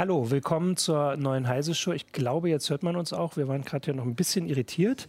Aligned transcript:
Hallo, 0.00 0.30
willkommen 0.30 0.78
zur 0.78 1.18
neuen 1.18 1.46
Heise 1.46 1.74
Show. 1.74 1.92
Ich 1.92 2.10
glaube, 2.10 2.48
jetzt 2.48 2.70
hört 2.70 2.82
man 2.82 2.96
uns 2.96 3.12
auch. 3.12 3.36
Wir 3.36 3.48
waren 3.48 3.60
gerade 3.60 3.88
ja 3.88 3.92
noch 3.92 4.06
ein 4.06 4.14
bisschen 4.14 4.46
irritiert. 4.46 5.06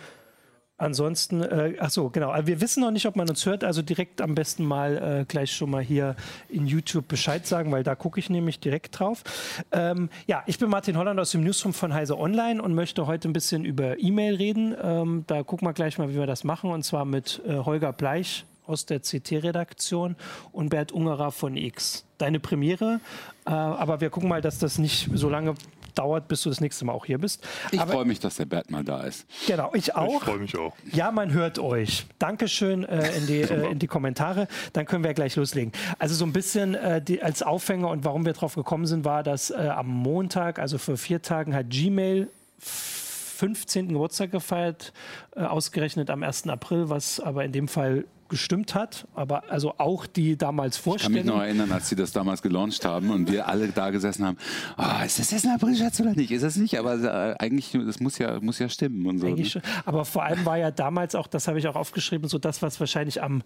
Ansonsten, 0.75 1.41
äh, 1.41 1.75
ach 1.79 1.89
so, 1.89 2.09
genau. 2.09 2.35
Wir 2.43 2.59
wissen 2.59 2.81
noch 2.81 2.91
nicht, 2.91 3.05
ob 3.05 3.15
man 3.15 3.29
uns 3.29 3.45
hört. 3.45 3.63
Also 3.63 3.83
direkt 3.83 4.19
am 4.19 4.35
besten 4.35 4.65
mal 4.65 5.21
äh, 5.21 5.25
gleich 5.25 5.55
schon 5.55 5.69
mal 5.69 5.81
hier 5.81 6.17
in 6.49 6.67
YouTube 6.67 7.07
Bescheid 7.07 7.47
sagen, 7.47 7.71
weil 7.71 7.83
da 7.83 7.95
gucke 7.95 8.19
ich 8.19 8.29
nämlich 8.29 8.59
direkt 8.59 8.99
drauf. 8.99 9.23
Ähm, 9.71 10.09
ja, 10.27 10.43
ich 10.45 10.59
bin 10.59 10.69
Martin 10.69 10.97
Holland 10.97 11.21
aus 11.21 11.31
dem 11.31 11.45
Newsroom 11.45 11.71
von 11.71 11.93
Heise 11.93 12.19
Online 12.19 12.61
und 12.61 12.75
möchte 12.75 13.08
heute 13.08 13.30
ein 13.30 13.33
bisschen 13.33 13.63
über 13.63 13.97
E-Mail 13.97 14.35
reden. 14.35 14.75
Ähm, 14.83 15.23
da 15.25 15.41
gucken 15.44 15.66
wir 15.66 15.71
gleich 15.71 15.99
mal, 15.99 16.09
wie 16.09 16.16
wir 16.16 16.27
das 16.27 16.44
machen. 16.44 16.69
Und 16.69 16.83
zwar 16.83 17.05
mit 17.05 17.41
äh, 17.47 17.59
Holger 17.59 17.94
Bleich 17.94 18.45
aus 18.71 18.85
der 18.85 19.02
CT-Redaktion 19.02 20.16
und 20.52 20.70
Bert 20.70 20.91
Ungerer 20.91 21.31
von 21.31 21.57
X. 21.57 22.05
Deine 22.17 22.39
Premiere, 22.39 22.99
äh, 23.45 23.49
aber 23.49 23.99
wir 24.02 24.09
gucken 24.09 24.30
mal, 24.30 24.41
dass 24.41 24.59
das 24.59 24.77
nicht 24.77 25.09
so 25.13 25.30
lange 25.30 25.55
dauert, 25.95 26.27
bis 26.27 26.44
du 26.44 26.49
das 26.49 26.61
nächste 26.61 26.85
Mal 26.85 26.94
auch 26.94 27.05
hier 27.05 27.17
bist. 27.17 27.45
Ich 27.71 27.81
freue 27.81 28.05
mich, 28.05 28.20
dass 28.20 28.38
der 28.38 28.45
Bert 28.45 28.71
mal 28.71 28.84
da 28.84 29.02
ist. 29.03 29.25
Genau, 29.47 29.71
ich 29.73 29.95
auch. 29.95 30.21
Ich 30.21 30.23
freue 30.23 30.39
mich 30.39 30.57
auch. 30.57 30.73
Ja, 30.91 31.11
man 31.11 31.34
hört 31.34 31.59
euch. 31.59 32.05
Dankeschön 32.20 32.84
äh, 32.84 33.17
in, 33.17 33.27
die, 33.27 33.41
äh, 33.41 33.71
in 33.71 33.80
die 33.80 33.88
Kommentare. 33.88 34.47
Dann 34.73 34.85
können 34.85 35.03
wir 35.03 35.13
gleich 35.13 35.35
loslegen. 35.35 35.72
Also 35.99 36.16
so 36.16 36.25
ein 36.25 36.33
bisschen 36.33 36.75
äh, 36.75 37.02
die, 37.02 37.22
als 37.22 37.44
Aufhänger 37.44 37.89
und 37.89 38.05
warum 38.05 38.25
wir 38.25 38.33
drauf 38.33 38.55
gekommen 38.55 38.85
sind, 38.85 39.05
war, 39.05 39.23
dass 39.23 39.49
äh, 39.49 39.55
am 39.55 39.88
Montag, 39.88 40.59
also 40.59 40.77
vor 40.77 40.97
vier 40.97 41.22
Tagen, 41.22 41.53
hat 41.53 41.69
Gmail 41.69 42.30
15. 42.59 43.89
Geburtstag 43.89 44.31
gefeiert, 44.31 44.94
äh, 45.36 45.42
ausgerechnet 45.42 46.09
am 46.09 46.23
1. 46.23 46.47
April, 46.47 46.89
was 46.89 47.19
aber 47.19 47.44
in 47.44 47.52
dem 47.52 47.67
Fall 47.67 48.05
gestimmt 48.31 48.73
hat, 48.73 49.07
aber 49.13 49.51
also 49.51 49.75
auch 49.77 50.07
die 50.07 50.37
damals 50.37 50.77
Vorstellung. 50.77 51.17
Ich 51.17 51.25
kann 51.25 51.25
mich 51.27 51.35
noch 51.35 51.43
erinnern, 51.43 51.71
als 51.71 51.89
sie 51.89 51.97
das 51.97 52.13
damals 52.13 52.41
gelauncht 52.41 52.83
haben 52.85 53.11
und 53.11 53.29
wir 53.29 53.47
alle 53.47 53.67
da 53.67 53.89
gesessen 53.89 54.25
haben, 54.25 54.37
oh, 54.77 55.05
ist 55.05 55.19
das 55.19 55.31
jetzt 55.31 55.45
ein 55.45 55.53
Aprilscherz 55.53 55.99
oder 55.99 56.13
nicht? 56.15 56.31
Ist 56.31 56.43
das 56.43 56.55
nicht? 56.55 56.79
Aber 56.79 56.95
äh, 56.95 57.35
eigentlich, 57.39 57.77
das 57.85 57.99
muss 57.99 58.17
ja, 58.17 58.39
muss 58.39 58.57
ja 58.57 58.69
stimmen 58.69 59.05
und 59.05 59.19
so. 59.19 59.27
Ne? 59.27 59.61
Aber 59.85 60.05
vor 60.05 60.23
allem 60.23 60.45
war 60.45 60.57
ja 60.57 60.71
damals 60.71 61.13
auch, 61.13 61.27
das 61.27 61.49
habe 61.49 61.59
ich 61.59 61.67
auch 61.67 61.75
aufgeschrieben, 61.75 62.29
so 62.29 62.39
das, 62.39 62.61
was 62.61 62.79
wahrscheinlich 62.79 63.21
am 63.21 63.43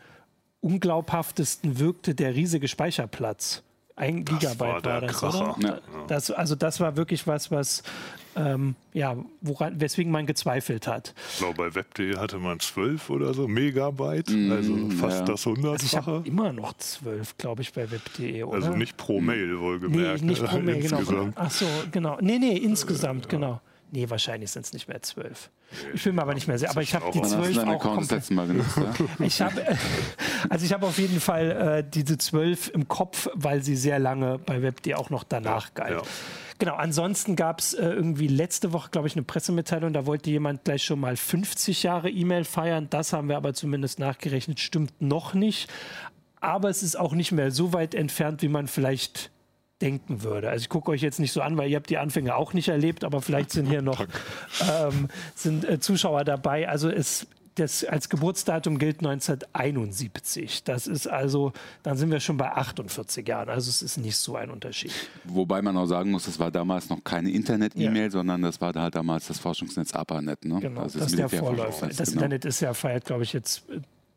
unglaubhaftesten 0.61 1.79
wirkte, 1.79 2.13
der 2.13 2.35
riesige 2.35 2.67
Speicherplatz. 2.67 3.63
Ein 3.97 4.25
das 4.25 4.39
Gigabyte 4.39 4.59
war, 4.59 4.83
war 4.83 5.01
das, 5.01 5.17
Kracher. 5.17 5.57
oder? 5.57 5.67
Ja. 5.67 5.79
Das, 6.07 6.29
also 6.29 6.55
das 6.55 6.79
war 6.79 6.97
wirklich 6.97 7.27
was, 7.27 7.49
was 7.49 7.81
ähm, 8.35 8.75
ja, 8.93 9.15
woran, 9.41 9.79
weswegen 9.79 10.11
man 10.11 10.25
gezweifelt 10.25 10.87
hat. 10.87 11.13
Ich 11.31 11.37
glaube, 11.39 11.55
bei 11.55 11.75
web.de 11.75 12.17
hatte 12.17 12.37
man 12.37 12.59
12 12.59 13.09
oder 13.09 13.33
so 13.33 13.47
Megabyte, 13.47 14.29
mm, 14.29 14.51
also 14.51 14.89
fast 14.99 15.19
ja. 15.19 15.25
das 15.25 15.45
hundertfache. 15.45 15.71
Also 15.71 15.85
ich 15.85 15.95
habe 15.95 16.27
immer 16.27 16.51
noch 16.51 16.73
12, 16.73 17.37
glaube 17.37 17.61
ich, 17.61 17.71
bei 17.71 17.89
web.de, 17.89 18.43
oder? 18.43 18.55
Also 18.55 18.75
nicht 18.75 18.97
pro 18.97 19.21
Mail 19.21 19.59
wohlgemerkt. 19.59 20.21
Nee, 20.21 20.27
nicht 20.27 20.43
pro 20.43 20.59
Mail, 20.59 20.81
genau. 20.81 21.29
Ach 21.35 21.51
so, 21.51 21.65
genau. 21.91 22.17
Nee, 22.19 22.39
nee, 22.39 22.57
insgesamt, 22.57 23.25
ja. 23.25 23.29
genau. 23.29 23.61
Nee, 23.95 24.09
wahrscheinlich 24.09 24.51
sind 24.51 24.65
es 24.65 24.73
nicht 24.73 24.89
mehr 24.89 25.01
zwölf. 25.01 25.49
Ich 25.93 26.03
bin 26.03 26.15
mir 26.15 26.21
aber 26.21 26.33
nicht 26.33 26.49
mehr 26.49 26.57
sicher. 26.59 26.71
Aber 26.71 26.81
ich 26.81 26.93
habe 26.93 27.09
die 27.13 27.21
zwölf 27.21 27.57
auch 27.59 27.79
komplett. 27.79 28.29
Mal 28.29 28.45
genutzt, 28.45 28.75
ja? 28.75 28.93
ich 29.25 29.41
habe, 29.41 29.65
also 30.49 30.65
ich 30.65 30.73
habe 30.73 30.85
auf 30.85 30.97
jeden 30.97 31.21
Fall 31.21 31.51
äh, 31.51 31.89
diese 31.89 32.17
zwölf 32.17 32.69
im 32.73 32.89
Kopf, 32.89 33.29
weil 33.35 33.63
sie 33.63 33.77
sehr 33.77 33.97
lange 33.97 34.37
bei 34.37 34.61
WebD 34.61 34.95
auch 34.95 35.09
noch 35.09 35.23
danach 35.23 35.67
ja, 35.67 35.71
galt. 35.75 36.01
Ja. 36.01 36.01
Genau, 36.59 36.75
ansonsten 36.75 37.37
gab 37.37 37.59
es 37.59 37.73
äh, 37.73 37.87
irgendwie 37.87 38.27
letzte 38.27 38.73
Woche, 38.73 38.89
glaube 38.89 39.07
ich, 39.07 39.15
eine 39.15 39.23
Pressemitteilung, 39.23 39.93
da 39.93 40.05
wollte 40.05 40.29
jemand 40.29 40.65
gleich 40.65 40.83
schon 40.83 40.99
mal 40.99 41.15
50 41.15 41.83
Jahre 41.83 42.09
E-Mail 42.09 42.43
feiern. 42.43 42.87
Das 42.89 43.13
haben 43.13 43.29
wir 43.29 43.37
aber 43.37 43.53
zumindest 43.53 43.99
nachgerechnet, 43.99 44.59
stimmt 44.59 45.01
noch 45.01 45.33
nicht. 45.33 45.71
Aber 46.41 46.69
es 46.69 46.83
ist 46.83 46.99
auch 46.99 47.13
nicht 47.13 47.31
mehr 47.31 47.49
so 47.51 47.71
weit 47.71 47.95
entfernt, 47.95 48.41
wie 48.41 48.49
man 48.49 48.67
vielleicht 48.67 49.31
denken 49.81 50.23
würde. 50.23 50.49
Also 50.49 50.63
ich 50.63 50.69
gucke 50.69 50.91
euch 50.91 51.01
jetzt 51.01 51.19
nicht 51.19 51.31
so 51.31 51.41
an, 51.41 51.57
weil 51.57 51.69
ihr 51.69 51.75
habt 51.75 51.89
die 51.89 51.97
Anfänge 51.97 52.35
auch 52.35 52.53
nicht 52.53 52.69
erlebt, 52.69 53.03
aber 53.03 53.21
vielleicht 53.21 53.51
sind 53.51 53.67
hier 53.67 53.81
noch 53.81 54.01
ähm, 54.61 55.09
sind, 55.35 55.65
äh, 55.65 55.79
Zuschauer 55.79 56.23
dabei. 56.23 56.69
Also 56.69 56.89
es 56.89 57.27
das 57.55 57.85
als 57.85 58.09
Geburtsdatum 58.09 58.77
gilt 58.77 58.99
1971. 58.99 60.63
Das 60.63 60.87
ist 60.87 61.07
also, 61.07 61.53
dann 61.83 61.97
sind 61.97 62.11
wir 62.11 62.19
schon 62.19 62.37
bei 62.37 62.51
48 62.51 63.27
Jahren. 63.27 63.49
Also 63.49 63.69
es 63.69 63.81
ist 63.81 63.97
nicht 63.97 64.17
so 64.17 64.35
ein 64.35 64.49
Unterschied. 64.49 64.91
Wobei 65.23 65.61
man 65.61 65.75
auch 65.77 65.85
sagen 65.85 66.11
muss, 66.11 66.25
das 66.25 66.37
war 66.37 66.51
damals 66.51 66.89
noch 66.89 67.03
keine 67.03 67.31
Internet-E-Mail, 67.31 68.03
ja. 68.03 68.09
sondern 68.09 68.41
das 68.41 68.59
war 68.59 68.73
halt 68.73 68.95
damals 68.95 69.27
das 69.27 69.39
Forschungsnetz 69.39 69.93
ARPANET. 69.93 70.43
Ne? 70.45 70.59
Genau, 70.59 70.81
also 70.81 70.99
das, 70.99 71.11
das 71.11 71.13
ist 71.13 71.19
der 71.19 71.29
Vorläufer. 71.29 71.87
Das 71.87 71.97
genau. 71.97 72.11
Internet 72.11 72.45
ist 72.45 72.59
ja 72.59 72.73
feiert, 72.73 73.05
glaube 73.05 73.23
ich, 73.23 73.33
jetzt 73.33 73.63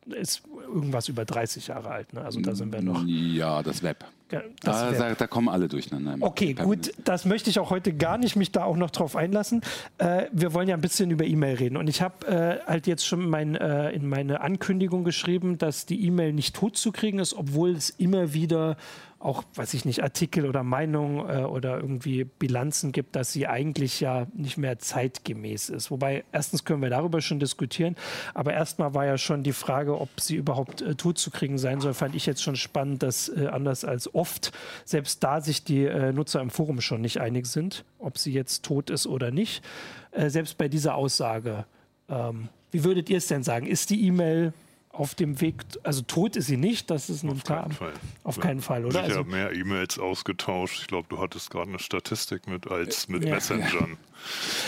ist 0.06 0.42
irgendwas 0.66 1.08
über 1.08 1.24
30 1.24 1.68
Jahre 1.68 1.90
alt. 1.90 2.12
Ne? 2.12 2.22
Also 2.22 2.40
da 2.40 2.54
sind 2.54 2.72
wir 2.72 2.82
noch. 2.82 3.04
Ja, 3.06 3.62
das 3.62 3.82
Web. 3.82 4.04
Das 4.28 4.98
da, 4.98 5.14
da, 5.14 5.26
kommen 5.26 5.48
alle 5.48 5.68
durcheinander. 5.68 6.16
Okay, 6.20 6.52
gut, 6.52 6.92
das 7.04 7.24
möchte 7.24 7.48
ich 7.48 7.58
auch 7.58 7.70
heute 7.70 7.94
gar 7.94 8.18
nicht 8.18 8.36
mich 8.36 8.52
da 8.52 8.64
auch 8.64 8.76
noch 8.76 8.90
drauf 8.90 9.16
einlassen. 9.16 9.62
Äh, 9.96 10.26
wir 10.32 10.52
wollen 10.52 10.68
ja 10.68 10.74
ein 10.74 10.82
bisschen 10.82 11.10
über 11.10 11.24
E-Mail 11.24 11.56
reden. 11.56 11.76
Und 11.76 11.88
ich 11.88 12.02
habe 12.02 12.26
äh, 12.26 12.66
halt 12.66 12.86
jetzt 12.86 13.06
schon 13.06 13.28
mein, 13.28 13.56
äh, 13.56 13.90
in 13.90 14.06
meine 14.06 14.42
Ankündigung 14.42 15.04
geschrieben, 15.04 15.56
dass 15.56 15.86
die 15.86 16.04
E-Mail 16.06 16.32
nicht 16.34 16.54
tot 16.54 16.76
zu 16.76 16.92
kriegen 16.92 17.18
ist, 17.18 17.34
obwohl 17.34 17.70
es 17.70 17.90
immer 17.90 18.34
wieder 18.34 18.76
auch, 19.20 19.42
weiß 19.54 19.74
ich 19.74 19.84
nicht, 19.84 20.02
Artikel 20.02 20.46
oder 20.46 20.62
Meinungen 20.62 21.28
äh, 21.28 21.42
oder 21.42 21.78
irgendwie 21.78 22.24
Bilanzen 22.24 22.92
gibt, 22.92 23.16
dass 23.16 23.32
sie 23.32 23.48
eigentlich 23.48 24.00
ja 24.00 24.26
nicht 24.32 24.58
mehr 24.58 24.78
zeitgemäß 24.78 25.70
ist. 25.70 25.90
Wobei, 25.90 26.24
erstens 26.30 26.64
können 26.64 26.82
wir 26.82 26.90
darüber 26.90 27.20
schon 27.20 27.40
diskutieren, 27.40 27.96
aber 28.34 28.52
erstmal 28.52 28.94
war 28.94 29.06
ja 29.06 29.18
schon 29.18 29.42
die 29.42 29.52
Frage, 29.52 30.00
ob 30.00 30.20
sie 30.20 30.36
überhaupt 30.36 30.82
äh, 30.82 30.94
tot 30.94 31.18
zu 31.18 31.30
kriegen 31.30 31.58
sein 31.58 31.80
soll, 31.80 31.94
fand 31.94 32.14
ich 32.14 32.26
jetzt 32.26 32.42
schon 32.42 32.56
spannend, 32.56 33.02
dass 33.02 33.28
äh, 33.28 33.48
anders 33.48 33.84
als 33.84 34.14
oft, 34.18 34.52
selbst 34.84 35.22
da 35.22 35.40
sich 35.40 35.64
die 35.64 35.84
äh, 35.84 36.12
Nutzer 36.12 36.40
im 36.40 36.50
Forum 36.50 36.80
schon 36.80 37.00
nicht 37.00 37.20
einig 37.20 37.46
sind, 37.46 37.84
ob 37.98 38.18
sie 38.18 38.32
jetzt 38.32 38.64
tot 38.64 38.90
ist 38.90 39.06
oder 39.06 39.30
nicht. 39.30 39.62
Äh, 40.10 40.28
selbst 40.30 40.58
bei 40.58 40.68
dieser 40.68 40.96
Aussage. 40.96 41.64
Ähm, 42.08 42.48
wie 42.70 42.84
würdet 42.84 43.08
ihr 43.08 43.18
es 43.18 43.28
denn 43.28 43.42
sagen? 43.42 43.66
Ist 43.66 43.90
die 43.90 44.04
E-Mail 44.06 44.52
auf 44.98 45.14
dem 45.14 45.40
Weg, 45.40 45.62
also 45.84 46.02
tot 46.02 46.34
ist 46.34 46.48
sie 46.48 46.56
nicht, 46.56 46.90
das 46.90 47.08
ist 47.08 47.22
nun 47.22 47.40
klar. 47.42 47.70
Fall. 47.70 47.92
Auf 48.24 48.36
ja. 48.36 48.42
keinen 48.42 48.60
Fall, 48.60 48.84
oder? 48.84 49.00
Ich 49.00 49.04
also, 49.04 49.20
habe 49.20 49.30
mehr 49.30 49.52
E-Mails 49.52 49.98
ausgetauscht. 49.98 50.80
Ich 50.80 50.86
glaube, 50.88 51.06
du 51.08 51.20
hattest 51.20 51.50
gerade 51.50 51.68
eine 51.68 51.78
Statistik 51.78 52.48
mit 52.48 52.68
als 52.68 53.08
mit 53.08 53.24
ja. 53.24 53.34
Messengern. 53.34 53.96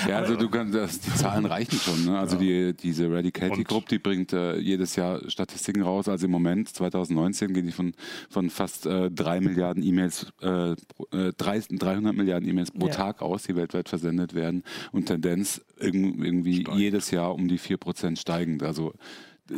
Ja, 0.09 0.19
also 0.19 0.37
du 0.37 0.49
kannst, 0.49 0.75
das, 0.77 1.01
die 1.01 1.13
Zahlen 1.15 1.45
reichen 1.45 1.79
schon. 1.79 2.05
Ne? 2.05 2.17
Also 2.17 2.37
ja. 2.37 2.71
die, 2.71 2.75
diese 2.75 3.13
Radicality 3.13 3.65
Group, 3.65 3.89
die 3.89 3.99
bringt 3.99 4.33
äh, 4.33 4.57
jedes 4.59 4.95
Jahr 4.95 5.21
Statistiken 5.29 5.83
raus. 5.83 6.09
Also 6.09 6.27
im 6.27 6.31
Moment, 6.31 6.69
2019, 6.69 7.53
gehen 7.53 7.67
die 7.67 7.73
von, 7.73 7.93
von 8.29 8.51
fast 8.51 8.87
äh, 8.87 9.11
drei 9.11 9.41
Milliarden 9.41 9.83
E-Mails, 9.83 10.33
äh, 10.41 10.77
300 11.11 11.83
äh, 11.83 12.17
Milliarden 12.17 12.49
E-Mails 12.49 12.71
pro 12.71 12.87
ja. 12.87 12.93
Tag 12.93 13.21
aus, 13.21 13.43
die 13.43 13.57
weltweit 13.57 13.89
versendet 13.89 14.35
werden. 14.35 14.63
Und 14.93 15.07
Tendenz 15.07 15.61
irgendwie 15.77 16.61
Steigt. 16.61 16.79
jedes 16.79 17.11
Jahr 17.11 17.35
um 17.35 17.49
die 17.49 17.59
4% 17.59 18.17
steigend. 18.17 18.63
Also 18.63 18.95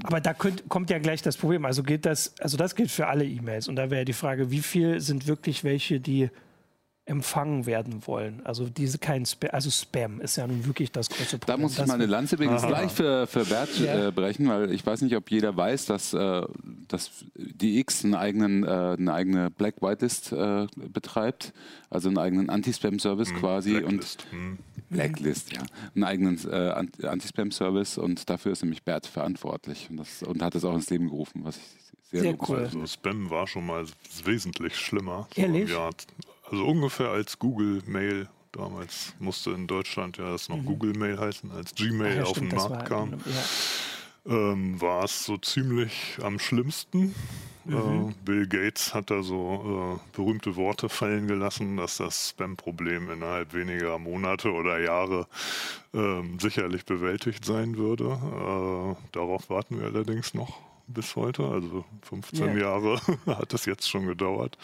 aber 0.05 0.21
da 0.21 0.35
könnt, 0.35 0.69
kommt 0.69 0.91
ja 0.91 0.99
gleich 0.99 1.23
das 1.23 1.37
Problem. 1.37 1.65
Also 1.65 1.83
gilt 1.83 2.07
das, 2.07 2.35
also 2.41 2.57
das 2.57 2.75
gilt 2.75 2.91
für 2.91 3.07
alle 3.07 3.25
E-Mails. 3.25 3.69
Und 3.69 3.77
da 3.77 3.91
wäre 3.91 4.05
die 4.05 4.13
Frage, 4.13 4.51
wie 4.51 4.61
viel 4.61 5.01
sind 5.01 5.27
wirklich 5.27 5.65
welche, 5.65 6.01
die 6.01 6.31
empfangen 7.05 7.67
werden 7.67 8.07
wollen. 8.07 8.47
Also 8.47 8.69
diese 8.69 8.99
kein 8.99 9.27
Spam, 9.27 9.51
also 9.53 9.71
Spam 9.71 10.21
ist 10.21 10.37
ja 10.37 10.47
nun 10.47 10.65
wirklich 10.67 10.93
das 10.93 11.09
große 11.09 11.39
Problem. 11.39 11.57
Da 11.57 11.57
muss 11.57 11.77
ich 11.77 11.85
mal 11.87 11.95
eine 11.95 12.07
Lanze 12.07 12.37
übrigens 12.37 12.63
gleich 12.65 12.93
für, 12.93 13.27
für 13.27 13.45
Bert 13.45 13.77
ja. 13.81 14.09
äh, 14.09 14.13
brechen, 14.13 14.49
weil 14.49 14.73
ich 14.73 14.87
weiß 14.87 15.03
nicht, 15.03 15.17
ob 15.17 15.29
jeder 15.29 15.57
weiß, 15.57 15.87
dass, 15.87 16.15
äh, 16.15 16.43
dass 16.87 17.11
die 17.35 17.81
X 17.81 18.05
einen 18.05 18.15
eigenen, 18.15 18.63
äh, 18.63 18.97
eine 18.99 19.13
eigene 19.13 19.51
Black 19.51 19.83
Whitelist 19.83 20.33
äh, 20.33 20.67
betreibt, 20.77 21.53
also 21.91 22.09
einen 22.09 22.19
eigenen 22.19 22.51
Anti-Spam-Service 22.51 23.31
hm, 23.31 23.37
quasi 23.37 23.81
Blacklist. 23.81 24.27
und 24.31 24.39
hm. 24.39 24.59
Blacklist, 24.93 25.53
ja, 25.53 25.63
einen 25.95 26.05
eigenen 26.05 26.39
äh, 26.51 27.07
Anti-Spam-Service 27.07 27.99
und 27.99 28.29
dafür 28.31 28.53
ist 28.53 28.63
nämlich 28.63 28.83
Bert 28.83 29.07
verantwortlich 29.07 29.89
und, 29.91 29.97
das, 29.99 30.23
und 30.23 30.43
hat 30.43 30.55
es 30.55 30.65
auch 30.65 30.75
ins 30.75 30.91
Leben 30.91 31.09
gerufen, 31.09 31.45
was 31.45 31.57
ich 31.57 31.83
sehr, 32.13 32.21
sehr 32.21 32.49
cool. 32.49 32.59
Also 32.59 32.87
Spam 32.87 33.31
war 33.31 33.47
schon 33.47 33.67
mal 33.67 33.87
wesentlich 34.25 34.77
schlimmer. 34.77 35.29
Ehrlich? 35.35 35.71
So 35.71 35.91
also 36.51 36.67
ungefähr 36.67 37.09
als 37.09 37.39
Google 37.39 37.83
Mail. 37.87 38.29
Damals 38.53 39.15
musste 39.19 39.53
in 39.53 39.67
Deutschland 39.67 40.19
ja 40.19 40.31
das 40.31 40.51
noch 40.51 40.59
mhm. 40.59 40.67
Google 40.67 40.93
Mail 40.93 41.19
heißen, 41.19 41.51
als 41.53 41.75
Gmail 41.75 42.17
ja, 42.17 42.25
auf 42.25 42.37
stimmt, 42.37 42.53
den 42.53 42.59
Markt 42.59 42.87
kam. 42.87 43.13
Ja. 44.27 44.53
Ähm, 44.53 44.79
war 44.79 45.05
es 45.05 45.25
so 45.25 45.39
ziemlich 45.39 46.19
am 46.23 46.39
schlimmsten. 46.39 47.15
Mhm. 47.65 48.11
Äh, 48.11 48.15
Bill 48.25 48.47
Gates 48.47 48.95
hat 48.95 49.11
da 49.11 49.23
so 49.23 49.99
äh, 50.01 50.17
berühmte 50.17 50.57
Worte 50.57 50.89
fallen 50.89 51.29
gelassen, 51.29 51.77
dass 51.77 51.99
das 51.99 52.31
Spam-Problem 52.31 53.11
innerhalb 53.11 53.55
weniger 53.55 53.99
Monate 53.99 54.51
oder 54.53 54.81
Jahre 54.81 55.27
äh, 55.95 56.23
sicherlich 56.39 56.85
bewältigt 56.85 57.45
sein 57.45 57.77
würde. 57.77 58.05
Äh, 58.05 58.97
darauf 59.13 59.51
warten 59.51 59.79
wir 59.79 59.87
allerdings 59.87 60.35
noch 60.35 60.72
bis 60.93 61.17
heute. 61.17 61.45
Also 61.45 61.85
15 62.03 62.59
ja. 62.59 62.63
Jahre 62.63 63.01
hat 63.27 63.53
es 63.53 63.67
jetzt 63.67 63.89
schon 63.89 64.07
gedauert, 64.07 64.57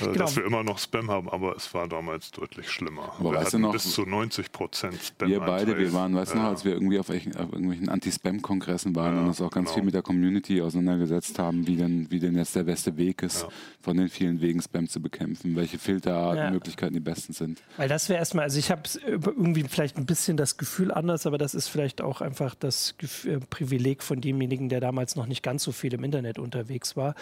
äh, 0.00 0.04
genau. 0.04 0.18
dass 0.18 0.36
wir 0.36 0.44
immer 0.44 0.62
noch 0.62 0.78
Spam 0.78 1.10
haben, 1.10 1.28
aber 1.28 1.56
es 1.56 1.72
war 1.74 1.88
damals 1.88 2.30
deutlich 2.30 2.70
schlimmer. 2.70 3.12
Aber 3.18 3.32
wir 3.32 3.40
hatten 3.40 3.60
noch, 3.60 3.72
bis 3.72 3.92
zu 3.92 4.02
90 4.02 4.52
Prozent 4.52 5.00
Spam. 5.02 5.28
Wir 5.28 5.40
beide, 5.40 5.76
wir 5.78 5.92
waren, 5.92 6.14
weißt 6.14 6.32
du 6.32 6.36
ja. 6.36 6.42
noch, 6.44 6.50
als 6.50 6.64
wir 6.64 6.72
irgendwie 6.72 6.98
auf, 6.98 7.10
auf 7.10 7.16
irgendwelchen 7.16 7.88
Anti-Spam-Kongressen 7.88 8.94
waren 8.94 9.14
ja, 9.14 9.20
und 9.22 9.28
uns 9.28 9.40
auch 9.40 9.50
ganz 9.50 9.66
genau. 9.66 9.74
viel 9.74 9.84
mit 9.84 9.94
der 9.94 10.02
Community 10.02 10.60
auseinandergesetzt 10.60 11.38
haben, 11.38 11.66
wie 11.66 11.76
denn, 11.76 12.10
wie 12.10 12.20
denn 12.20 12.36
jetzt 12.36 12.54
der 12.56 12.64
beste 12.64 12.96
Weg 12.96 13.22
ist, 13.22 13.46
von 13.80 13.96
den 13.96 14.08
vielen 14.08 14.40
Wegen 14.40 14.60
Spam 14.60 14.88
zu 14.88 15.00
bekämpfen, 15.00 15.56
welche 15.56 15.78
Filtermöglichkeiten 15.78 16.94
die 16.94 17.00
besten 17.00 17.32
sind. 17.32 17.62
Weil 17.76 17.88
das 17.88 18.08
wäre 18.08 18.18
erstmal, 18.18 18.44
also 18.44 18.58
ich 18.58 18.70
habe 18.70 18.82
irgendwie 19.04 19.64
vielleicht 19.64 19.96
ein 19.96 20.06
bisschen 20.06 20.36
das 20.36 20.56
Gefühl 20.56 20.92
anders, 20.92 21.26
aber 21.26 21.38
das 21.38 21.54
ist 21.54 21.68
vielleicht 21.68 22.00
auch 22.00 22.20
einfach 22.20 22.54
das 22.54 22.94
äh, 23.24 23.38
Privileg 23.50 24.02
von 24.02 24.20
demjenigen, 24.20 24.68
der 24.68 24.80
damals 24.80 25.16
noch 25.16 25.26
nicht 25.28 25.42
ganz 25.42 25.62
so 25.62 25.72
viel 25.72 25.94
im 25.94 26.04
Internet 26.04 26.38
unterwegs 26.38 26.96
war, 26.96 27.14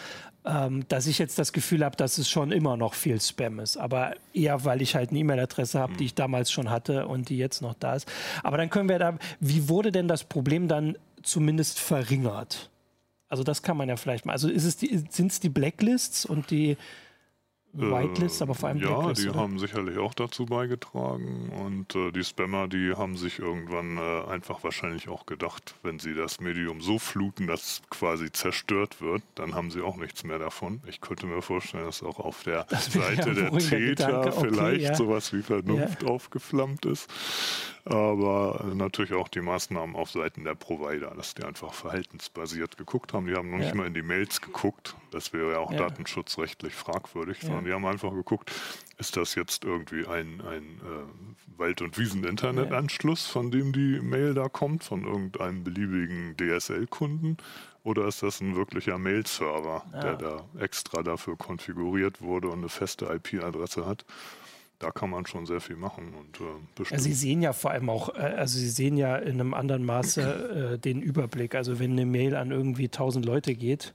ähm, 0.45 0.85
dass 0.89 1.07
ich 1.07 1.19
jetzt 1.19 1.39
das 1.39 1.53
Gefühl 1.53 1.85
habe, 1.85 1.97
dass 1.97 2.19
es 2.19 2.29
schon 2.29 2.53
immer 2.53 2.77
noch 2.77 2.95
viel 2.95 3.21
Spam 3.21 3.61
ist. 3.61 3.77
Aber 3.77 4.15
eher, 4.33 4.65
weil 4.65 4.83
ich 4.83 4.95
halt 4.95 5.11
eine 5.11 5.19
E-Mail-Adresse 5.19 5.79
habe, 5.79 5.97
die 5.97 6.07
ich 6.07 6.15
damals 6.15 6.51
schon 6.51 6.71
hatte 6.71 7.07
und 7.07 7.29
die 7.29 7.39
jetzt 7.39 7.63
noch 7.63 7.75
da 7.75 7.95
ist. 7.95 8.09
Aber 8.43 8.57
dann 8.57 8.71
können 8.71 8.89
wir 8.89 8.99
da, 8.99 9.19
wie 9.41 9.69
wurde 9.69 9.93
denn 9.93 10.09
das 10.09 10.25
Problem 10.25 10.69
dann 10.69 10.97
zumindest 11.23 11.79
verringert? 11.79 12.71
Also 13.29 13.43
das 13.43 13.63
kann 13.63 13.77
man 13.77 13.89
ja 13.89 13.97
vielleicht 13.97 14.25
mal. 14.25 14.33
Also 14.33 14.49
sind 14.49 15.33
es 15.33 15.41
die 15.41 15.49
Blacklists 15.49 16.25
und 16.25 16.51
die 16.51 16.77
Whitelist, 17.77 18.43
aber 18.43 18.55
vor 18.55 18.69
allem 18.69 18.79
Ja, 18.79 18.89
Blacklist, 18.89 19.25
die 19.25 19.29
oder? 19.29 19.41
haben 19.41 19.59
sicherlich 19.59 19.99
auch 19.99 20.15
dazu 20.15 20.47
beigetragen 20.47 21.51
und 21.65 21.95
äh, 21.95 22.13
die 22.13 22.25
Spammer, 22.25 22.69
die 22.69 22.95
haben 22.95 23.17
sich 23.17 23.39
irgendwann 23.39 23.99
äh, 23.99 24.31
einfach 24.31 24.65
wahrscheinlich 24.65 25.09
auch 25.09 25.27
gedacht, 25.27 25.75
wenn 25.83 25.99
sie 25.99 26.15
das 26.15 26.41
Medium 26.41 26.81
so 26.81 26.99
fluten, 26.99 27.47
dass 27.47 27.63
es 27.63 27.83
quasi 27.91 28.33
zerstört 28.33 29.01
wird, 29.01 29.23
dann 29.35 29.55
haben 29.55 29.71
sie 29.71 29.83
auch 29.83 29.97
nichts 29.97 30.25
mehr 30.25 30.39
davon. 30.39 30.81
Ich 30.87 31.01
könnte 31.01 31.27
mir 31.27 31.43
vorstellen, 31.43 31.85
dass 31.85 32.03
auch 32.03 32.19
auf 32.19 32.43
der 32.45 32.67
Seite 32.71 33.35
der 33.35 33.51
Täter 33.59 34.21
okay, 34.21 34.33
vielleicht 34.41 34.83
ja. 34.83 34.95
sowas 34.95 35.33
wie 35.33 35.43
Vernunft 35.43 36.03
ja. 36.03 36.09
aufgeflammt 36.09 36.87
ist 36.87 37.09
aber 37.87 38.65
natürlich 38.75 39.13
auch 39.13 39.29
die 39.29 39.41
Maßnahmen 39.41 39.95
auf 39.95 40.11
Seiten 40.11 40.43
der 40.43 40.57
Provider, 40.57 41.13
dass 41.15 41.35
die 41.35 41.45
einfach 41.45 41.73
verhaltensbasiert 41.73 42.77
geguckt 42.77 43.13
haben. 43.13 43.27
Die 43.27 43.35
haben 43.35 43.51
noch 43.51 43.59
ja. 43.59 43.65
nicht 43.65 43.75
mal 43.77 43.87
in 43.87 43.95
die 43.95 44.03
Mails 44.03 44.41
geguckt, 44.41 44.97
das 45.17 45.33
wäre 45.33 45.53
ja 45.53 45.59
auch 45.59 45.73
ja. 45.73 45.79
datenschutzrechtlich 45.79 46.75
fragwürdig, 46.75 47.39
sondern 47.41 47.65
die 47.65 47.73
haben 47.73 47.87
einfach 47.87 48.13
geguckt, 48.13 48.53
ist 48.99 49.17
das 49.17 49.35
jetzt 49.35 49.65
irgendwie 49.65 50.07
ein, 50.07 50.43
ein 50.43 50.63
äh, 50.63 51.59
Wald- 51.59 51.81
und 51.81 51.99
Wiesen-Internetanschluss, 51.99 53.27
von 53.27 53.51
dem 53.51 53.73
die 53.73 54.01
Mail 54.01 54.35
da 54.35 54.49
kommt, 54.49 54.85
von 54.85 55.05
irgendeinem 55.05 55.65
beliebigen 55.65 56.37
DSL-Kunden? 56.37 57.39
Oder 57.83 58.07
ist 58.09 58.23
das 58.23 58.41
ein 58.41 58.57
wirklicher 58.57 58.99
Mail-Server, 58.99 59.85
der 59.93 60.17
da 60.17 60.45
extra 60.59 61.03
dafür 61.03 61.37
konfiguriert 61.37 62.21
wurde 62.21 62.49
und 62.49 62.59
eine 62.59 62.69
feste 62.69 63.07
IP-Adresse 63.07 63.87
hat? 63.87 64.05
da 64.79 64.91
kann 64.91 65.09
man 65.09 65.25
schon 65.25 65.47
sehr 65.47 65.61
viel 65.61 65.77
machen. 65.77 66.13
Und, 66.15 66.41
äh, 66.41 66.93
also 66.93 67.05
Sie 67.05 67.15
sehen 67.15 67.41
ja 67.41 67.53
vor 67.53 67.71
allem 67.71 67.89
auch, 67.89 68.15
äh, 68.15 68.19
also 68.19 68.59
Sie 68.59 68.69
sehen 68.69 68.97
ja 68.97 69.17
in 69.17 69.41
einem 69.41 69.55
anderen 69.55 69.85
Maße 69.85 70.75
äh, 70.75 70.79
den 70.79 71.01
Überblick. 71.01 71.55
Also 71.55 71.79
wenn 71.79 71.93
eine 71.93 72.05
Mail 72.05 72.37
an 72.37 72.51
irgendwie 72.51 72.85
1000 72.85 73.25
Leute 73.25 73.55
geht, 73.55 73.95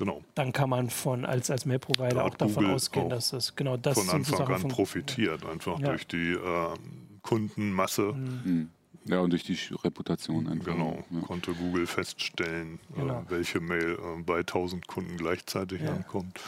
genau. 0.00 0.22
dann 0.34 0.52
kann 0.52 0.68
man 0.68 0.90
von 0.90 1.24
als, 1.24 1.50
als 1.50 1.64
Mail-Provider 1.66 2.24
auch 2.24 2.34
davon 2.34 2.64
Google 2.64 2.74
ausgehen, 2.74 3.06
auch 3.06 3.10
dass 3.10 3.30
das 3.30 3.54
genau 3.54 3.76
das 3.76 3.98
von 3.98 4.08
Anfang 4.08 4.48
an 4.48 4.68
profitiert, 4.68 5.46
einfach 5.46 5.78
ja. 5.78 5.90
durch 5.90 6.06
die 6.08 6.32
äh, 6.32 6.74
Kundenmasse. 7.22 8.12
Mhm. 8.12 8.70
Ja, 9.06 9.20
und 9.20 9.30
durch 9.30 9.44
die 9.44 9.58
Reputation 9.82 10.46
einfach. 10.46 10.72
Genau, 10.72 11.02
ja. 11.10 11.20
konnte 11.20 11.54
Google 11.54 11.86
feststellen, 11.86 12.78
äh, 12.94 13.00
genau. 13.00 13.24
welche 13.28 13.60
Mail 13.60 13.98
äh, 13.98 14.22
bei 14.22 14.40
1000 14.40 14.86
Kunden 14.86 15.16
gleichzeitig 15.16 15.80
ja. 15.80 15.92
ankommt. 15.92 16.38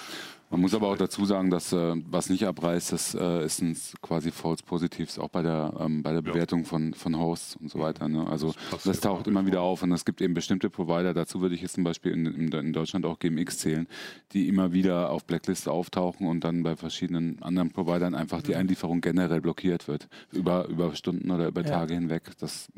Man 0.52 0.60
muss 0.60 0.74
aber 0.74 0.88
auch 0.88 0.98
dazu 0.98 1.24
sagen, 1.24 1.48
dass 1.48 1.72
äh, 1.72 1.94
was 2.10 2.28
nicht 2.28 2.44
abreißt, 2.44 2.92
das 2.92 3.14
äh, 3.14 3.42
ist 3.42 3.62
ein 3.62 3.74
quasi 4.02 4.30
False 4.30 4.62
Positives 4.62 5.18
auch 5.18 5.30
bei 5.30 5.40
der, 5.40 5.72
ähm, 5.80 6.02
bei 6.02 6.12
der 6.12 6.20
Bewertung 6.20 6.60
ja. 6.60 6.66
von, 6.66 6.92
von 6.92 7.18
Hosts 7.18 7.56
und 7.56 7.70
so 7.70 7.78
weiter. 7.78 8.06
Ne? 8.06 8.26
Also 8.28 8.52
das, 8.70 8.82
das 8.82 9.00
taucht 9.00 9.26
immer 9.26 9.46
wieder 9.46 9.62
auf 9.62 9.82
und 9.82 9.90
es 9.92 10.04
gibt 10.04 10.20
eben 10.20 10.34
bestimmte 10.34 10.68
Provider, 10.68 11.14
dazu 11.14 11.40
würde 11.40 11.54
ich 11.54 11.62
jetzt 11.62 11.76
zum 11.76 11.84
Beispiel 11.84 12.12
in, 12.12 12.26
in, 12.26 12.52
in, 12.52 12.72
Deutschland 12.74 13.06
auch 13.06 13.18
GMX 13.18 13.60
zählen, 13.60 13.88
die 14.32 14.46
immer 14.46 14.74
wieder 14.74 15.08
auf 15.08 15.24
Blacklist 15.24 15.70
auftauchen 15.70 16.26
und 16.26 16.44
dann 16.44 16.62
bei 16.62 16.76
verschiedenen 16.76 17.42
anderen 17.42 17.70
Providern 17.70 18.14
einfach 18.14 18.42
die 18.42 18.54
Einlieferung 18.54 19.00
generell 19.00 19.40
blockiert 19.40 19.88
wird. 19.88 20.06
Über, 20.32 20.68
über 20.68 20.94
Stunden 20.94 21.30
oder 21.30 21.48
über 21.48 21.64
Tage 21.64 21.94
ja. 21.94 21.98
hinweg. 21.98 22.24
Das, 22.40 22.70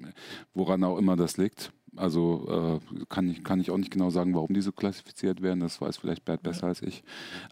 woran 0.54 0.84
auch 0.84 0.96
immer 0.96 1.16
das 1.16 1.38
liegt. 1.38 1.72
Also 1.96 2.80
äh, 2.90 3.04
kann, 3.08 3.30
ich, 3.30 3.44
kann 3.44 3.60
ich 3.60 3.70
auch 3.70 3.78
nicht 3.78 3.90
genau 3.90 4.10
sagen, 4.10 4.34
warum 4.34 4.54
die 4.54 4.60
so 4.60 4.72
klassifiziert 4.72 5.42
werden. 5.42 5.60
Das 5.60 5.80
weiß 5.80 5.98
vielleicht 5.98 6.24
Bert 6.24 6.42
besser 6.42 6.62
ja. 6.62 6.68
als 6.68 6.82
ich. 6.82 7.04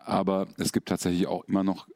Aber 0.04 0.46
es 0.58 0.72
gibt 0.72 0.88
tatsächlich 0.88 1.26
auch 1.26 1.44
immer 1.44 1.64
noch 1.64 1.88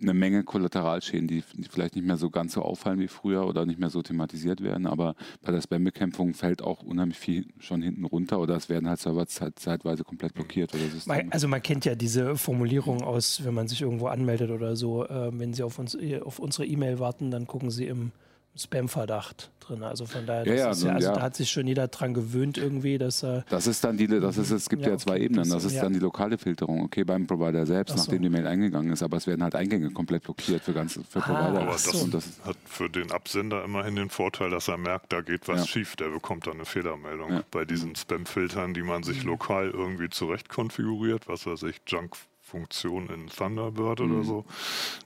eine 0.00 0.14
Menge 0.14 0.44
Kollateralschäden, 0.44 1.26
die, 1.26 1.42
die, 1.54 1.68
vielleicht 1.68 1.96
nicht 1.96 2.06
mehr 2.06 2.16
so 2.16 2.30
ganz 2.30 2.52
so 2.52 2.62
auffallen 2.62 3.00
wie 3.00 3.08
früher 3.08 3.46
oder 3.46 3.66
nicht 3.66 3.80
mehr 3.80 3.90
so 3.90 4.02
thematisiert 4.02 4.62
werden. 4.62 4.86
Aber 4.86 5.14
bei 5.42 5.52
der 5.52 5.60
Spam-Bekämpfung 5.60 6.34
fällt 6.34 6.62
auch 6.62 6.82
unheimlich 6.82 7.18
viel 7.18 7.46
schon 7.58 7.82
hinten 7.82 8.04
runter 8.04 8.40
oder 8.40 8.56
es 8.56 8.68
werden 8.68 8.88
halt 8.88 9.00
Server 9.00 9.26
zeit, 9.26 9.58
zeitweise 9.58 10.04
komplett 10.04 10.34
blockiert. 10.34 10.72
Oder 10.74 10.84
also 11.30 11.48
man 11.48 11.62
kennt 11.62 11.84
ja 11.84 11.94
diese 11.94 12.36
Formulierung 12.36 13.02
aus, 13.02 13.44
wenn 13.44 13.54
man 13.54 13.68
sich 13.68 13.82
irgendwo 13.82 14.06
anmeldet 14.06 14.50
oder 14.50 14.76
so, 14.76 15.04
äh, 15.04 15.30
wenn 15.36 15.52
Sie 15.52 15.62
auf, 15.62 15.78
uns, 15.78 15.96
auf 16.22 16.38
unsere 16.38 16.66
E-Mail 16.66 16.98
warten, 16.98 17.30
dann 17.30 17.46
gucken 17.46 17.70
Sie 17.70 17.86
im 17.86 18.12
Spam-Verdacht 18.58 19.50
drin. 19.68 19.82
Also 19.82 20.06
von 20.06 20.26
daher, 20.26 20.46
ja, 20.46 20.54
ja, 20.54 20.60
ja, 20.60 20.68
also 20.68 20.88
da 20.88 21.22
hat 21.22 21.36
sich 21.36 21.50
schon 21.50 21.66
jeder 21.66 21.88
dran 21.88 22.14
gewöhnt 22.14 22.58
irgendwie, 22.58 22.98
dass 22.98 23.22
er. 23.22 23.44
Das 23.48 23.66
ist 23.66 23.84
dann 23.84 23.96
die, 23.96 24.06
das 24.06 24.38
ist, 24.38 24.50
es 24.50 24.68
gibt 24.68 24.84
ja, 24.84 24.96
zwei 24.98 25.12
okay, 25.12 25.24
Ebenen. 25.24 25.44
Das, 25.44 25.62
das 25.62 25.72
ist 25.72 25.82
dann 25.82 25.92
die 25.92 25.98
lokale 25.98 26.38
Filterung. 26.38 26.82
Okay, 26.82 27.04
beim 27.04 27.26
Provider 27.26 27.66
selbst, 27.66 27.96
so. 27.96 28.02
nachdem 28.02 28.22
die 28.22 28.28
Mail 28.28 28.46
eingegangen 28.46 28.92
ist, 28.92 29.02
aber 29.02 29.16
es 29.16 29.26
werden 29.26 29.42
halt 29.42 29.54
Eingänge 29.54 29.90
komplett 29.90 30.24
blockiert 30.24 30.62
für 30.62 30.72
ganze 30.72 31.04
für 31.04 31.20
ah, 31.20 31.22
Provider. 31.22 31.62
Aber 31.62 31.72
das, 31.72 31.84
so. 31.84 32.06
das, 32.08 32.40
hat 32.44 32.56
für 32.64 32.88
den 32.88 33.12
Absender 33.12 33.64
immerhin 33.64 33.96
den 33.96 34.10
Vorteil, 34.10 34.50
dass 34.50 34.68
er 34.68 34.78
merkt, 34.78 35.12
da 35.12 35.20
geht 35.20 35.48
was 35.48 35.68
schief. 35.68 35.96
Der 35.96 36.08
bekommt 36.08 36.46
dann 36.46 36.54
eine 36.54 36.64
Fehlermeldung. 36.64 37.42
Bei 37.50 37.64
diesen 37.64 37.94
Spam-Filtern, 37.94 38.74
die 38.74 38.82
man 38.82 39.02
sich 39.02 39.22
mhm. 39.22 39.30
lokal 39.30 39.70
irgendwie 39.70 40.08
zurecht 40.08 40.48
konfiguriert, 40.48 41.28
was 41.28 41.46
weiß 41.46 41.62
ich, 41.64 41.80
Junk 41.86 42.16
Funktion 42.48 43.08
in 43.10 43.26
Thunderbird 43.26 44.00
mhm. 44.00 44.12
oder 44.12 44.24
so. 44.24 44.44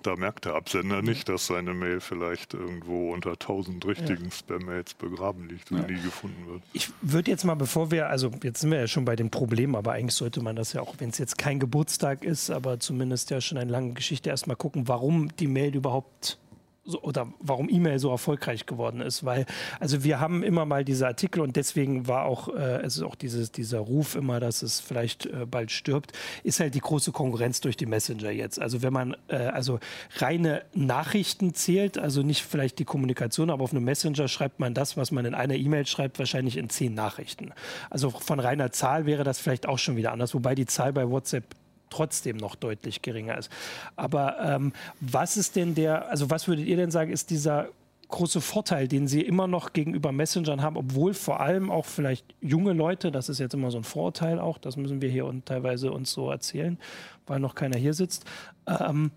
Da 0.02 0.16
merkt 0.16 0.44
der 0.44 0.54
Absender 0.54 1.02
nicht, 1.02 1.28
dass 1.28 1.46
seine 1.46 1.74
Mail 1.74 2.00
vielleicht 2.00 2.54
irgendwo 2.54 3.12
unter 3.12 3.38
tausend 3.38 3.84
richtigen 3.84 4.26
ja. 4.26 4.30
Spam-Mails 4.30 4.94
begraben 4.94 5.48
liegt 5.48 5.72
und 5.72 5.78
ja. 5.78 5.86
nie 5.86 6.00
gefunden 6.00 6.46
wird. 6.46 6.62
Ich 6.72 6.90
würde 7.00 7.30
jetzt 7.30 7.44
mal, 7.44 7.54
bevor 7.54 7.90
wir, 7.90 8.08
also 8.08 8.30
jetzt 8.42 8.60
sind 8.60 8.70
wir 8.70 8.78
ja 8.78 8.86
schon 8.86 9.04
bei 9.04 9.16
den 9.16 9.30
Problemen, 9.30 9.74
aber 9.74 9.92
eigentlich 9.92 10.14
sollte 10.14 10.40
man 10.40 10.54
das 10.54 10.72
ja 10.72 10.80
auch, 10.80 10.94
wenn 10.98 11.10
es 11.10 11.18
jetzt 11.18 11.36
kein 11.36 11.58
Geburtstag 11.58 12.24
ist, 12.24 12.50
aber 12.50 12.78
zumindest 12.78 13.30
ja 13.30 13.40
schon 13.40 13.58
eine 13.58 13.70
lange 13.70 13.94
Geschichte, 13.94 14.30
erstmal 14.30 14.56
gucken, 14.56 14.86
warum 14.86 15.34
die 15.36 15.48
Mail 15.48 15.74
überhaupt 15.74 16.38
so, 16.84 17.00
oder 17.02 17.32
warum 17.38 17.68
E-Mail 17.68 17.98
so 17.98 18.10
erfolgreich 18.10 18.66
geworden 18.66 19.00
ist, 19.00 19.24
weil 19.24 19.46
also 19.78 20.02
wir 20.02 20.18
haben 20.18 20.42
immer 20.42 20.64
mal 20.64 20.84
diese 20.84 21.06
Artikel 21.06 21.40
und 21.40 21.54
deswegen 21.54 22.08
war 22.08 22.24
auch 22.24 22.48
äh, 22.48 22.82
es 22.82 22.96
ist 22.96 23.02
auch 23.02 23.14
dieses 23.14 23.52
dieser 23.52 23.78
Ruf 23.78 24.16
immer, 24.16 24.40
dass 24.40 24.62
es 24.62 24.80
vielleicht 24.80 25.26
äh, 25.26 25.46
bald 25.48 25.70
stirbt, 25.70 26.12
ist 26.42 26.60
halt 26.60 26.74
die 26.74 26.80
große 26.80 27.12
Konkurrenz 27.12 27.60
durch 27.60 27.76
die 27.76 27.86
Messenger 27.86 28.30
jetzt. 28.30 28.60
Also 28.60 28.82
wenn 28.82 28.92
man 28.92 29.16
äh, 29.28 29.36
also 29.36 29.78
reine 30.16 30.62
Nachrichten 30.74 31.54
zählt, 31.54 31.98
also 31.98 32.22
nicht 32.22 32.42
vielleicht 32.42 32.78
die 32.78 32.84
Kommunikation, 32.84 33.50
aber 33.50 33.62
auf 33.62 33.72
einem 33.72 33.84
Messenger 33.84 34.26
schreibt 34.26 34.58
man 34.58 34.74
das, 34.74 34.96
was 34.96 35.12
man 35.12 35.24
in 35.24 35.34
einer 35.34 35.54
E-Mail 35.54 35.86
schreibt, 35.86 36.18
wahrscheinlich 36.18 36.56
in 36.56 36.68
zehn 36.68 36.94
Nachrichten. 36.94 37.52
Also 37.90 38.10
von 38.10 38.40
reiner 38.40 38.72
Zahl 38.72 39.06
wäre 39.06 39.22
das 39.22 39.38
vielleicht 39.38 39.66
auch 39.66 39.78
schon 39.78 39.96
wieder 39.96 40.12
anders, 40.12 40.34
wobei 40.34 40.54
die 40.54 40.66
Zahl 40.66 40.92
bei 40.92 41.08
WhatsApp 41.08 41.44
trotzdem 41.92 42.36
noch 42.36 42.54
deutlich 42.54 43.02
geringer 43.02 43.38
ist. 43.38 43.50
Aber 43.96 44.40
ähm, 44.40 44.72
was 45.00 45.36
ist 45.36 45.56
denn 45.56 45.74
der, 45.74 46.08
also 46.08 46.30
was 46.30 46.48
würdet 46.48 46.66
ihr 46.66 46.76
denn 46.76 46.90
sagen, 46.90 47.12
ist 47.12 47.30
dieser 47.30 47.68
große 48.08 48.40
Vorteil, 48.40 48.88
den 48.88 49.08
sie 49.08 49.22
immer 49.22 49.46
noch 49.46 49.72
gegenüber 49.72 50.12
Messengern 50.12 50.62
haben, 50.62 50.76
obwohl 50.76 51.14
vor 51.14 51.40
allem 51.40 51.70
auch 51.70 51.86
vielleicht 51.86 52.24
junge 52.40 52.72
Leute, 52.72 53.10
das 53.10 53.28
ist 53.28 53.40
jetzt 53.40 53.54
immer 53.54 53.70
so 53.70 53.78
ein 53.78 53.84
Vorurteil 53.84 54.38
auch, 54.38 54.58
das 54.58 54.76
müssen 54.76 55.00
wir 55.00 55.10
hier 55.10 55.26
und 55.26 55.46
teilweise 55.46 55.90
uns 55.90 56.12
so 56.12 56.30
erzählen, 56.30 56.78
weil 57.26 57.40
noch 57.40 57.54
keiner 57.54 57.78
hier 57.78 57.94
sitzt, 57.94 58.24
ähm, 58.66 59.10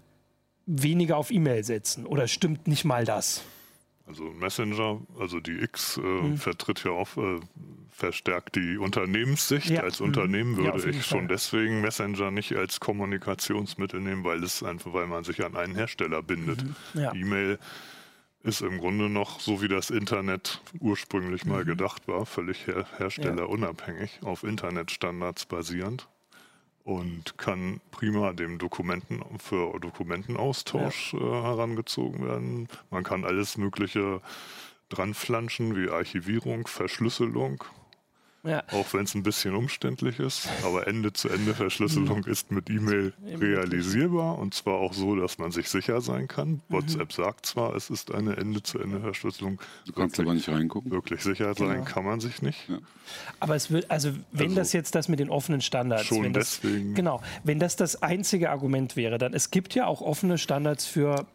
weniger 0.66 1.18
auf 1.18 1.30
E-Mail 1.30 1.64
setzen 1.64 2.06
oder 2.06 2.28
stimmt 2.28 2.68
nicht 2.68 2.86
mal 2.86 3.06
das? 3.06 3.44
Also 4.08 4.26
Messenger, 4.26 5.02
also 5.20 5.40
die 5.40 5.60
X 5.60 5.98
äh, 5.98 6.02
mhm. 6.02 6.38
vertritt 6.38 6.84
ja 6.84 6.92
auch 6.92 7.18
äh, 7.18 7.40
verstärkt 7.90 8.56
die 8.56 8.78
Unternehmenssicht. 8.78 9.70
Ja. 9.70 9.82
Als 9.82 10.00
Unternehmen 10.00 10.58
würde 10.58 10.80
ja, 10.80 10.90
ich 10.90 11.06
schon 11.06 11.28
deswegen 11.28 11.82
Messenger 11.82 12.30
nicht 12.30 12.54
als 12.56 12.80
Kommunikationsmittel 12.80 14.00
nehmen, 14.00 14.24
weil 14.24 14.44
es 14.44 14.62
einfach, 14.62 14.94
weil 14.94 15.08
man 15.08 15.24
sich 15.24 15.44
an 15.44 15.56
einen 15.56 15.76
Hersteller 15.76 16.22
bindet. 16.22 16.64
Mhm. 16.64 17.02
Ja. 17.02 17.14
E-Mail 17.14 17.58
ist 18.44 18.62
im 18.62 18.78
Grunde 18.78 19.10
noch 19.10 19.40
so 19.40 19.64
wie 19.64 19.68
das 19.68 19.90
Internet 19.90 20.62
ursprünglich 20.80 21.46
mal 21.46 21.64
mhm. 21.64 21.70
gedacht 21.70 22.08
war, 22.08 22.28
völlig 22.28 22.68
her 22.68 22.86
herstellerunabhängig, 22.98 24.20
auf 24.24 24.44
Internetstandards 24.44 25.46
basierend 25.46 26.08
und 26.86 27.38
kann 27.40 27.82
prima 27.90 28.32
dem 28.32 28.60
Dokumenten 28.60 29.24
für 29.40 29.78
Dokumentenaustausch 29.80 31.14
ja. 31.14 31.20
äh, 31.20 31.42
herangezogen 31.42 32.26
werden. 32.26 32.70
Man 32.92 33.04
kann 33.04 33.26
alles 33.26 33.58
Mögliche 33.58 34.22
dranflanschen 34.90 35.76
wie 35.76 35.90
Archivierung, 35.90 36.68
Verschlüsselung 36.68 37.64
Ja. 38.46 38.64
Auch 38.72 38.94
wenn 38.94 39.04
es 39.04 39.16
ein 39.16 39.24
bisschen 39.24 39.56
umständlich 39.56 40.20
ist. 40.20 40.48
Aber 40.64 40.88
Ende-zu-Ende-Verschlüsselung 40.88 42.20
mhm. 42.26 42.32
ist 42.32 42.52
mit 42.52 42.70
E-Mail 42.70 43.14
realisierbar 43.24 44.38
und 44.38 44.54
zwar 44.54 44.76
auch 44.76 44.94
so, 44.94 45.16
dass 45.16 45.38
man 45.38 45.52
sich 45.52 45.70
sicher 45.70 46.02
sein 46.02 46.28
kann. 46.28 46.50
Mhm. 46.50 46.62
WhatsApp 46.70 47.14
sagt 47.14 47.46
zwar, 47.46 47.76
es 47.76 47.90
ist 47.90 48.14
eine 48.14 48.38
Ende-zu-Ende-Verschlüsselung. 48.38 49.60
Du 49.86 49.94
kannst 49.94 50.18
wirklich, 50.18 50.20
aber 50.20 50.34
nicht 50.34 50.50
reingucken. 50.50 50.92
Wirklich 50.92 51.22
sicher 51.22 51.54
sein 51.54 51.70
genau. 51.70 51.84
kann 51.86 52.06
man 52.06 52.20
sich 52.20 52.42
nicht. 52.42 52.70
Ja. 52.70 52.80
Aber 53.40 53.56
es 53.56 53.72
wird, 53.72 53.90
also 53.90 54.12
wenn 54.32 54.48
also 54.48 54.56
das 54.56 54.74
jetzt 54.74 54.96
das 54.96 55.08
mit 55.08 55.20
den 55.20 55.30
offenen 55.30 55.62
Standards, 55.62 56.06
schon 56.06 56.34
das, 56.34 56.60
deswegen. 56.62 56.94
genau, 56.94 57.22
wenn 57.44 57.60
das 57.60 57.76
das 57.76 58.02
einzige 58.02 58.50
Argument 58.50 58.96
wäre, 58.96 59.18
dann 59.18 59.34
es 59.34 59.52
gibt 59.52 59.76
ja 59.76 59.86
auch 59.88 60.02
offene 60.02 60.38
Standards 60.38 60.86
für 60.86 61.26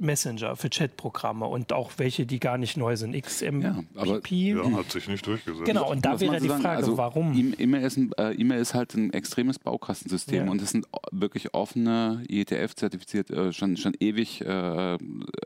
Messenger, 0.00 0.56
für 0.56 0.70
Chatprogramme 0.70 1.46
und 1.46 1.72
auch 1.72 1.92
welche, 1.96 2.26
die 2.26 2.40
gar 2.40 2.58
nicht 2.58 2.76
neu 2.76 2.96
sind. 2.96 3.14
XMPP. 3.14 3.62
Ja, 3.62 3.84
aber 3.96 4.20
ja, 4.28 4.76
hat 4.76 4.90
sich 4.90 5.08
nicht 5.08 5.26
durchgesetzt. 5.26 5.64
Genau, 5.64 5.90
und 5.90 6.04
da 6.04 6.20
wäre 6.20 6.40
die 6.40 6.48
Frage, 6.48 6.68
also 6.68 6.96
warum? 6.96 7.32
E-Mail 7.58 7.82
ist, 7.82 7.98
äh, 8.18 8.34
e 8.34 8.60
ist, 8.60 8.74
halt 8.74 8.94
ein 8.94 9.12
extremes 9.12 9.58
Baukastensystem 9.58 10.46
ja. 10.46 10.50
und 10.50 10.62
es 10.62 10.70
sind 10.70 10.86
wirklich 11.10 11.54
offene, 11.54 12.22
IETF-zertifiziert, 12.28 13.30
äh, 13.30 13.52
schon, 13.52 13.76
schon 13.76 13.94
ewig 14.00 14.40
äh, 14.42 14.96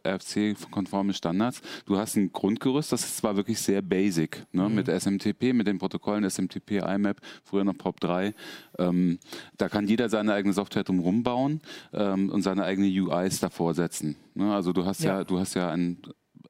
RFC-konforme 0.06 1.14
Standards. 1.14 1.62
Du 1.86 1.96
hast 1.96 2.16
ein 2.16 2.32
Grundgerüst, 2.32 2.92
das 2.92 3.04
ist 3.04 3.18
zwar 3.18 3.36
wirklich 3.36 3.58
sehr 3.58 3.82
basic, 3.82 4.46
ne, 4.52 4.68
mhm. 4.68 4.74
mit 4.74 4.88
SMTP, 4.88 5.52
mit 5.52 5.66
den 5.66 5.78
Protokollen 5.78 6.28
SMTP, 6.28 6.82
IMAP, 6.82 7.18
früher 7.44 7.64
noch 7.64 7.74
POP3. 7.74 8.34
Ähm, 8.78 9.18
da 9.58 9.68
kann 9.68 9.86
jeder 9.86 10.08
seine 10.08 10.32
eigene 10.32 10.54
Software 10.54 10.84
drumherum 10.84 11.22
bauen 11.22 11.60
ähm, 11.92 12.30
und 12.30 12.42
seine 12.42 12.64
eigene 12.64 12.88
UIs 12.88 13.40
davor 13.40 13.74
setzen. 13.74 14.16
Ne? 14.34 14.52
Also 14.52 14.72
du 14.72 14.84
hast 14.84 15.02
ja, 15.02 15.18
ja 15.18 15.24
du 15.24 15.38
hast 15.38 15.54
ja 15.54 15.70
ein, 15.70 15.98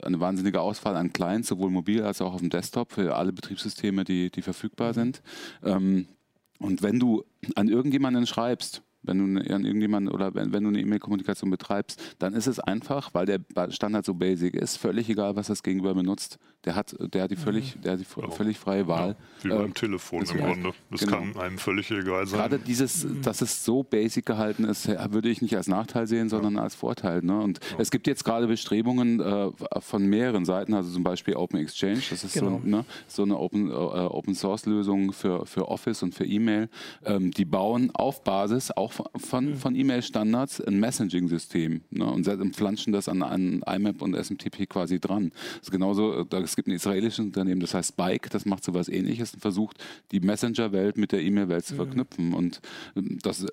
eine 0.03 0.21
wahnsinnige 0.21 0.61
Auswahl 0.61 0.97
an 0.97 1.13
Clients, 1.13 1.49
sowohl 1.49 1.71
mobil 1.71 2.03
als 2.03 2.21
auch 2.21 2.35
auf 2.35 2.41
dem 2.41 2.51
Desktop 2.51 2.93
für 2.93 3.17
alle 3.17 3.33
Betriebssysteme, 3.33 4.05
die, 4.05 4.31
die 4.31 4.43
verfügbar 4.43 4.91
mhm. 4.91 4.95
sind. 4.95 5.23
Ähm, 5.65 6.07
und 6.59 6.83
wenn 6.83 7.01
du 7.01 7.25
an 7.57 7.69
irgendjemanden 7.69 8.27
schreibst, 8.27 8.83
wenn 9.03 9.35
du 9.35 9.55
an 9.55 9.65
irgendjemanden 9.65 10.13
oder 10.13 10.35
wenn, 10.35 10.53
wenn 10.53 10.63
du 10.63 10.69
eine 10.71 10.81
E-Mail-Kommunikation 10.81 11.51
betreibst, 11.51 12.01
dann 12.19 12.35
ist 12.35 12.47
es 12.47 12.59
einfach, 12.59 13.13
weil 13.15 13.27
der 13.27 13.41
Standard 13.71 14.05
so 14.05 14.15
basic 14.15 14.55
ist, 14.55 14.77
völlig 14.77 15.09
egal, 15.09 15.37
was 15.37 15.49
das 15.49 15.63
Gegenüber 15.63 15.95
benutzt. 15.95 16.39
Der 16.65 16.77
hat, 16.77 16.95
der 17.01 17.25
hat 17.25 17.31
die 17.33 17.37
völlig, 17.37 17.75
mhm. 17.75 17.83
der 17.83 17.93
hat 17.93 18.01
die 18.01 18.21
ja. 18.21 18.31
völlig 18.31 18.59
freie 18.59 18.87
Wahl. 18.87 19.17
Ja, 19.43 19.45
wie 19.45 19.49
beim 19.49 19.71
äh, 19.71 19.75
Telefon 19.75 20.23
im 20.23 20.39
Grunde. 20.39 20.73
Das 20.91 21.01
genau. 21.01 21.19
kann 21.19 21.37
einem 21.37 21.59
völlig 21.59 21.91
egal 21.91 22.27
sein. 22.27 22.39
Gerade 22.39 22.59
dieses, 22.61 23.05
mhm. 23.05 23.23
dass 23.23 23.41
es 23.41 23.65
so 23.65 23.83
basic 23.83 24.27
gehalten 24.27 24.65
ist, 24.65 24.87
würde 24.89 25.29
ich 25.29 25.43
nicht 25.43 25.57
als 25.57 25.67
Nachteil 25.67 26.07
sehen, 26.07 26.29
sondern 26.29 26.55
ja. 26.55 26.63
als 26.63 26.77
Vorteil. 26.77 27.23
Ne? 27.23 27.41
Und 27.41 27.59
es 27.79 27.91
gibt 27.91 28.07
jetzt 28.07 28.25
gerade 28.25 28.47
Bestrebungen 28.47 29.19
äh, 29.19 29.51
von 29.81 30.07
mehreren 30.07 30.45
Seiten, 30.45 30.75
also 30.75 30.93
zum 30.93 31.03
Beispiel 31.03 31.35
Open 31.35 31.59
Exchange, 31.59 32.01
das 32.11 32.23
ist 32.23 32.35
genau. 32.35 32.61
so, 32.63 32.69
ne, 32.69 32.85
so, 33.09 33.23
eine 33.25 33.39
Open, 33.39 33.71
äh, 33.71 33.73
Open 33.73 34.35
Source 34.37 34.67
Lösung 34.67 35.13
für, 35.13 35.45
für 35.47 35.69
Office 35.69 36.05
und 36.05 36.15
für 36.15 36.25
E-Mail. 36.25 36.69
Ähm, 37.05 37.33
die 37.33 37.45
bauen 37.45 37.91
auf 37.93 38.23
Basis 38.23 38.71
auch 38.71 38.92
von, 38.93 39.51
mhm. 39.51 39.57
von 39.57 39.75
E-Mail-Standards 39.75 40.61
ein 40.61 40.79
Messaging-System 40.81 41.83
ne? 41.91 42.05
und 42.05 42.57
flanschen 42.57 42.93
das 42.93 43.09
an, 43.09 43.23
an 43.23 43.63
IMAP 43.67 44.03
und 44.03 44.15
SMTP 44.15 44.69
quasi 44.69 45.01
dran. 45.01 45.31
Das 45.59 45.69
ist 45.69 45.71
genauso, 45.71 46.27
es 46.31 46.57
gibt 46.57 46.69
ein 46.69 46.73
israelisches 46.73 47.21
Unternehmen, 47.21 47.61
das 47.61 47.75
heißt 47.75 47.91
Spike, 47.91 48.29
das 48.31 48.45
macht 48.45 48.65
so 48.65 48.75
was 48.75 48.89
ähnliches 48.89 49.35
und 49.35 49.41
versucht, 49.41 49.79
die 50.11 50.21
Messenger-Welt 50.21 50.97
mit 50.97 51.13
der 51.13 51.23
E-Mail-Welt 51.23 51.65
zu 51.65 51.75
mhm. 51.75 51.77
verknüpfen. 51.79 52.35
Und 52.35 52.61
ähm, 52.97 53.19
das, 53.23 53.47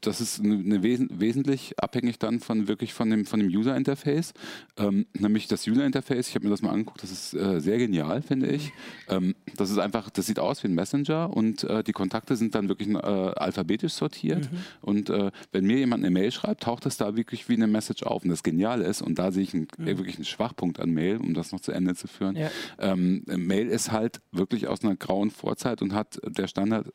das 0.00 0.20
ist 0.20 0.40
eine 0.40 0.82
wes 0.82 1.00
wesentlich 1.10 1.74
abhängig 1.78 2.18
dann 2.18 2.40
von 2.40 2.68
wirklich 2.68 2.92
von 2.92 3.10
dem, 3.10 3.24
von 3.24 3.40
dem 3.40 3.48
User-Interface. 3.48 4.34
Ähm, 4.76 5.06
nämlich 5.14 5.48
das 5.48 5.66
User-Interface, 5.66 6.28
ich 6.28 6.34
habe 6.34 6.44
mir 6.44 6.50
das 6.50 6.62
mal 6.62 6.70
angeguckt, 6.70 7.02
das 7.02 7.10
ist 7.10 7.34
äh, 7.34 7.60
sehr 7.60 7.78
genial, 7.78 8.22
finde 8.22 8.48
ich. 8.48 8.72
Ähm, 9.08 9.34
das 9.56 9.70
ist 9.70 9.78
einfach, 9.78 10.10
das 10.10 10.26
sieht 10.26 10.38
aus 10.38 10.62
wie 10.62 10.68
ein 10.68 10.74
Messenger 10.74 11.34
und 11.34 11.64
äh, 11.64 11.82
die 11.82 11.92
Kontakte 11.92 12.36
sind 12.36 12.54
dann 12.54 12.68
wirklich 12.68 12.88
äh, 12.88 12.96
alphabetisch 12.96 13.92
sortiert. 13.92 14.50
Mhm. 14.50 14.58
Und 14.80 15.10
äh, 15.10 15.30
wenn 15.52 15.66
mir 15.66 15.78
jemand 15.78 16.04
eine 16.04 16.10
Mail 16.10 16.30
schreibt, 16.32 16.62
taucht 16.62 16.86
das 16.86 16.96
da 16.96 17.16
wirklich 17.16 17.48
wie 17.48 17.54
eine 17.54 17.66
Message 17.66 18.02
auf. 18.02 18.22
Und 18.24 18.30
das 18.30 18.42
Geniale 18.42 18.84
ist, 18.84 19.02
und 19.02 19.18
da 19.18 19.32
sehe 19.32 19.42
ich 19.42 19.54
einen, 19.54 19.68
mhm. 19.76 19.86
wirklich 19.86 20.16
einen 20.16 20.24
Schwachpunkt 20.24 20.80
an 20.80 20.90
Mail, 20.90 21.18
um 21.18 21.34
das 21.34 21.52
noch 21.52 21.60
zu 21.60 21.72
Ende 21.72 21.94
zu 21.94 22.08
führen. 22.08 22.36
Ja. 22.36 22.50
Ähm, 22.78 23.24
Mail 23.26 23.68
ist 23.68 23.92
halt 23.92 24.20
wirklich 24.32 24.68
aus 24.68 24.82
einer 24.82 24.96
grauen 24.96 25.30
Vorzeit 25.30 25.82
und 25.82 25.94
hat 25.94 26.20
der 26.24 26.46
Standard 26.46 26.92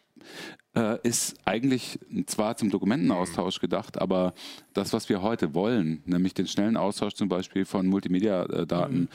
äh, 0.76 0.98
ist 1.04 1.36
eigentlich 1.46 2.00
zwar 2.26 2.58
zum 2.58 2.70
Dokumentenaustausch 2.70 3.60
gedacht, 3.60 4.00
aber 4.00 4.34
das, 4.74 4.94
was 4.94 5.08
wir 5.10 5.22
heute 5.22 5.54
wollen, 5.54 6.02
nämlich 6.06 6.34
den 6.34 6.48
schnellen 6.48 6.78
Austausch 6.78 7.14
zum 7.14 7.30
Beispiel 7.30 7.66
von 7.66 7.88
Multimedia-Daten, 7.88 9.00
mhm. 9.00 9.08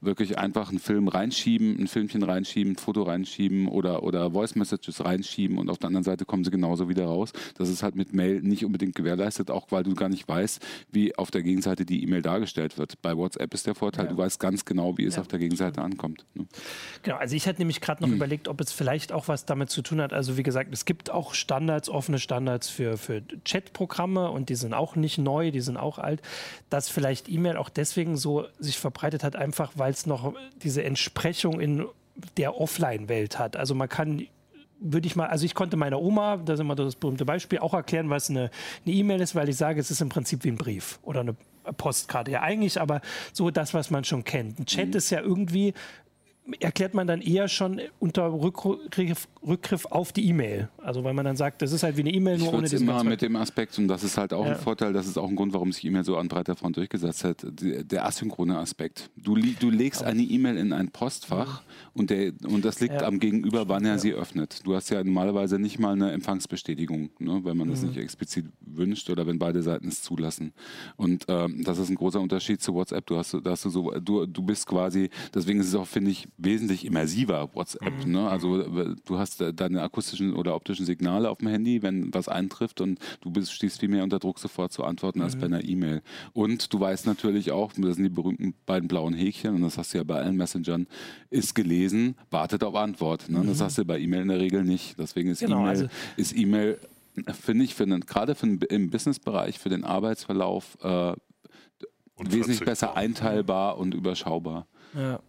wirklich 0.00 0.38
einfach 0.38 0.70
einen 0.70 0.78
Film 0.78 1.08
reinschieben, 1.08 1.78
ein 1.78 1.88
Filmchen 1.88 2.22
reinschieben, 2.22 2.74
ein 2.74 2.76
Foto 2.76 3.02
reinschieben 3.02 3.66
oder, 3.66 4.04
oder 4.04 4.30
Voice-Messages 4.30 5.04
reinschieben 5.04 5.58
und 5.58 5.70
auf 5.70 5.78
der 5.78 5.88
anderen 5.88 6.04
Seite 6.04 6.24
kommen 6.24 6.44
sie 6.44 6.50
genauso 6.50 6.88
wieder 6.88 7.06
raus. 7.06 7.32
Das 7.56 7.68
ist 7.68 7.82
halt 7.82 7.96
mit 7.96 8.14
Mail 8.14 8.40
nicht 8.42 8.64
unbedingt 8.64 8.94
gewährleistet, 8.94 9.50
auch 9.50 9.66
weil 9.70 9.82
du 9.82 9.94
gar 9.94 10.08
nicht 10.08 10.28
weißt, 10.28 10.64
wie 10.92 11.16
auf 11.16 11.30
der 11.30 11.42
Gegenseite 11.42 11.84
die 11.84 12.02
E-Mail 12.04 12.22
dargestellt 12.22 12.78
wird. 12.78 13.02
Bei 13.02 13.16
WhatsApp 13.16 13.52
ist 13.54 13.66
der 13.66 13.74
Vorteil, 13.74 14.06
ja. 14.06 14.12
du 14.12 14.18
weißt 14.18 14.38
ganz 14.38 14.64
genau, 14.64 14.96
wie 14.98 15.04
es 15.04 15.16
ja. 15.16 15.22
auf 15.22 15.28
der 15.28 15.40
Gegenseite 15.40 15.82
ankommt. 15.82 16.24
Ne? 16.34 16.46
Genau, 17.02 17.16
also 17.16 17.34
ich 17.34 17.48
hatte 17.48 17.58
nämlich 17.58 17.80
gerade 17.80 18.02
noch 18.02 18.08
mhm. 18.08 18.16
überlegt, 18.16 18.46
ob 18.46 18.60
es 18.60 18.72
vielleicht 18.72 19.12
auch 19.12 19.26
was 19.26 19.44
damit 19.44 19.70
zu 19.70 19.82
tun 19.82 20.00
hat. 20.00 20.12
Also 20.12 20.36
wie 20.36 20.42
gesagt, 20.44 20.72
es 20.72 20.84
gibt 20.84 21.07
auch 21.10 21.34
Standards, 21.34 21.88
offene 21.88 22.18
Standards 22.18 22.68
für, 22.68 22.98
für 22.98 23.22
Chat-Programme 23.44 24.30
und 24.30 24.48
die 24.48 24.54
sind 24.54 24.74
auch 24.74 24.96
nicht 24.96 25.18
neu, 25.18 25.50
die 25.50 25.60
sind 25.60 25.76
auch 25.76 25.98
alt, 25.98 26.22
dass 26.70 26.88
vielleicht 26.88 27.28
E-Mail 27.28 27.56
auch 27.56 27.68
deswegen 27.68 28.16
so 28.16 28.46
sich 28.58 28.78
verbreitet 28.78 29.24
hat, 29.24 29.36
einfach 29.36 29.72
weil 29.76 29.92
es 29.92 30.06
noch 30.06 30.34
diese 30.62 30.84
Entsprechung 30.84 31.60
in 31.60 31.86
der 32.36 32.60
Offline-Welt 32.60 33.38
hat. 33.38 33.56
Also 33.56 33.74
man 33.74 33.88
kann 33.88 34.26
würde 34.80 35.08
ich 35.08 35.16
mal, 35.16 35.26
also 35.26 35.44
ich 35.44 35.54
konnte 35.54 35.76
meiner 35.76 36.00
Oma, 36.00 36.36
das 36.36 36.54
ist 36.54 36.60
immer 36.60 36.76
das 36.76 36.94
berühmte 36.94 37.24
Beispiel, 37.24 37.58
auch 37.58 37.74
erklären, 37.74 38.10
was 38.10 38.30
eine 38.30 38.50
E-Mail 38.86 39.20
e 39.20 39.22
ist, 39.24 39.34
weil 39.34 39.48
ich 39.48 39.56
sage, 39.56 39.80
es 39.80 39.90
ist 39.90 40.00
im 40.00 40.08
Prinzip 40.08 40.44
wie 40.44 40.52
ein 40.52 40.56
Brief 40.56 41.00
oder 41.02 41.20
eine 41.20 41.34
Postkarte. 41.76 42.30
Ja, 42.30 42.42
eigentlich 42.42 42.80
aber 42.80 43.00
so 43.32 43.50
das, 43.50 43.74
was 43.74 43.90
man 43.90 44.04
schon 44.04 44.24
kennt. 44.24 44.58
Ein 44.58 44.66
Chat 44.66 44.88
mhm. 44.88 44.94
ist 44.94 45.10
ja 45.10 45.20
irgendwie 45.20 45.74
erklärt 46.60 46.94
man 46.94 47.06
dann 47.06 47.20
eher 47.20 47.48
schon 47.48 47.80
unter 47.98 48.32
Rückgriff, 48.32 49.28
Rückgriff 49.46 49.86
auf 49.86 50.12
die 50.12 50.26
E-Mail. 50.28 50.68
Also 50.78 51.04
weil 51.04 51.14
man 51.14 51.24
dann 51.24 51.36
sagt, 51.36 51.62
das 51.62 51.72
ist 51.72 51.82
halt 51.82 51.96
wie 51.96 52.00
eine 52.00 52.12
E-Mail, 52.12 52.38
nur 52.38 52.54
ohne 52.54 52.68
diesen 52.68 52.88
immer 52.88 53.04
mit 53.04 53.22
dem 53.22 53.36
Aspekt, 53.36 53.78
und 53.78 53.88
das 53.88 54.02
ist 54.02 54.16
halt 54.16 54.32
auch 54.32 54.44
ja. 54.44 54.52
ein 54.52 54.58
Vorteil, 54.58 54.92
das 54.92 55.06
ist 55.06 55.18
auch 55.18 55.28
ein 55.28 55.36
Grund, 55.36 55.52
warum 55.52 55.72
sich 55.72 55.84
E-Mail 55.84 56.04
so 56.04 56.16
an 56.16 56.28
breiter 56.28 56.56
Front 56.56 56.76
durchgesetzt 56.76 57.24
hat, 57.24 57.46
der 57.50 58.06
asynchrone 58.06 58.58
Aspekt. 58.58 59.10
Du, 59.16 59.34
du 59.34 59.70
legst 59.70 60.02
eine 60.02 60.22
E-Mail 60.22 60.56
in 60.56 60.72
ein 60.72 60.90
Postfach 60.90 61.62
mhm. 61.62 62.00
und, 62.00 62.10
der, 62.10 62.32
und 62.46 62.64
das 62.64 62.80
liegt 62.80 62.94
ja. 62.94 63.06
am 63.06 63.18
Gegenüber, 63.18 63.68
wann 63.68 63.84
er 63.84 63.92
ja. 63.92 63.98
sie 63.98 64.12
öffnet. 64.12 64.60
Du 64.64 64.74
hast 64.74 64.90
ja 64.90 65.02
normalerweise 65.02 65.58
nicht 65.58 65.78
mal 65.78 65.92
eine 65.92 66.12
Empfangsbestätigung, 66.12 67.10
ne, 67.18 67.40
wenn 67.44 67.56
man 67.56 67.68
das 67.68 67.82
mhm. 67.82 67.88
nicht 67.88 67.98
explizit 67.98 68.46
wünscht 68.60 69.10
oder 69.10 69.26
wenn 69.26 69.38
beide 69.38 69.62
Seiten 69.62 69.88
es 69.88 70.02
zulassen. 70.02 70.52
Und 70.96 71.24
ähm, 71.28 71.62
das 71.64 71.78
ist 71.78 71.90
ein 71.90 71.96
großer 71.96 72.20
Unterschied 72.20 72.62
zu 72.62 72.74
WhatsApp. 72.74 73.06
Du 73.06 73.16
hast, 73.16 73.36
hast 73.44 73.64
du 73.64 73.70
so, 73.70 73.90
du, 74.00 74.26
du 74.26 74.42
bist 74.42 74.66
quasi, 74.66 75.10
deswegen 75.34 75.60
ist 75.60 75.68
es 75.68 75.74
auch, 75.74 75.86
finde 75.86 76.10
ich, 76.10 76.28
wesentlich 76.38 76.84
immersiver 76.84 77.50
WhatsApp. 77.54 78.06
Mhm. 78.06 78.12
Ne? 78.12 78.28
Also 78.28 78.62
du 78.62 79.18
hast 79.18 79.42
deine 79.54 79.82
akustischen 79.82 80.34
oder 80.34 80.54
optischen 80.54 80.86
Signale 80.86 81.28
auf 81.28 81.38
dem 81.38 81.48
Handy, 81.48 81.82
wenn 81.82 82.14
was 82.14 82.28
eintrifft 82.28 82.80
und 82.80 82.98
du 83.20 83.30
bist, 83.30 83.52
stehst 83.52 83.80
viel 83.80 83.88
mehr 83.88 84.04
unter 84.04 84.20
Druck 84.20 84.38
sofort 84.38 84.72
zu 84.72 84.84
antworten 84.84 85.18
mhm. 85.18 85.24
als 85.24 85.36
bei 85.36 85.46
einer 85.46 85.64
E-Mail. 85.64 86.02
Und 86.32 86.72
du 86.72 86.80
weißt 86.80 87.06
natürlich 87.06 87.50
auch, 87.50 87.72
das 87.72 87.96
sind 87.96 88.04
die 88.04 88.10
berühmten 88.10 88.54
beiden 88.66 88.88
blauen 88.88 89.14
Häkchen 89.14 89.54
und 89.54 89.62
das 89.62 89.76
hast 89.76 89.92
du 89.92 89.98
ja 89.98 90.04
bei 90.04 90.20
allen 90.20 90.36
Messengern, 90.36 90.86
ist 91.30 91.54
gelesen, 91.54 92.14
wartet 92.30 92.62
auf 92.62 92.76
Antwort. 92.76 93.28
Ne? 93.28 93.40
Mhm. 93.40 93.48
Das 93.48 93.60
hast 93.60 93.76
du 93.78 93.84
bei 93.84 93.98
E-Mail 93.98 94.22
in 94.22 94.28
der 94.28 94.38
Regel 94.38 94.64
nicht. 94.64 94.96
Deswegen 94.98 95.30
ist 95.30 95.40
genau, 95.40 95.58
E-Mail 95.58 95.68
also 95.68 95.86
ist 96.16 96.36
E-Mail 96.36 96.78
finde 97.40 97.64
ich, 97.64 97.74
für 97.74 97.84
den, 97.84 98.00
gerade 98.00 98.36
für 98.36 98.46
den, 98.46 98.60
im 98.68 98.90
Businessbereich, 98.90 99.58
für 99.58 99.70
den 99.70 99.82
Arbeitsverlauf 99.82 100.78
äh, 100.82 101.14
wesentlich 102.18 102.60
besser 102.60 102.96
einteilbar 102.96 103.78
und 103.78 103.94
überschaubar. 103.94 104.66
Ja. 104.94 105.20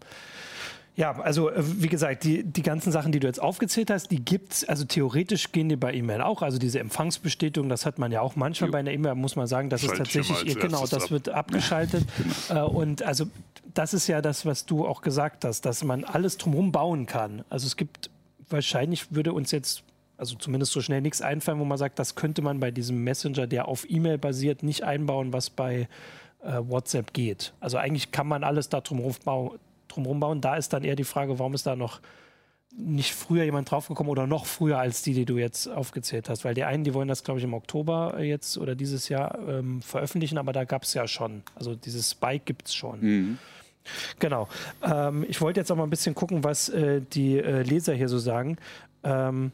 Ja, 0.99 1.13
also 1.13 1.49
äh, 1.49 1.63
wie 1.81 1.87
gesagt, 1.87 2.25
die, 2.25 2.43
die 2.43 2.61
ganzen 2.61 2.91
Sachen, 2.91 3.13
die 3.13 3.21
du 3.21 3.27
jetzt 3.27 3.41
aufgezählt 3.41 3.89
hast, 3.89 4.11
die 4.11 4.19
gibt 4.19 4.51
es, 4.51 4.65
also 4.67 4.83
theoretisch 4.83 5.53
gehen 5.53 5.69
die 5.69 5.77
bei 5.77 5.93
E-Mail 5.93 6.21
auch. 6.21 6.41
Also 6.41 6.57
diese 6.57 6.81
Empfangsbestätigung, 6.81 7.69
das 7.69 7.85
hat 7.85 7.99
man 7.99 8.11
ja 8.11 8.19
auch 8.19 8.35
manchmal 8.35 8.67
jo. 8.67 8.71
bei 8.73 8.79
einer 8.79 8.91
E-Mail, 8.91 9.15
muss 9.15 9.37
man 9.37 9.47
sagen, 9.47 9.69
das 9.69 9.81
ist 9.81 9.95
tatsächlich, 9.95 10.59
genau, 10.59 10.85
das 10.85 11.05
ab. 11.05 11.11
wird 11.11 11.29
abgeschaltet. 11.29 12.03
genau. 12.49 12.67
Und 12.67 13.01
also 13.01 13.27
das 13.73 13.93
ist 13.93 14.07
ja 14.07 14.21
das, 14.21 14.45
was 14.45 14.65
du 14.65 14.85
auch 14.85 14.99
gesagt 14.99 15.45
hast, 15.45 15.61
dass 15.61 15.85
man 15.85 16.03
alles 16.03 16.37
drumherum 16.37 16.73
bauen 16.73 17.05
kann. 17.05 17.45
Also 17.49 17.65
es 17.65 17.77
gibt, 17.77 18.09
wahrscheinlich 18.49 19.15
würde 19.15 19.31
uns 19.31 19.51
jetzt 19.51 19.83
also 20.17 20.35
zumindest 20.35 20.73
so 20.73 20.81
schnell 20.81 20.99
nichts 20.99 21.21
einfallen, 21.21 21.59
wo 21.61 21.65
man 21.65 21.77
sagt, 21.77 21.97
das 21.97 22.15
könnte 22.15 22.41
man 22.41 22.59
bei 22.59 22.71
diesem 22.71 23.05
Messenger, 23.05 23.47
der 23.47 23.69
auf 23.69 23.89
E-Mail 23.89 24.17
basiert, 24.17 24.63
nicht 24.63 24.83
einbauen, 24.83 25.31
was 25.31 25.49
bei 25.49 25.87
äh, 26.43 26.59
WhatsApp 26.59 27.13
geht. 27.13 27.53
Also 27.61 27.77
eigentlich 27.77 28.11
kann 28.11 28.27
man 28.27 28.43
alles 28.43 28.67
da 28.67 28.81
drumherum 28.81 29.15
bauen 29.23 29.59
drumherum 29.99 30.19
bauen. 30.19 30.41
Da 30.41 30.55
ist 30.55 30.73
dann 30.73 30.83
eher 30.83 30.95
die 30.95 31.03
Frage, 31.03 31.39
warum 31.39 31.53
ist 31.53 31.65
da 31.65 31.75
noch 31.75 32.01
nicht 32.75 33.13
früher 33.13 33.43
jemand 33.43 33.71
draufgekommen 33.71 34.11
oder 34.11 34.27
noch 34.27 34.45
früher 34.45 34.77
als 34.77 35.01
die, 35.01 35.13
die 35.13 35.25
du 35.25 35.37
jetzt 35.37 35.67
aufgezählt 35.67 36.29
hast? 36.29 36.45
Weil 36.45 36.53
die 36.53 36.63
einen, 36.63 36.83
die 36.83 36.93
wollen 36.93 37.07
das, 37.07 37.23
glaube 37.23 37.39
ich, 37.39 37.43
im 37.43 37.53
Oktober 37.53 38.21
jetzt 38.21 38.57
oder 38.57 38.75
dieses 38.75 39.09
Jahr 39.09 39.37
ähm, 39.47 39.81
veröffentlichen, 39.81 40.37
aber 40.37 40.53
da 40.53 40.63
gab 40.63 40.83
es 40.83 40.93
ja 40.93 41.07
schon. 41.07 41.43
Also 41.55 41.75
dieses 41.75 42.11
Spike 42.11 42.45
gibt 42.45 42.67
es 42.67 42.75
schon. 42.75 43.01
Mhm. 43.01 43.37
Genau. 44.19 44.47
Ähm, 44.83 45.25
ich 45.27 45.41
wollte 45.41 45.59
jetzt 45.59 45.71
auch 45.71 45.75
mal 45.75 45.83
ein 45.83 45.89
bisschen 45.89 46.15
gucken, 46.15 46.43
was 46.43 46.69
äh, 46.69 47.01
die 47.01 47.37
äh, 47.37 47.63
Leser 47.63 47.93
hier 47.93 48.09
so 48.09 48.19
sagen. 48.19 48.57
Ähm, 49.03 49.51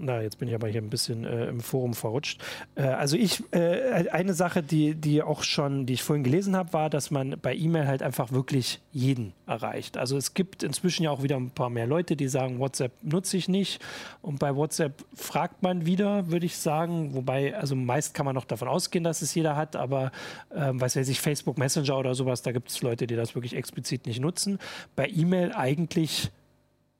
na, 0.00 0.22
jetzt 0.22 0.38
bin 0.38 0.48
ich 0.48 0.54
aber 0.54 0.68
hier 0.68 0.80
ein 0.80 0.90
bisschen 0.90 1.24
äh, 1.24 1.46
im 1.46 1.60
Forum 1.60 1.94
verrutscht. 1.94 2.42
Äh, 2.74 2.82
also 2.82 3.16
ich, 3.16 3.42
äh, 3.52 4.08
eine 4.10 4.34
Sache, 4.34 4.62
die, 4.62 4.94
die 4.94 5.22
auch 5.22 5.42
schon, 5.42 5.86
die 5.86 5.94
ich 5.94 6.02
vorhin 6.02 6.24
gelesen 6.24 6.56
habe, 6.56 6.72
war, 6.72 6.90
dass 6.90 7.10
man 7.10 7.36
bei 7.40 7.54
E-Mail 7.54 7.86
halt 7.86 8.02
einfach 8.02 8.32
wirklich 8.32 8.80
jeden 8.92 9.32
erreicht. 9.46 9.96
Also 9.96 10.16
es 10.16 10.34
gibt 10.34 10.62
inzwischen 10.62 11.02
ja 11.02 11.10
auch 11.10 11.22
wieder 11.22 11.36
ein 11.36 11.50
paar 11.50 11.70
mehr 11.70 11.86
Leute, 11.86 12.16
die 12.16 12.28
sagen, 12.28 12.58
WhatsApp 12.58 12.92
nutze 13.02 13.36
ich 13.36 13.48
nicht. 13.48 13.82
Und 14.22 14.38
bei 14.38 14.54
WhatsApp 14.54 15.04
fragt 15.14 15.62
man 15.62 15.86
wieder, 15.86 16.30
würde 16.30 16.46
ich 16.46 16.56
sagen. 16.56 17.14
Wobei, 17.14 17.56
also 17.56 17.74
meist 17.74 18.14
kann 18.14 18.26
man 18.26 18.34
noch 18.34 18.44
davon 18.44 18.68
ausgehen, 18.68 19.04
dass 19.04 19.22
es 19.22 19.34
jeder 19.34 19.56
hat, 19.56 19.76
aber 19.76 20.12
ähm, 20.54 20.80
weiß 20.80 20.96
ich, 20.96 21.20
Facebook 21.20 21.58
Messenger 21.58 21.98
oder 21.98 22.14
sowas, 22.14 22.42
da 22.42 22.52
gibt 22.52 22.70
es 22.70 22.82
Leute, 22.82 23.06
die 23.06 23.16
das 23.16 23.34
wirklich 23.34 23.54
explizit 23.54 24.06
nicht 24.06 24.20
nutzen. 24.20 24.58
Bei 24.96 25.08
E-Mail 25.08 25.52
eigentlich 25.52 26.30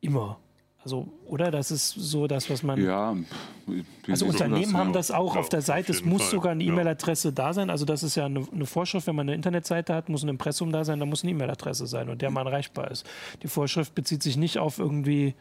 immer. 0.00 0.38
Also, 0.85 1.08
oder? 1.26 1.50
Das 1.50 1.70
ist 1.70 1.90
so 1.90 2.26
das, 2.26 2.49
was 2.50 2.62
man. 2.62 2.80
Ja. 2.82 3.16
Also 4.08 4.26
Unternehmen 4.26 4.76
haben 4.76 4.92
das 4.92 5.11
auch 5.11 5.35
ja, 5.35 5.40
auf 5.40 5.49
der 5.49 5.61
Seite. 5.61 5.92
Es 5.92 6.04
muss 6.04 6.23
Fall. 6.23 6.30
sogar 6.30 6.52
eine 6.52 6.64
E-Mail-Adresse 6.64 7.28
ja. 7.28 7.32
da 7.32 7.52
sein. 7.52 7.68
Also 7.68 7.85
das 7.85 8.02
ist 8.02 8.14
ja 8.14 8.26
eine, 8.26 8.47
eine, 8.52 8.64
Vorschrift, 8.64 9.06
wenn 9.06 9.16
man 9.16 9.26
eine 9.26 9.35
Internetseite 9.35 9.94
hat, 9.94 10.08
muss 10.08 10.23
ein 10.23 10.28
Impressum 10.28 10.73
da 10.73 10.85
sein, 10.85 11.00
da 11.00 11.06
muss 11.06 11.23
eine 11.23 11.32
E-Mail-Adresse 11.32 11.87
sein 11.87 12.08
und 12.08 12.23
der 12.23 12.30
man 12.30 12.47
erreichbar 12.47 12.90
ist. 12.90 13.04
Die 13.42 13.49
Vorschrift 13.49 13.94
bezieht 13.94 14.23
sich 14.23 14.37
nicht 14.37 14.58
auf 14.58 14.78
irgendwie 14.78 15.35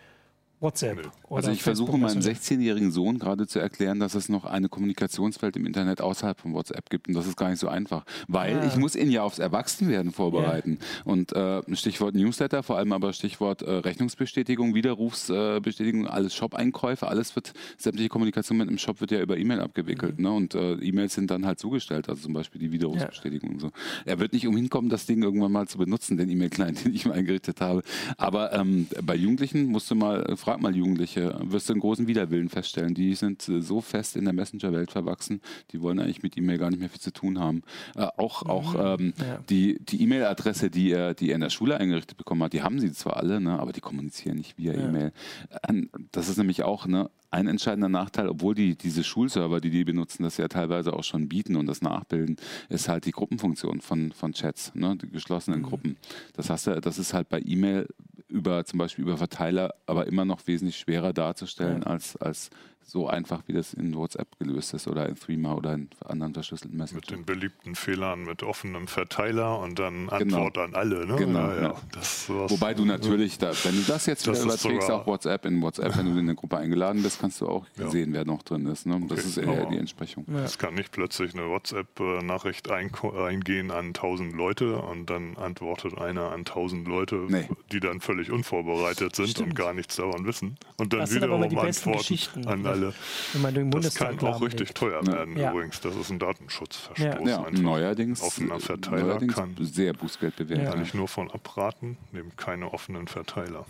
WhatsApp. 0.59 1.11
Also 1.29 1.51
ich 1.51 1.61
versuche 1.61 1.97
meinem 1.97 2.19
16-jährigen 2.19 2.91
Sohn 2.91 3.19
gerade 3.19 3.45
zu 3.45 3.59
erklären, 3.59 3.99
dass 3.99 4.15
es 4.15 4.27
noch 4.27 4.45
eine 4.45 4.69
Kommunikationswelt 4.69 5.55
im 5.55 5.67
Internet 5.67 6.01
außerhalb 6.01 6.39
von 6.39 6.53
WhatsApp 6.53 6.89
gibt 6.89 7.07
und 7.07 7.13
das 7.13 7.27
ist 7.27 7.37
gar 7.37 7.49
nicht 7.49 7.59
so 7.59 7.67
einfach, 7.67 8.05
weil 8.27 8.55
ja. 8.55 8.65
ich 8.65 8.75
muss 8.75 8.95
ihn 8.95 9.11
ja 9.11 9.21
aufs 9.21 9.37
Erwachsenwerden 9.37 10.11
vorbereiten 10.11 10.79
ja. 10.79 11.11
und 11.11 11.33
äh, 11.33 11.61
Stichwort 11.75 12.15
Newsletter, 12.15 12.63
vor 12.63 12.77
allem 12.77 12.91
aber 12.91 13.13
Stichwort 13.13 13.61
äh, 13.61 13.69
Rechnungsbestätigung, 13.71 14.73
Widerrufsbestätigung, 14.73 16.05
äh, 16.05 16.09
alles 16.09 16.33
Shop-Einkäufe, 16.33 17.07
alles 17.07 17.35
wird, 17.35 17.53
sämtliche 17.77 18.09
Kommunikation 18.09 18.57
mit 18.57 18.67
einem 18.67 18.79
Shop 18.79 18.99
wird 18.99 19.11
ja 19.11 19.19
über 19.19 19.37
E-Mail 19.37 19.59
abgewickelt 19.59 20.17
mhm. 20.17 20.23
ne? 20.23 20.31
und 20.31 20.55
äh, 20.55 20.73
E-Mails 20.73 21.13
sind 21.13 21.29
dann 21.29 21.45
halt 21.45 21.59
zugestellt, 21.59 22.09
also 22.09 22.23
zum 22.23 22.33
Beispiel 22.33 22.59
die 22.59 22.71
Widerrufsbestätigung 22.71 23.49
ja. 23.49 23.53
und 23.53 23.59
so. 23.59 23.71
Er 24.05 24.17
wird 24.17 24.33
nicht 24.33 24.47
umhin 24.47 24.69
kommen, 24.69 24.89
das 24.89 25.05
Ding 25.05 25.21
irgendwann 25.21 25.51
mal 25.51 25.67
zu 25.67 25.77
benutzen, 25.77 26.17
den 26.17 26.29
E-Mail-Client, 26.29 26.85
den 26.85 26.95
ich 26.95 27.05
mal 27.05 27.13
eingerichtet 27.13 27.61
habe, 27.61 27.83
aber 28.17 28.53
ähm, 28.53 28.87
bei 29.03 29.15
Jugendlichen 29.15 29.65
musst 29.65 29.91
du 29.91 29.95
mal 29.95 30.23
äh, 30.23 30.35
frag 30.47 30.61
mal 30.61 30.73
Jugendliche, 30.73 31.37
wirst 31.41 31.67
du 31.67 31.73
einen 31.73 31.81
großen 31.81 32.07
Widerwillen 32.07 32.47
feststellen. 32.47 32.93
Die 32.93 33.15
sind 33.15 33.49
äh, 33.49 33.61
so 33.61 33.81
fest 33.81 34.15
in 34.15 34.23
der 34.23 34.33
Messenger-Welt 34.33 34.91
verwachsen, 34.91 35.41
die 35.71 35.81
wollen 35.81 35.99
eigentlich 35.99 36.23
mit 36.23 36.37
E-Mail 36.37 36.57
gar 36.57 36.69
nicht 36.69 36.79
mehr 36.79 36.87
viel 36.87 37.01
zu 37.01 37.11
tun 37.11 37.37
haben. 37.37 37.63
Äh, 37.95 38.07
auch 38.15 38.45
mhm. 38.45 38.49
auch 38.49 38.97
ähm, 38.97 39.13
ja. 39.19 39.39
die, 39.49 39.77
die 39.83 40.01
E-Mail-Adresse, 40.03 40.69
die 40.69 40.91
er, 40.91 41.15
die 41.15 41.31
er 41.31 41.35
in 41.35 41.41
der 41.41 41.49
Schule 41.49 41.77
eingerichtet 41.77 42.17
bekommen 42.17 42.43
hat, 42.43 42.53
die 42.53 42.61
haben 42.61 42.79
sie 42.79 42.93
zwar 42.93 43.17
alle, 43.17 43.41
ne, 43.41 43.59
aber 43.59 43.73
die 43.73 43.81
kommunizieren 43.81 44.37
nicht 44.37 44.57
via 44.57 44.73
ja. 44.73 44.87
E-Mail. 44.87 45.11
Äh, 45.49 45.81
das 46.13 46.29
ist 46.29 46.37
nämlich 46.37 46.63
auch 46.63 46.87
ne, 46.87 47.09
ein 47.29 47.47
entscheidender 47.47 47.89
Nachteil, 47.89 48.29
obwohl 48.29 48.55
die 48.55 48.77
diese 48.77 49.03
Schulserver, 49.03 49.59
die 49.59 49.69
die 49.69 49.83
benutzen, 49.83 50.23
das 50.23 50.37
ja 50.37 50.47
teilweise 50.47 50.93
auch 50.93 51.03
schon 51.03 51.27
bieten 51.27 51.57
und 51.57 51.65
das 51.65 51.81
nachbilden, 51.81 52.37
ist 52.69 52.87
halt 52.87 53.05
die 53.05 53.11
Gruppenfunktion 53.11 53.81
von, 53.81 54.13
von 54.13 54.31
Chats, 54.31 54.73
ne, 54.75 54.95
die 54.95 55.09
geschlossenen 55.09 55.59
mhm. 55.59 55.65
Gruppen. 55.65 55.97
Das, 56.37 56.49
heißt, 56.49 56.67
das 56.67 56.99
ist 56.99 57.13
halt 57.13 57.27
bei 57.27 57.41
E-Mail 57.45 57.87
über 58.27 58.65
zum 58.65 58.79
Beispiel 58.79 59.03
über 59.03 59.17
Verteiler, 59.17 59.73
aber 59.85 60.07
immer 60.07 60.25
noch 60.25 60.47
wesentlich 60.47 60.77
schwerer 60.77 61.13
darzustellen 61.13 61.81
ja. 61.81 61.87
als, 61.87 62.15
als 62.17 62.49
so 62.89 63.05
einfach, 63.09 63.41
wie 63.47 63.53
das 63.53 63.73
in 63.73 63.93
WhatsApp 63.93 64.39
gelöst 64.39 64.73
ist 64.73 64.87
oder 64.87 65.09
in 65.09 65.15
Threema 65.15 65.55
oder 65.55 65.73
in 65.73 65.89
anderen 66.05 66.33
verschlüsselten 66.33 66.77
Messenger. 66.77 67.01
Mit 67.01 67.09
den 67.11 67.25
beliebten 67.25 67.75
Fehlern 67.75 68.23
mit 68.23 68.43
offenem 68.43 68.87
Verteiler 68.87 69.59
und 69.59 69.77
dann 69.77 70.07
genau. 70.07 70.15
Antwort 70.15 70.57
an 70.57 70.73
alle. 70.73 71.05
Ne? 71.05 71.17
Genau. 71.17 71.49
Ja, 71.49 71.61
ja. 71.61 72.49
Wobei 72.49 72.73
du 72.73 72.85
natürlich, 72.85 73.37
da, 73.39 73.51
wenn 73.65 73.75
du 73.75 73.83
das 73.85 74.05
jetzt 74.05 74.25
das 74.25 74.41
wieder 74.41 74.53
überträgst 74.53 74.89
auf 74.89 75.05
WhatsApp, 75.05 75.43
in 75.43 75.61
WhatsApp, 75.61 75.97
wenn 75.97 76.05
du 76.05 76.13
in 76.13 76.19
eine 76.19 76.35
Gruppe 76.35 76.57
eingeladen 76.57 77.03
bist, 77.03 77.19
kannst 77.19 77.41
du 77.41 77.49
auch 77.49 77.65
ja. 77.77 77.89
sehen, 77.89 78.13
wer 78.13 78.23
noch 78.23 78.41
drin 78.43 78.65
ist. 78.67 78.85
Ne? 78.85 79.01
Das 79.09 79.19
okay. 79.19 79.27
ist 79.27 79.37
eher 79.37 79.65
die 79.65 79.77
Entsprechung. 79.77 80.25
Es 80.45 80.57
kann 80.57 80.75
nicht 80.75 80.93
plötzlich 80.93 81.33
eine 81.33 81.49
WhatsApp-Nachricht 81.49 82.71
eingehen 82.71 83.69
an 83.69 83.87
1000 83.87 84.33
Leute 84.33 84.77
und 84.77 85.09
dann 85.09 85.35
antwortet 85.35 85.97
einer 85.97 86.31
an 86.31 86.39
1000 86.39 86.87
Leute, 86.87 87.25
nee. 87.27 87.49
die 87.73 87.81
dann 87.81 87.99
völlig 87.99 88.31
unvorbereitet 88.31 89.13
sind 89.13 89.27
Stimmt. 89.27 89.49
und 89.49 89.55
gar 89.55 89.73
nichts 89.73 89.97
daran 89.97 90.25
wissen. 90.25 90.55
Und 90.77 90.93
dann 90.93 91.01
das 91.01 91.13
wiederum 91.13 91.43
antworten 91.43 92.47
an 92.47 92.65
alle 92.65 92.76
alle. 92.77 92.93
Wenn 93.33 93.41
man 93.41 93.53
den 93.53 93.71
das 93.71 93.95
kann 93.95 94.19
auch 94.19 94.41
richtig 94.41 94.69
legt. 94.69 94.77
teuer 94.77 95.05
werden 95.05 95.37
ja. 95.37 95.51
übrigens. 95.51 95.81
Das 95.81 95.95
ist 95.95 96.09
ein 96.09 96.19
Datenschutzverstoß. 96.19 97.27
Ja. 97.27 97.45
ja 97.45 97.51
neuerdings, 97.51 98.21
offener 98.21 98.59
Verteiler 98.59 99.03
neuerdings 99.03 99.35
kann 99.35 99.55
sehr 99.59 99.93
Bußgeld 99.93 100.35
bewähren. 100.35 100.65
Kann 100.65 100.81
ich 100.81 100.93
nur 100.93 101.07
von 101.07 101.29
abraten, 101.31 101.97
nehmt 102.11 102.37
keine 102.37 102.71
offenen 102.71 103.07
Verteiler. 103.07 103.65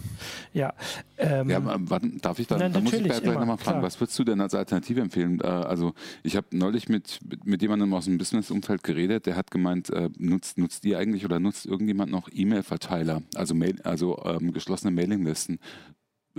Ja, 0.54 0.74
ähm, 1.18 1.50
ja 1.50 1.62
warte, 1.64 2.10
darf 2.22 2.40
ich 2.40 2.48
da, 2.48 2.58
Nein, 2.58 2.74
da 2.74 2.80
muss 2.80 2.94
ich 2.94 3.04
gleich 3.04 3.24
nochmal 3.24 3.58
fragen, 3.58 3.80
klar. 3.80 3.84
was 3.84 4.00
würdest 4.00 4.18
du 4.20 4.24
denn 4.24 4.42
als 4.42 4.54
Alternative 4.54 5.02
empfehlen? 5.02 5.40
Äh, 5.42 5.48
also 5.48 5.94
ich 6.24 6.36
habe 6.36 6.48
neulich 6.52 6.90
mit, 6.90 7.20
mit 7.44 7.62
jemandem 7.62 7.94
aus 7.94 8.06
dem 8.06 8.18
Business-Umfeld 8.18 8.84
geredet, 8.84 9.26
der 9.26 9.36
hat 9.36 9.52
gemeint, 9.52 9.90
äh, 9.90 10.10
nutzt, 10.18 10.58
nutzt 10.58 10.86
ihr 10.86 10.98
eigentlich 10.98 11.26
oder 11.26 11.40
nutzt 11.40 11.66
irgendjemand 11.66 12.12
noch 12.12 12.30
E-Mail-Verteiler, 12.32 13.22
also, 13.36 13.56
Mail, 13.56 13.82
also 13.84 14.22
ähm, 14.26 14.54
geschlossene 14.54 14.92
Mailinglisten? 14.92 15.60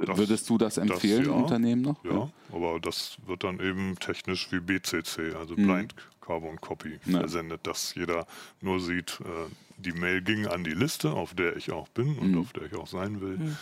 Das, 0.06 0.18
Würdest 0.18 0.48
du 0.48 0.58
das 0.58 0.76
empfehlen, 0.78 1.24
das, 1.24 1.26
ja, 1.28 1.32
Unternehmen 1.32 1.82
noch? 1.82 2.04
Ja, 2.04 2.12
ja, 2.12 2.30
aber 2.52 2.80
das 2.80 3.18
wird 3.26 3.44
dann 3.44 3.60
eben 3.60 3.96
technisch 3.98 4.50
wie 4.52 4.60
BCC, 4.60 5.34
also 5.34 5.54
mhm. 5.54 5.66
Blind 5.66 5.94
Carbon 6.20 6.60
Copy, 6.60 6.98
ja. 7.06 7.20
versendet, 7.20 7.66
dass 7.66 7.94
jeder 7.94 8.26
nur 8.60 8.80
sieht, 8.80 9.20
äh, 9.20 9.50
die 9.78 9.92
Mail 9.92 10.22
ging 10.22 10.46
an 10.46 10.64
die 10.64 10.72
Liste, 10.72 11.12
auf 11.12 11.34
der 11.34 11.56
ich 11.56 11.72
auch 11.72 11.88
bin 11.88 12.18
und 12.18 12.32
mhm. 12.32 12.40
auf 12.40 12.52
der 12.52 12.64
ich 12.64 12.74
auch 12.74 12.86
sein 12.86 13.20
will. 13.20 13.38
Mhm. 13.38 13.56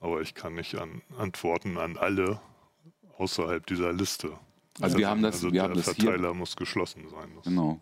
Aber 0.00 0.20
ich 0.20 0.34
kann 0.34 0.54
nicht 0.54 0.74
an, 0.74 1.00
antworten 1.16 1.78
an 1.78 1.96
alle 1.96 2.40
außerhalb 3.18 3.64
dieser 3.66 3.92
Liste. 3.92 4.28
Also, 4.28 4.84
also 4.84 4.98
wir 4.98 5.08
haben 5.08 5.22
das, 5.22 5.36
also 5.36 5.46
wir 5.46 5.52
der 5.52 5.62
haben 5.62 5.74
das 5.74 5.84
Verteiler 5.84 6.28
hier. 6.28 6.34
muss 6.34 6.56
geschlossen 6.56 7.04
sein. 7.08 7.30
Genau. 7.44 7.80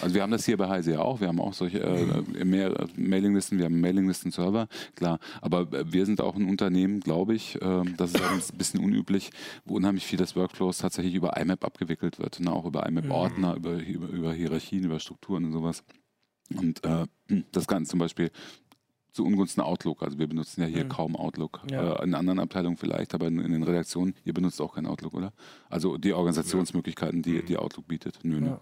Also 0.00 0.14
wir 0.14 0.22
haben 0.22 0.30
das 0.30 0.44
hier 0.44 0.56
bei 0.56 0.68
Heise 0.68 0.92
ja 0.92 1.00
auch. 1.00 1.20
Wir 1.20 1.28
haben 1.28 1.40
auch 1.40 1.52
solche 1.52 1.80
äh, 1.80 2.44
mehr, 2.44 2.74
Mailinglisten, 2.96 3.58
wir 3.58 3.66
haben 3.66 3.80
Mailinglisten-Server, 3.80 4.68
klar. 4.94 5.18
Aber 5.40 5.92
wir 5.92 6.06
sind 6.06 6.20
auch 6.20 6.36
ein 6.36 6.48
Unternehmen, 6.48 7.00
glaube 7.00 7.34
ich, 7.34 7.60
äh, 7.60 7.82
das 7.96 8.12
ist 8.12 8.52
ein 8.52 8.58
bisschen 8.58 8.80
unüblich, 8.80 9.30
wo 9.64 9.76
unheimlich 9.76 10.06
viel 10.06 10.18
des 10.18 10.36
Workflows 10.36 10.78
tatsächlich 10.78 11.14
über 11.14 11.36
IMAP 11.36 11.64
abgewickelt 11.64 12.18
wird. 12.18 12.40
Ne? 12.40 12.52
Auch 12.52 12.64
über 12.64 12.86
IMAP-Ordner, 12.86 13.52
mhm. 13.52 13.56
über, 13.56 13.72
über, 13.74 14.08
über, 14.08 14.32
Hierarchien, 14.32 14.84
über 14.84 15.00
Strukturen 15.00 15.44
und 15.44 15.52
sowas. 15.52 15.84
Und 16.54 16.84
äh, 16.84 17.06
das 17.52 17.66
Ganze 17.66 17.90
zum 17.90 17.98
Beispiel 17.98 18.30
zu 19.12 19.24
Ungunsten 19.24 19.62
Outlook. 19.62 20.02
Also 20.02 20.18
wir 20.18 20.28
benutzen 20.28 20.60
ja 20.62 20.66
hier 20.66 20.84
mhm. 20.84 20.88
kaum 20.90 21.16
Outlook. 21.16 21.60
Ja. 21.70 21.94
Äh, 21.94 22.04
in 22.04 22.14
anderen 22.14 22.38
Abteilungen 22.38 22.76
vielleicht, 22.76 23.14
aber 23.14 23.26
in, 23.26 23.38
in, 23.40 23.52
den 23.52 23.62
Redaktionen, 23.62 24.14
ihr 24.24 24.32
benutzt 24.32 24.60
auch 24.60 24.74
kein 24.74 24.86
Outlook, 24.86 25.14
oder? 25.14 25.32
Also 25.68 25.98
die 25.98 26.12
Organisationsmöglichkeiten, 26.12 27.22
die, 27.22 27.44
die 27.44 27.56
Outlook 27.56 27.88
bietet. 27.88 28.20
Nö, 28.22 28.40
nö. 28.40 28.56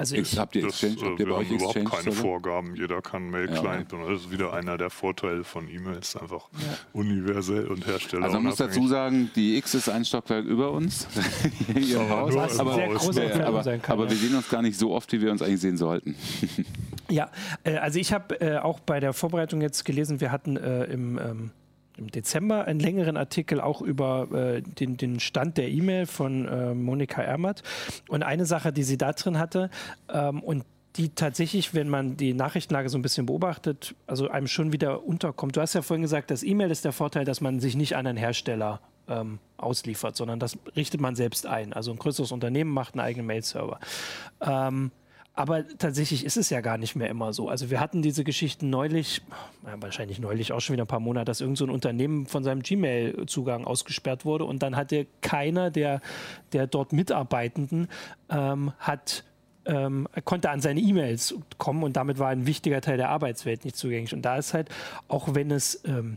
Also 0.00 0.16
ich, 0.16 0.38
habt 0.38 0.56
ihr 0.56 0.64
Exchange? 0.64 0.94
Das, 0.94 1.04
habt 1.04 1.20
ihr 1.20 1.26
bei 1.26 1.32
euch 1.32 1.50
überhaupt 1.50 1.76
Exchange 1.76 1.90
keine 1.90 2.14
Server? 2.14 2.20
Vorgaben. 2.22 2.74
Jeder 2.74 3.02
kann 3.02 3.28
Mail-Client. 3.28 3.92
Ja, 3.92 3.98
okay. 3.98 4.12
das 4.12 4.22
ist 4.22 4.30
wieder 4.30 4.54
einer 4.54 4.78
der 4.78 4.88
Vorteile 4.88 5.44
von 5.44 5.68
E-Mails. 5.68 6.16
Einfach 6.16 6.48
ja. 6.52 6.78
universell 6.94 7.66
und 7.66 7.86
Hersteller. 7.86 8.24
Also 8.24 8.36
man 8.36 8.44
muss 8.44 8.56
dazu 8.56 8.88
sagen, 8.88 9.30
die 9.36 9.58
X 9.58 9.74
ist 9.74 9.90
ein 9.90 10.06
Stockwerk 10.06 10.46
über 10.46 10.70
uns. 10.70 11.06
Hier 11.78 12.00
im 12.00 12.08
Haus. 12.08 12.34
Aber, 12.58 12.72
aber, 12.72 12.78
kann, 13.78 13.92
aber 13.92 14.04
ja. 14.04 14.10
wir 14.10 14.16
sehen 14.16 14.34
uns 14.34 14.48
gar 14.48 14.62
nicht 14.62 14.78
so 14.78 14.92
oft, 14.92 15.12
wie 15.12 15.20
wir 15.20 15.30
uns 15.30 15.42
eigentlich 15.42 15.60
sehen 15.60 15.76
sollten. 15.76 16.16
ja, 17.10 17.30
äh, 17.64 17.76
also 17.76 17.98
ich 17.98 18.14
habe 18.14 18.40
äh, 18.40 18.56
auch 18.56 18.80
bei 18.80 19.00
der 19.00 19.12
Vorbereitung 19.12 19.60
jetzt 19.60 19.84
gelesen, 19.84 20.20
wir 20.20 20.32
hatten 20.32 20.56
äh, 20.56 20.84
im 20.84 21.18
ähm, 21.18 21.50
im 22.00 22.10
Dezember 22.10 22.64
einen 22.64 22.80
längeren 22.80 23.16
Artikel 23.16 23.60
auch 23.60 23.82
über 23.82 24.28
äh, 24.32 24.62
den, 24.62 24.96
den, 24.96 25.20
Stand 25.20 25.58
der 25.58 25.68
E-Mail 25.68 26.06
von 26.06 26.48
äh, 26.48 26.74
Monika 26.74 27.22
Ermert. 27.22 27.62
Und 28.08 28.22
eine 28.22 28.46
Sache, 28.46 28.72
die 28.72 28.82
sie 28.82 28.98
da 28.98 29.12
drin 29.12 29.38
hatte, 29.38 29.70
ähm, 30.12 30.42
und 30.42 30.64
die 30.96 31.10
tatsächlich, 31.10 31.72
wenn 31.72 31.88
man 31.88 32.16
die 32.16 32.34
Nachrichtenlage 32.34 32.88
so 32.88 32.98
ein 32.98 33.02
bisschen 33.02 33.26
beobachtet, 33.26 33.94
also 34.06 34.28
einem 34.28 34.48
schon 34.48 34.72
wieder 34.72 35.04
unterkommt. 35.04 35.56
Du 35.56 35.60
hast 35.60 35.74
ja 35.74 35.82
vorhin 35.82 36.02
gesagt, 36.02 36.30
das 36.32 36.42
E-Mail 36.42 36.70
ist 36.70 36.84
der 36.84 36.92
Vorteil, 36.92 37.24
dass 37.24 37.40
man 37.40 37.60
sich 37.60 37.76
nicht 37.76 37.94
an 37.94 38.08
einen 38.08 38.18
Hersteller 38.18 38.80
ähm, 39.06 39.38
ausliefert, 39.56 40.16
sondern 40.16 40.40
das 40.40 40.58
richtet 40.74 41.00
man 41.00 41.14
selbst 41.14 41.46
ein. 41.46 41.72
Also 41.72 41.92
ein 41.92 41.98
größeres 41.98 42.32
Unternehmen 42.32 42.72
macht 42.72 42.94
einen 42.94 43.00
eigenen 43.00 43.26
Mail-Server. 43.26 43.78
Ähm, 44.40 44.90
aber 45.34 45.66
tatsächlich 45.78 46.24
ist 46.24 46.36
es 46.36 46.50
ja 46.50 46.60
gar 46.60 46.76
nicht 46.76 46.96
mehr 46.96 47.08
immer 47.08 47.32
so. 47.32 47.48
Also 47.48 47.70
wir 47.70 47.80
hatten 47.80 48.02
diese 48.02 48.24
Geschichten 48.24 48.68
neulich, 48.68 49.22
wahrscheinlich 49.62 50.18
neulich 50.18 50.52
auch 50.52 50.60
schon 50.60 50.74
wieder 50.74 50.84
ein 50.84 50.88
paar 50.88 51.00
Monate, 51.00 51.26
dass 51.26 51.40
irgendein 51.40 51.68
so 51.68 51.72
Unternehmen 51.72 52.26
von 52.26 52.44
seinem 52.44 52.62
Gmail-Zugang 52.62 53.64
ausgesperrt 53.64 54.24
wurde 54.24 54.44
und 54.44 54.62
dann 54.62 54.76
hatte 54.76 55.06
keiner 55.20 55.70
der, 55.70 56.00
der 56.52 56.66
dort 56.66 56.92
Mitarbeitenden 56.92 57.88
ähm, 58.28 58.72
hat 58.78 59.24
ähm, 59.66 60.08
konnte 60.24 60.50
an 60.50 60.60
seine 60.60 60.80
E-Mails 60.80 61.34
kommen 61.58 61.82
und 61.82 61.96
damit 61.96 62.18
war 62.18 62.28
ein 62.28 62.46
wichtiger 62.46 62.80
Teil 62.80 62.96
der 62.96 63.10
Arbeitswelt 63.10 63.64
nicht 63.64 63.76
zugänglich. 63.76 64.14
Und 64.14 64.22
da 64.22 64.36
ist 64.36 64.54
halt, 64.54 64.68
auch 65.06 65.34
wenn 65.34 65.50
es 65.50 65.82
ähm, 65.84 66.16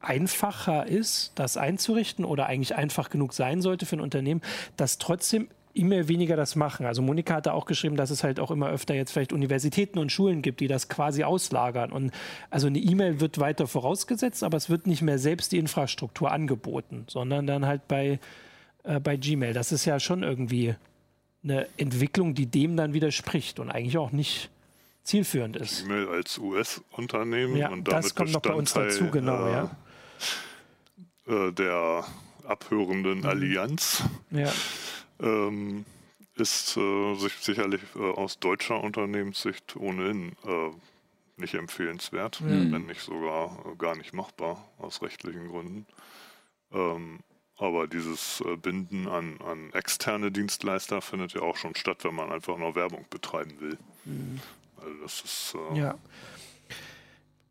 einfacher 0.00 0.86
ist, 0.86 1.32
das 1.34 1.56
einzurichten 1.56 2.24
oder 2.24 2.46
eigentlich 2.46 2.76
einfach 2.76 3.10
genug 3.10 3.34
sein 3.34 3.62
sollte 3.62 3.84
für 3.84 3.96
ein 3.96 4.00
Unternehmen, 4.00 4.42
dass 4.76 4.98
trotzdem 4.98 5.48
E-Mail 5.78 6.08
weniger 6.08 6.36
das 6.36 6.56
machen. 6.56 6.86
Also 6.86 7.02
Monika 7.02 7.34
hatte 7.34 7.52
auch 7.52 7.66
geschrieben, 7.66 7.96
dass 7.96 8.10
es 8.10 8.24
halt 8.24 8.40
auch 8.40 8.50
immer 8.50 8.68
öfter 8.68 8.94
jetzt 8.94 9.12
vielleicht 9.12 9.32
Universitäten 9.32 9.98
und 9.98 10.12
Schulen 10.12 10.42
gibt, 10.42 10.60
die 10.60 10.68
das 10.68 10.88
quasi 10.88 11.24
auslagern. 11.24 11.92
Und 11.92 12.12
also 12.50 12.66
eine 12.66 12.78
E-Mail 12.78 13.20
wird 13.20 13.38
weiter 13.38 13.66
vorausgesetzt, 13.66 14.42
aber 14.42 14.56
es 14.56 14.70
wird 14.70 14.86
nicht 14.86 15.02
mehr 15.02 15.18
selbst 15.18 15.52
die 15.52 15.58
Infrastruktur 15.58 16.30
angeboten, 16.30 17.04
sondern 17.08 17.46
dann 17.46 17.66
halt 17.66 17.88
bei, 17.88 18.20
äh, 18.84 19.00
bei 19.00 19.16
Gmail. 19.16 19.52
Das 19.52 19.72
ist 19.72 19.84
ja 19.84 20.00
schon 20.00 20.22
irgendwie 20.22 20.74
eine 21.42 21.66
Entwicklung, 21.76 22.34
die 22.34 22.46
dem 22.46 22.76
dann 22.76 22.92
widerspricht 22.92 23.60
und 23.60 23.70
eigentlich 23.70 23.98
auch 23.98 24.12
nicht 24.12 24.50
zielführend 25.04 25.56
ist. 25.56 25.84
Gmail 25.84 26.08
als 26.08 26.38
US-Unternehmen 26.38 27.56
ja, 27.56 27.70
und 27.70 27.88
damit 27.88 28.04
das 28.04 28.14
kommt 28.14 28.32
noch 28.32 28.42
bei 28.42 28.54
uns 28.54 28.74
dazu, 28.74 29.10
genau, 29.10 29.46
äh, 29.46 29.52
ja. 29.52 29.70
Äh, 31.26 31.52
der 31.52 32.04
abhörenden 32.44 33.20
mhm. 33.20 33.26
Allianz. 33.26 34.02
Ja. 34.30 34.52
Ähm, 35.20 35.84
ist 36.36 36.76
äh, 36.76 37.14
sich 37.16 37.32
sicherlich 37.34 37.82
äh, 37.96 37.98
aus 37.98 38.38
deutscher 38.38 38.80
Unternehmenssicht 38.80 39.76
ohnehin 39.76 40.32
äh, 40.44 40.70
nicht 41.36 41.54
empfehlenswert, 41.54 42.40
mhm. 42.40 42.72
wenn 42.72 42.86
nicht 42.86 43.00
sogar 43.00 43.64
äh, 43.66 43.76
gar 43.76 43.96
nicht 43.96 44.12
machbar 44.12 44.64
aus 44.78 45.02
rechtlichen 45.02 45.48
Gründen. 45.48 45.86
Ähm, 46.72 47.20
aber 47.56 47.88
dieses 47.88 48.40
äh, 48.42 48.56
Binden 48.56 49.08
an, 49.08 49.38
an, 49.40 49.72
externe 49.72 50.30
Dienstleister 50.30 51.00
findet 51.00 51.32
ja 51.32 51.40
auch 51.40 51.56
schon 51.56 51.74
statt, 51.74 52.04
wenn 52.04 52.14
man 52.14 52.30
einfach 52.30 52.56
nur 52.56 52.74
Werbung 52.74 53.04
betreiben 53.10 53.58
will. 53.60 53.78
Mhm. 54.04 54.40
Also 54.76 54.94
das 55.02 55.20
ist 55.22 55.56
äh, 55.72 55.78
ja. 55.78 55.98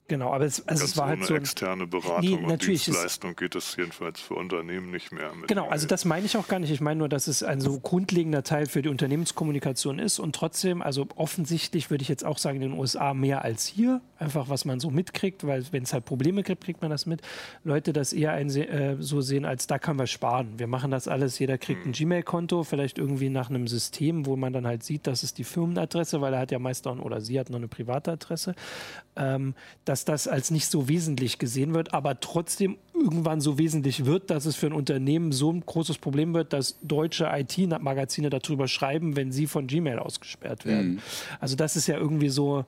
Genau, 0.09 0.31
aber 0.31 0.45
es, 0.45 0.65
also 0.67 0.85
es 0.85 0.95
war 0.95 1.07
halt 1.07 1.25
so. 1.25 1.33
Eine 1.33 1.41
externe 1.41 1.85
Beratung 1.85 2.21
nee, 2.21 2.35
und 2.35 2.65
Dienstleistung 2.65 3.35
geht 3.35 3.55
es 3.55 3.75
jedenfalls 3.75 4.21
für 4.21 4.35
Unternehmen 4.35 4.89
nicht 4.89 5.11
mehr. 5.11 5.31
genau, 5.47 5.67
also 5.67 5.85
das 5.85 6.05
meine 6.05 6.25
ich 6.25 6.37
auch 6.37 6.47
gar 6.47 6.59
nicht. 6.59 6.71
Ich 6.71 6.79
meine 6.79 6.99
nur, 6.99 7.09
dass 7.09 7.27
es 7.27 7.43
ein 7.43 7.59
so 7.59 7.79
grundlegender 7.79 8.43
Teil 8.43 8.67
für 8.67 8.81
die 8.81 8.87
Unternehmenskommunikation 8.87 9.99
ist 9.99 10.19
und 10.19 10.33
trotzdem, 10.33 10.81
also 10.81 11.07
offensichtlich 11.15 11.89
würde 11.91 12.03
ich 12.03 12.07
jetzt 12.07 12.23
auch 12.23 12.37
sagen, 12.37 12.61
in 12.61 12.71
den 12.71 12.79
USA 12.79 13.13
mehr 13.13 13.41
als 13.41 13.65
hier. 13.65 14.01
Einfach, 14.19 14.49
was 14.49 14.65
man 14.65 14.79
so 14.79 14.89
mitkriegt, 14.89 15.45
weil 15.45 15.63
wenn 15.71 15.83
es 15.83 15.93
halt 15.93 16.05
Probleme 16.05 16.41
gibt, 16.41 16.63
kriegt 16.63 16.81
man 16.81 16.89
das 16.89 17.05
mit. 17.05 17.21
Leute 17.63 17.93
das 17.93 18.13
eher 18.13 18.31
ein, 18.31 18.49
äh, 18.49 18.95
so 18.99 19.21
sehen, 19.21 19.45
als 19.45 19.67
da 19.67 19.77
können 19.77 19.99
wir 19.99 20.07
sparen. 20.07 20.57
Wir 20.57 20.67
machen 20.67 20.89
das 20.89 21.07
alles, 21.07 21.37
jeder 21.37 21.57
kriegt 21.57 21.83
hm. 21.83 21.89
ein 21.89 21.93
Gmail-Konto, 21.93 22.63
vielleicht 22.63 22.97
irgendwie 22.97 23.29
nach 23.29 23.49
einem 23.49 23.67
System, 23.67 24.25
wo 24.25 24.37
man 24.37 24.53
dann 24.53 24.65
halt 24.65 24.83
sieht, 24.83 25.05
das 25.05 25.23
ist 25.23 25.37
die 25.37 25.43
Firmenadresse, 25.43 26.21
weil 26.21 26.33
er 26.33 26.39
hat 26.39 26.51
ja 26.51 26.59
meist 26.59 26.85
noch, 26.85 26.97
oder 26.99 27.21
sie 27.21 27.39
hat 27.39 27.49
noch 27.49 27.57
eine 27.57 27.67
private 27.67 28.13
Adresse. 28.13 28.55
Ähm, 29.15 29.53
dass 29.97 30.05
das 30.05 30.27
als 30.27 30.51
nicht 30.51 30.69
so 30.69 30.87
wesentlich 30.87 31.39
gesehen 31.39 31.73
wird, 31.73 31.93
aber 31.93 32.19
trotzdem 32.19 32.77
irgendwann 32.93 33.41
so 33.41 33.57
wesentlich 33.57 34.05
wird, 34.05 34.29
dass 34.29 34.45
es 34.45 34.55
für 34.55 34.67
ein 34.67 34.73
Unternehmen 34.73 35.31
so 35.31 35.51
ein 35.51 35.61
großes 35.65 35.97
Problem 35.97 36.33
wird, 36.35 36.53
dass 36.53 36.77
deutsche 36.83 37.29
IT-Magazine 37.31 38.29
darüber 38.29 38.67
schreiben, 38.67 39.15
wenn 39.15 39.31
sie 39.31 39.47
von 39.47 39.65
Gmail 39.65 39.97
ausgesperrt 39.97 40.65
werden. 40.65 40.95
Mhm. 40.95 40.99
Also 41.39 41.55
das 41.55 41.75
ist 41.75 41.87
ja 41.87 41.97
irgendwie 41.97 42.29
so 42.29 42.65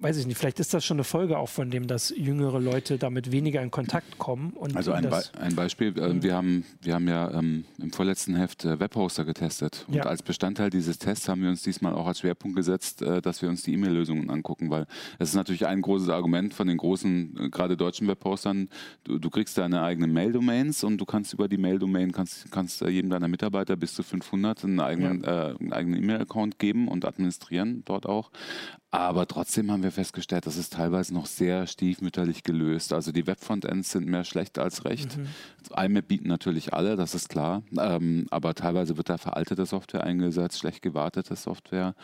weiß 0.00 0.16
ich 0.18 0.26
nicht, 0.26 0.38
vielleicht 0.38 0.60
ist 0.60 0.72
das 0.74 0.84
schon 0.84 0.96
eine 0.96 1.04
Folge 1.04 1.38
auch 1.38 1.48
von 1.48 1.70
dem, 1.70 1.86
dass 1.86 2.10
jüngere 2.16 2.60
Leute 2.60 2.98
damit 2.98 3.32
weniger 3.32 3.62
in 3.62 3.70
Kontakt 3.70 4.18
kommen. 4.18 4.54
also 4.74 4.92
ein, 4.92 5.08
Be 5.08 5.22
ein, 5.40 5.56
Beispiel, 5.56 5.98
äh, 5.98 6.22
wir, 6.22 6.34
haben, 6.34 6.64
wir 6.80 6.94
haben 6.94 7.08
ja 7.08 7.30
ähm, 7.32 7.64
im 7.78 7.90
vorletzten 7.92 8.36
Heft 8.36 8.64
äh, 8.64 8.78
Webhoster 8.78 9.24
getestet 9.24 9.84
und 9.88 9.94
ja. 9.96 10.04
als 10.04 10.22
Bestandteil 10.22 10.70
dieses 10.70 10.98
Tests 10.98 11.28
haben 11.28 11.42
wir 11.42 11.48
uns 11.48 11.62
diesmal 11.62 11.94
auch 11.94 12.06
als 12.06 12.20
Schwerpunkt 12.20 12.56
gesetzt, 12.56 13.02
äh, 13.02 13.20
dass 13.20 13.42
wir 13.42 13.48
uns 13.48 13.62
die 13.62 13.72
E-Mail-Lösungen 13.74 14.30
angucken, 14.30 14.70
weil 14.70 14.86
es 15.18 15.30
ist 15.30 15.34
natürlich 15.34 15.66
ein 15.66 15.82
großes 15.82 16.08
Argument 16.10 16.54
von 16.54 16.68
den 16.68 16.76
großen, 16.76 17.36
äh, 17.36 17.48
gerade 17.50 17.76
deutschen 17.76 18.06
Webhostern, 18.06 18.68
du, 19.02 19.18
du, 19.18 19.30
kriegst 19.30 19.58
deine 19.58 19.82
eigenen 19.82 20.12
Mail-Domains 20.12 20.84
und 20.84 20.98
du 20.98 21.06
kannst 21.06 21.32
über 21.32 21.48
die 21.48 21.58
Mail-Domain, 21.58 22.12
kannst, 22.12 22.50
kannst 22.52 22.82
äh, 22.82 22.88
jedem 22.88 23.10
deiner 23.10 23.28
Mitarbeiter 23.28 23.76
bis 23.76 23.94
zu 23.94 24.04
500 24.04 24.64
einen 24.64 24.80
eigenen, 24.80 25.22
ja. 25.22 25.50
Äh, 25.50 25.56
einen 25.58 25.72
eigenen 25.72 26.02
E-Mail-Account 26.04 26.58
geben 26.60 26.86
und 26.86 27.04
administrieren 27.04 27.82
dort 27.84 28.06
auch. 28.06 28.30
Aber 28.90 29.26
trotzdem 29.26 29.70
haben 29.70 29.82
wir 29.82 29.92
festgestellt, 29.92 30.46
das 30.46 30.56
ist 30.56 30.72
teilweise 30.72 31.12
noch 31.12 31.26
sehr 31.26 31.66
stiefmütterlich 31.66 32.42
gelöst. 32.42 32.94
Also 32.94 33.12
die 33.12 33.26
Webfrontends 33.26 33.90
sind 33.90 34.06
mehr 34.06 34.24
schlecht 34.24 34.58
als 34.58 34.86
recht. 34.86 35.18
Mhm. 35.18 35.26
IMAP 35.76 36.08
bieten 36.08 36.28
natürlich 36.28 36.72
alle, 36.72 36.96
das 36.96 37.14
ist 37.14 37.28
klar. 37.28 37.62
Ähm, 37.78 38.26
aber 38.30 38.54
teilweise 38.54 38.96
wird 38.96 39.10
da 39.10 39.18
veraltete 39.18 39.66
Software 39.66 40.04
eingesetzt, 40.04 40.58
schlecht 40.58 40.80
gewartete 40.80 41.36
Software. 41.36 41.94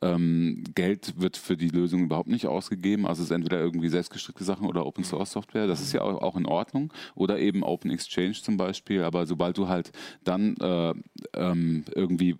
Ähm, 0.00 0.64
Geld 0.74 1.20
wird 1.20 1.36
für 1.36 1.58
die 1.58 1.68
Lösung 1.68 2.04
überhaupt 2.04 2.30
nicht 2.30 2.46
ausgegeben. 2.46 3.06
Also 3.06 3.22
es 3.22 3.28
ist 3.28 3.34
entweder 3.34 3.60
irgendwie 3.60 3.90
selbstgestrickte 3.90 4.44
Sachen 4.44 4.66
oder 4.66 4.86
Open 4.86 5.04
Source 5.04 5.32
Software. 5.32 5.66
Das 5.66 5.82
ist 5.82 5.92
ja 5.92 6.00
auch, 6.00 6.22
auch 6.22 6.36
in 6.36 6.46
Ordnung. 6.46 6.90
Oder 7.14 7.38
eben 7.38 7.62
Open 7.62 7.90
Exchange 7.90 8.32
zum 8.32 8.56
Beispiel. 8.56 9.02
Aber 9.04 9.26
sobald 9.26 9.58
du 9.58 9.68
halt 9.68 9.92
dann 10.24 10.56
äh, 10.56 10.94
ähm, 11.34 11.84
irgendwie 11.94 12.36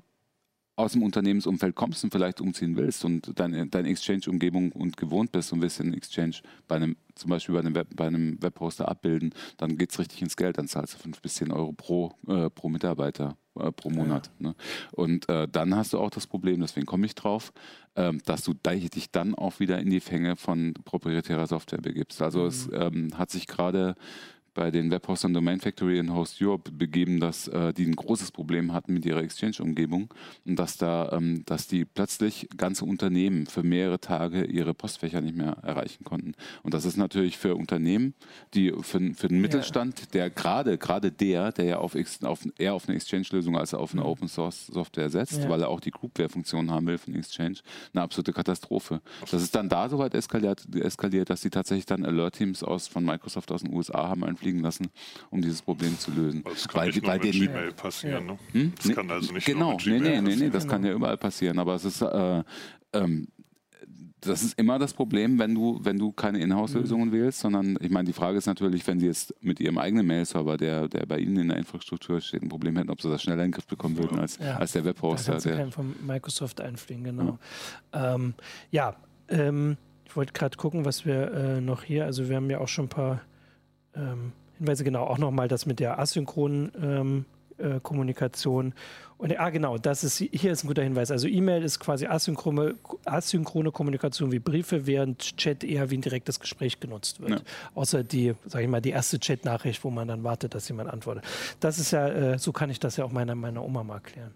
aus 0.76 0.92
dem 0.92 1.02
Unternehmensumfeld 1.02 1.74
kommst 1.74 2.02
und 2.04 2.10
vielleicht 2.10 2.40
umziehen 2.40 2.76
willst 2.76 3.04
und 3.04 3.38
deine, 3.38 3.66
deine 3.66 3.88
Exchange-Umgebung 3.88 4.72
und 4.72 4.96
gewohnt 4.96 5.32
bist 5.32 5.52
und 5.52 5.60
willst 5.60 5.78
den 5.78 5.94
Exchange 5.94 6.36
bei 6.68 6.76
einem, 6.76 6.96
zum 7.14 7.30
Beispiel 7.30 7.54
bei 7.54 7.60
einem, 7.60 7.74
Web, 7.74 7.88
bei 7.94 8.06
einem 8.06 8.42
Webhoster 8.42 8.88
abbilden, 8.88 9.34
dann 9.58 9.76
geht 9.76 9.90
es 9.90 9.98
richtig 9.98 10.22
ins 10.22 10.36
Geld, 10.36 10.58
dann 10.58 10.68
zahlst 10.68 10.94
du 10.94 10.98
5 10.98 11.20
bis 11.20 11.34
10 11.34 11.52
Euro 11.52 11.72
pro, 11.72 12.12
äh, 12.26 12.48
pro 12.50 12.68
Mitarbeiter 12.68 13.36
äh, 13.58 13.72
pro 13.72 13.90
Monat. 13.90 14.30
Ja. 14.38 14.48
Ne? 14.48 14.54
Und 14.92 15.28
äh, 15.28 15.48
dann 15.48 15.74
hast 15.74 15.92
du 15.92 15.98
auch 15.98 16.10
das 16.10 16.26
Problem, 16.26 16.60
deswegen 16.60 16.86
komme 16.86 17.06
ich 17.06 17.14
drauf, 17.14 17.52
ähm, 17.96 18.20
dass 18.24 18.42
du 18.42 18.54
dich 18.54 19.10
dann 19.10 19.34
auch 19.34 19.60
wieder 19.60 19.78
in 19.80 19.90
die 19.90 20.00
Fänge 20.00 20.36
von 20.36 20.74
proprietärer 20.84 21.46
Software 21.46 21.80
begibst. 21.80 22.22
Also 22.22 22.40
mhm. 22.40 22.46
es 22.46 22.68
ähm, 22.72 23.18
hat 23.18 23.30
sich 23.30 23.46
gerade 23.46 23.96
bei 24.60 24.70
den 24.70 24.90
Webhostern 24.90 25.32
Domain 25.32 25.58
Factory 25.58 25.98
und 26.00 26.12
Host 26.12 26.36
Europe 26.42 26.70
begeben, 26.70 27.18
dass 27.18 27.48
äh, 27.48 27.72
die 27.72 27.86
ein 27.86 27.96
großes 27.96 28.30
Problem 28.30 28.74
hatten 28.74 28.92
mit 28.92 29.06
ihrer 29.06 29.22
Exchange-Umgebung 29.22 30.12
und 30.44 30.56
dass 30.56 30.76
da, 30.76 31.12
ähm, 31.12 31.44
dass 31.46 31.66
die 31.66 31.86
plötzlich 31.86 32.46
ganze 32.58 32.84
Unternehmen 32.84 33.46
für 33.46 33.62
mehrere 33.62 34.00
Tage 34.00 34.44
ihre 34.44 34.74
Postfächer 34.74 35.22
nicht 35.22 35.34
mehr 35.34 35.56
erreichen 35.62 36.04
konnten. 36.04 36.34
Und 36.62 36.74
das 36.74 36.84
ist 36.84 36.98
natürlich 36.98 37.38
für 37.38 37.56
Unternehmen, 37.56 38.12
die 38.52 38.70
für, 38.82 39.00
für 39.14 39.28
den 39.28 39.40
Mittelstand, 39.40 39.98
ja. 40.00 40.06
der 40.12 40.30
gerade 40.30 40.76
gerade 40.76 41.10
der, 41.10 41.52
der 41.52 41.64
ja 41.64 41.78
auf, 41.78 41.96
auf 42.24 42.46
eher 42.58 42.74
auf 42.74 42.86
eine 42.86 42.96
Exchange-Lösung 42.96 43.56
als 43.56 43.72
auf 43.72 43.92
eine 43.92 44.02
mhm. 44.02 44.08
Open 44.08 44.28
Source 44.28 44.66
Software 44.66 45.08
setzt, 45.08 45.38
ja. 45.38 45.48
weil 45.48 45.62
er 45.62 45.70
auch 45.70 45.80
die 45.80 45.90
Groupware-Funktion 45.90 46.70
haben 46.70 46.86
will 46.86 46.98
von 46.98 47.14
Exchange, 47.14 47.60
eine 47.94 48.02
absolute 48.02 48.34
Katastrophe. 48.34 49.00
Das 49.30 49.40
ist 49.40 49.54
dann 49.54 49.70
da 49.70 49.88
so 49.88 49.98
weit 49.98 50.14
eskaliert, 50.14 50.66
eskaliert 50.74 51.30
dass 51.30 51.40
sie 51.40 51.48
tatsächlich 51.48 51.86
dann 51.86 52.04
Alert-Teams 52.04 52.62
aus 52.62 52.88
von 52.88 53.06
Microsoft 53.06 53.50
aus 53.52 53.62
den 53.62 53.72
USA 53.72 54.06
haben 54.10 54.22
fliegen 54.50 54.60
lassen, 54.60 54.88
um 55.30 55.40
dieses 55.40 55.62
Problem 55.62 55.98
zu 55.98 56.10
lösen. 56.10 56.42
Das 56.44 56.68
kann 56.68 56.82
weil, 56.82 56.88
nicht 56.88 57.06
weil 57.06 57.18
mit 57.18 57.32
Gmail 57.32 57.72
passieren. 57.72 58.26
Ja. 58.26 58.32
Ne? 58.32 58.38
Hm? 58.52 58.72
Das 58.76 58.94
kann 58.94 59.10
also 59.10 59.32
nicht 59.32 59.46
genau, 59.46 59.60
nur 59.60 59.72
mit 59.72 59.82
Gmail 59.82 60.00
nee, 60.00 60.20
nee, 60.20 60.36
nee, 60.36 60.36
nee, 60.36 60.50
das 60.50 60.66
kann 60.66 60.84
ja 60.84 60.92
überall 60.92 61.16
passieren. 61.16 61.58
Aber 61.58 61.74
es 61.74 61.84
ist 61.84 62.02
äh, 62.02 62.42
ähm, 62.92 63.28
das 64.22 64.42
ist 64.42 64.58
immer 64.58 64.78
das 64.78 64.92
Problem, 64.92 65.38
wenn 65.38 65.54
du, 65.54 65.80
wenn 65.82 65.98
du 65.98 66.12
keine 66.12 66.40
Inhouse-Lösungen 66.40 67.08
mhm. 67.08 67.12
wählst, 67.12 67.40
sondern 67.40 67.78
ich 67.80 67.90
meine, 67.90 68.06
die 68.06 68.12
Frage 68.12 68.36
ist 68.36 68.44
natürlich, 68.44 68.86
wenn 68.86 69.00
sie 69.00 69.06
jetzt 69.06 69.34
mit 69.40 69.60
ihrem 69.60 69.78
eigenen 69.78 70.06
Mail-Server, 70.06 70.58
der, 70.58 70.88
der 70.88 71.06
bei 71.06 71.18
Ihnen 71.18 71.38
in 71.38 71.48
der 71.48 71.56
Infrastruktur 71.56 72.20
steht, 72.20 72.42
ein 72.42 72.50
Problem 72.50 72.76
hätten, 72.76 72.90
ob 72.90 73.00
sie 73.00 73.08
das 73.08 73.22
schneller 73.22 73.44
in 73.44 73.48
den 73.48 73.52
Griff 73.52 73.66
bekommen 73.66 73.96
würden 73.96 74.18
als, 74.18 74.38
ja. 74.38 74.56
als 74.56 74.72
der 74.72 74.84
Webhoster. 74.84 75.38
Da 75.38 75.38
der 75.38 75.72
von 75.72 75.94
Microsoft 76.06 76.60
einfliegen, 76.60 77.04
genau. 77.04 77.38
Ja, 77.94 78.14
ähm, 78.14 78.34
ja 78.70 78.96
ähm, 79.28 79.78
ich 80.04 80.14
wollte 80.14 80.34
gerade 80.34 80.56
gucken, 80.58 80.84
was 80.84 81.06
wir 81.06 81.32
äh, 81.32 81.60
noch 81.62 81.84
hier, 81.84 82.04
also 82.04 82.28
wir 82.28 82.36
haben 82.36 82.50
ja 82.50 82.58
auch 82.58 82.68
schon 82.68 82.86
ein 82.86 82.90
paar 82.90 83.22
ähm, 83.94 84.32
Hinweise, 84.58 84.84
genau, 84.84 85.04
auch 85.04 85.18
nochmal 85.18 85.48
das 85.48 85.66
mit 85.66 85.80
der 85.80 85.98
asynchronen 85.98 86.72
ähm, 86.82 87.24
äh, 87.58 87.80
Kommunikation. 87.80 88.74
Und 89.16 89.38
ah, 89.38 89.50
genau, 89.50 89.76
das 89.76 90.02
ist 90.02 90.16
hier 90.18 90.52
ist 90.52 90.64
ein 90.64 90.68
guter 90.68 90.82
Hinweis. 90.82 91.10
Also 91.10 91.28
E-Mail 91.28 91.62
ist 91.62 91.78
quasi 91.78 92.06
asynchrone, 92.06 92.74
asynchrone 93.04 93.70
Kommunikation 93.70 94.32
wie 94.32 94.38
Briefe, 94.38 94.86
während 94.86 95.36
Chat 95.36 95.62
eher 95.62 95.90
wie 95.90 95.98
ein 95.98 96.00
direktes 96.00 96.40
Gespräch 96.40 96.80
genutzt 96.80 97.20
wird. 97.20 97.30
Ja. 97.30 97.40
Außer 97.74 98.02
die, 98.02 98.34
sage 98.46 98.64
ich 98.64 98.70
mal, 98.70 98.80
die 98.80 98.90
erste 98.90 99.20
Chat-Nachricht, 99.20 99.84
wo 99.84 99.90
man 99.90 100.08
dann 100.08 100.24
wartet, 100.24 100.54
dass 100.54 100.68
jemand 100.68 100.90
antwortet. 100.90 101.24
Das 101.60 101.78
ist 101.78 101.90
ja, 101.90 102.08
äh, 102.08 102.38
so 102.38 102.52
kann 102.52 102.70
ich 102.70 102.80
das 102.80 102.96
ja 102.96 103.04
auch 103.04 103.12
meiner, 103.12 103.34
meiner 103.34 103.62
Oma 103.62 103.84
mal 103.84 103.96
erklären. 103.96 104.34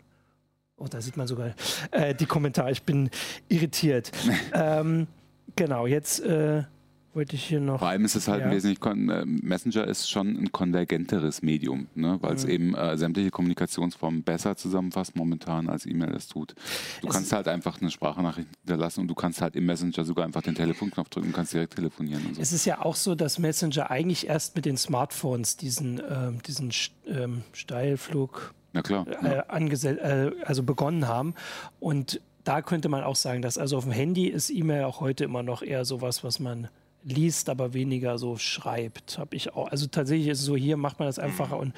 Oh, 0.76 0.86
da 0.86 1.00
sieht 1.00 1.16
man 1.16 1.26
sogar 1.26 1.54
äh, 1.90 2.14
die 2.14 2.26
Kommentare. 2.26 2.70
Ich 2.70 2.82
bin 2.82 3.08
irritiert. 3.48 4.12
ähm, 4.52 5.06
genau, 5.56 5.86
jetzt 5.86 6.20
äh, 6.20 6.64
wollte 7.14 7.36
ich 7.36 7.44
hier 7.44 7.60
noch. 7.60 7.78
Vor 7.78 7.88
allem 7.88 8.04
ist 8.04 8.14
es 8.14 8.28
halt 8.28 8.44
ja. 8.44 8.50
wesentlich, 8.50 8.84
äh, 8.84 9.24
Messenger 9.24 9.86
ist 9.86 10.10
schon 10.10 10.36
ein 10.36 10.52
konvergenteres 10.52 11.42
Medium, 11.42 11.86
ne? 11.94 12.18
weil 12.20 12.34
es 12.34 12.44
mhm. 12.44 12.50
eben 12.50 12.74
äh, 12.74 12.96
sämtliche 12.96 13.30
Kommunikationsformen 13.30 14.22
besser 14.22 14.56
zusammenfasst 14.56 15.16
momentan, 15.16 15.68
als 15.68 15.86
E-Mail 15.86 16.14
es 16.14 16.28
tut. 16.28 16.54
Du 17.00 17.08
es 17.08 17.14
kannst 17.14 17.32
halt 17.32 17.48
einfach 17.48 17.80
eine 17.80 17.90
Sprachnachricht 17.90 18.48
hinterlassen 18.60 19.00
und 19.00 19.08
du 19.08 19.14
kannst 19.14 19.40
halt 19.40 19.56
im 19.56 19.66
Messenger 19.66 20.04
sogar 20.04 20.24
einfach 20.24 20.42
den 20.42 20.54
Telefonknopf 20.54 21.08
drücken 21.08 21.28
und 21.28 21.32
kannst 21.34 21.52
direkt 21.52 21.76
telefonieren. 21.76 22.22
So. 22.34 22.40
Es 22.40 22.52
ist 22.52 22.64
ja 22.64 22.80
auch 22.80 22.96
so, 22.96 23.14
dass 23.14 23.38
Messenger 23.38 23.90
eigentlich 23.90 24.26
erst 24.26 24.56
mit 24.56 24.64
den 24.64 24.76
Smartphones 24.76 25.56
diesen, 25.56 26.00
äh, 26.00 26.32
diesen 26.46 26.70
ähm, 27.06 27.42
Steilflug 27.52 28.54
klar, 28.82 29.06
äh, 29.22 29.38
äh, 29.38 30.32
also 30.44 30.62
begonnen 30.62 31.06
haben 31.06 31.34
und 31.80 32.20
da 32.44 32.60
könnte 32.60 32.90
man 32.90 33.02
auch 33.02 33.16
sagen, 33.16 33.40
dass 33.40 33.56
also 33.56 33.78
auf 33.78 33.84
dem 33.84 33.92
Handy 33.92 34.26
ist 34.26 34.50
E-Mail 34.50 34.84
auch 34.84 35.00
heute 35.00 35.24
immer 35.24 35.42
noch 35.42 35.62
eher 35.62 35.86
sowas, 35.86 36.22
was 36.22 36.40
man 36.40 36.68
liest, 37.04 37.48
aber 37.48 37.74
weniger 37.74 38.18
so 38.18 38.36
schreibt. 38.36 39.18
Habe 39.18 39.36
ich 39.36 39.52
auch. 39.54 39.68
Also 39.68 39.86
tatsächlich 39.86 40.28
ist 40.28 40.40
es 40.40 40.46
so, 40.46 40.56
hier 40.56 40.76
macht 40.76 40.98
man 40.98 41.06
das 41.06 41.18
einfacher. 41.18 41.58
Und 41.58 41.74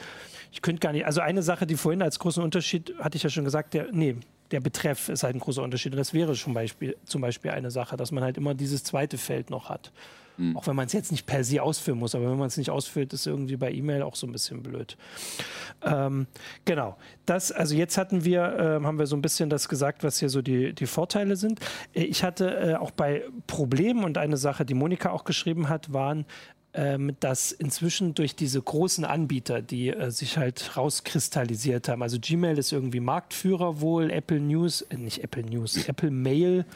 ich 0.53 0.62
könnte 0.62 0.81
gar 0.81 0.93
nicht. 0.93 1.07
Also 1.07 1.21
eine 1.21 1.43
Sache, 1.43 1.67
die 1.67 1.77
vorhin 1.77 2.03
als 2.03 2.19
großen 2.19 2.43
Unterschied, 2.43 2.95
hatte 2.99 3.17
ich 3.17 3.23
ja 3.23 3.31
schon 3.31 3.45
gesagt, 3.45 3.75
der, 3.75 3.93
nee, 3.93 4.17
der 4.51 4.61
Betreff 4.61 5.09
ist 5.09 5.23
halt 5.23 5.37
ein 5.37 5.41
großer 5.41 5.63
Unterschied. 5.63 5.93
Und 5.93 5.99
das 5.99 6.15
wäre 6.15 6.35
schon 6.35 6.55
Beispiel, 6.55 6.97
zum 7.05 7.21
Beispiel 7.21 7.51
eine 7.51 7.71
Sache, 7.71 7.97
dass 7.97 8.13
man 8.13 8.23
halt 8.25 8.37
immer 8.37 8.55
dieses 8.55 8.85
zweite 8.85 9.19
Feld 9.19 9.51
noch 9.51 9.69
hat. 9.69 9.93
Mhm. 10.39 10.57
Auch 10.57 10.67
wenn 10.67 10.77
man 10.77 10.87
es 10.87 10.93
jetzt 10.93 11.11
nicht 11.11 11.27
per 11.27 11.45
se 11.45 11.63
ausfüllen 11.63 11.99
muss, 11.99 12.15
aber 12.15 12.31
wenn 12.31 12.39
man 12.39 12.49
es 12.49 12.57
nicht 12.57 12.71
ausfüllt, 12.71 13.13
ist 13.13 13.27
irgendwie 13.27 13.57
bei 13.57 13.73
E-Mail 13.73 14.03
auch 14.03 14.15
so 14.15 14.27
ein 14.27 14.33
bisschen 14.33 14.63
blöd. 14.63 14.97
Ähm, 15.83 16.27
genau. 16.65 16.97
Das, 17.25 17.53
also 17.53 17.75
jetzt 17.75 17.97
hatten 17.97 18.25
wir, 18.25 18.43
äh, 18.81 18.85
haben 18.85 18.99
wir 18.99 19.07
so 19.07 19.17
ein 19.17 19.23
bisschen 19.23 19.51
das 19.51 19.69
gesagt, 19.69 20.05
was 20.05 20.19
hier 20.19 20.29
so 20.29 20.43
die, 20.43 20.75
die 20.75 20.87
Vorteile 20.87 21.37
sind. 21.37 21.61
Äh, 21.95 22.05
ich 22.05 22.23
hatte 22.23 22.51
äh, 22.51 22.75
auch 22.75 22.91
bei 22.91 23.25
Problemen 23.47 24.05
und 24.05 24.19
eine 24.19 24.37
Sache, 24.37 24.65
die 24.65 24.75
Monika 24.75 25.11
auch 25.11 25.25
geschrieben 25.25 25.69
hat, 25.69 25.93
waren, 25.93 26.27
ähm, 26.77 27.17
dass 27.21 27.53
inzwischen 27.53 28.15
durch 28.15 28.37
diese 28.37 28.61
großen 28.61 29.05
Anbieter, 29.05 29.62
die 29.62 29.89
äh, 29.89 30.11
sich 30.11 30.37
halt 30.37 30.77
rauskristallisiert 30.77 31.89
haben, 31.89 32.03
also 32.03 32.19
Gmail 32.21 32.59
ist 32.59 32.71
irgendwie 32.71 33.01
Marktführer 33.01 33.81
wohl, 33.81 34.11
Apple 34.11 34.41
News, 34.41 34.83
äh, 34.83 34.97
nicht 34.97 35.25
Apple 35.25 35.43
News, 35.45 35.89
Apple 35.89 36.11
Mail 36.11 36.67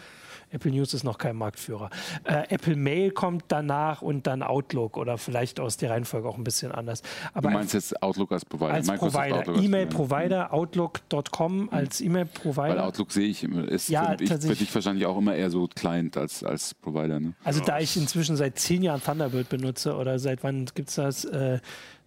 Apple 0.50 0.70
News 0.70 0.94
ist 0.94 1.04
noch 1.04 1.18
kein 1.18 1.36
Marktführer. 1.36 1.90
Äh, 2.24 2.44
Apple 2.48 2.76
Mail 2.76 3.12
kommt 3.12 3.44
danach 3.48 4.02
und 4.02 4.26
dann 4.26 4.42
Outlook 4.42 4.96
oder 4.96 5.18
vielleicht 5.18 5.60
aus 5.60 5.76
der 5.76 5.90
Reihenfolge 5.90 6.28
auch 6.28 6.36
ein 6.36 6.44
bisschen 6.44 6.72
anders. 6.72 7.02
Aber 7.32 7.48
du 7.48 7.54
meinst 7.54 7.74
jetzt 7.74 8.02
Outlook 8.02 8.32
als 8.32 8.44
Provider? 8.44 8.74
Als 8.74 8.88
Provider. 8.88 9.56
E-Mail-Provider, 9.56 10.46
mhm. 10.46 10.52
Outlook.com 10.52 11.62
mhm. 11.62 11.68
als 11.70 12.00
E-Mail-Provider. 12.00 12.76
Weil 12.76 12.80
Outlook 12.80 13.12
sehe 13.12 13.28
ich, 13.28 13.44
ist 13.44 13.88
ja, 13.88 14.16
für, 14.16 14.24
ich, 14.24 14.30
für 14.30 14.56
dich 14.56 14.74
wahrscheinlich 14.74 15.06
auch 15.06 15.18
immer 15.18 15.34
eher 15.34 15.50
so 15.50 15.68
Client 15.68 16.16
als, 16.16 16.42
als 16.42 16.74
Provider. 16.74 17.20
Ne? 17.20 17.34
Also 17.44 17.60
da 17.60 17.78
ich 17.78 17.96
inzwischen 17.96 18.36
seit 18.36 18.58
zehn 18.58 18.82
Jahren 18.82 19.02
Thunderbird 19.02 19.48
benutze 19.48 19.94
oder 19.96 20.18
seit 20.18 20.42
wann 20.42 20.66
gibt 20.74 20.88
es 20.88 20.96
das? 20.96 21.24
Äh, 21.24 21.60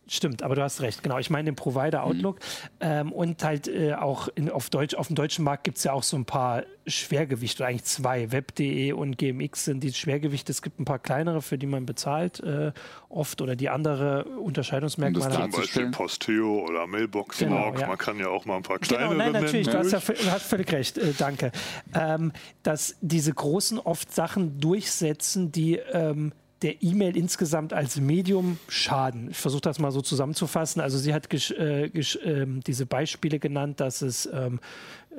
Stimmt, 0.06 0.44
aber 0.44 0.56
du 0.56 0.62
hast 0.62 0.82
recht. 0.82 1.02
Genau, 1.02 1.18
ich 1.18 1.30
meine 1.30 1.46
den 1.46 1.56
Provider 1.56 2.00
mhm. 2.00 2.06
Outlook. 2.06 2.36
Mhm. 2.36 2.42
Ähm, 2.82 3.12
und 3.14 3.44
halt 3.44 3.68
äh, 3.70 3.94
auch 3.94 4.28
in, 4.36 4.50
auf, 4.50 4.70
Deutsch, 4.70 4.96
auf 4.96 5.08
dem 5.08 5.16
deutschen 5.16 5.46
Markt 5.46 5.64
gibt 5.64 5.78
es 5.78 5.86
ja 5.86 5.94
auch 5.94 6.04
so 6.04 6.18
ein 6.18 6.26
paar 6.26 6.64
Schwergewichte, 6.86 7.66
eigentlich 7.66 7.86
zwei. 7.86 8.32
Web.de 8.32 8.92
und 8.92 9.18
GMX 9.18 9.66
sind 9.66 9.82
die 9.82 9.94
Schwergewichte. 9.94 10.52
Es 10.52 10.62
gibt 10.62 10.80
ein 10.80 10.86
paar 10.86 11.00
kleinere, 11.00 11.42
für 11.42 11.58
die 11.58 11.68
man 11.68 11.86
bezahlt 11.86 12.42
äh, 12.42 12.74
oft 13.08 13.42
oder 13.42 13.56
die 13.56 13.70
andere 13.70 14.26
Unterscheidungsmerkmale 14.26 15.38
haben. 15.38 15.52
Zum 15.52 15.62
Beispiel 15.62 15.92
Posteo 15.92 16.66
oder 16.68 16.86
Mailbox 16.86 17.38
genau, 17.38 17.74
ja. 17.74 17.88
Man 17.88 17.98
kann 17.98 18.20
ja 18.20 18.28
auch 18.28 18.46
mal 18.46 18.58
ein 18.58 18.64
paar 18.64 18.80
kleine 18.80 19.10
genau, 19.10 19.18
nein, 19.18 19.32
natürlich, 19.32 19.68
du 19.68 19.78
hast, 19.78 19.92
ja, 19.92 20.00
du 20.00 20.32
hast 20.32 20.44
völlig 20.44 20.72
recht. 20.74 20.98
Äh, 20.98 21.14
danke. 21.18 21.52
Ähm, 21.94 22.34
dass 22.64 22.98
diese 23.00 23.34
großen 23.34 23.80
oft 23.80 24.14
Sachen 24.14 24.60
durchsetzen, 24.60 25.52
die 25.54 25.78
ähm, 25.78 26.34
der 26.64 26.82
E-Mail 26.82 27.16
insgesamt 27.18 27.74
als 27.74 28.00
Medium 28.00 28.58
schaden. 28.68 29.30
Ich 29.32 29.38
versuche 29.38 29.62
das 29.62 29.80
mal 29.80 29.92
so 29.92 30.02
zusammenzufassen. 30.02 30.82
Also 30.82 30.98
sie 30.98 31.14
hat 31.14 31.32
äh, 31.52 31.86
äh, 31.86 32.48
diese 32.66 32.86
Beispiele 32.86 33.40
genannt, 33.40 33.80
dass 33.80 34.02
es 34.02 34.26
ähm, 34.34 34.60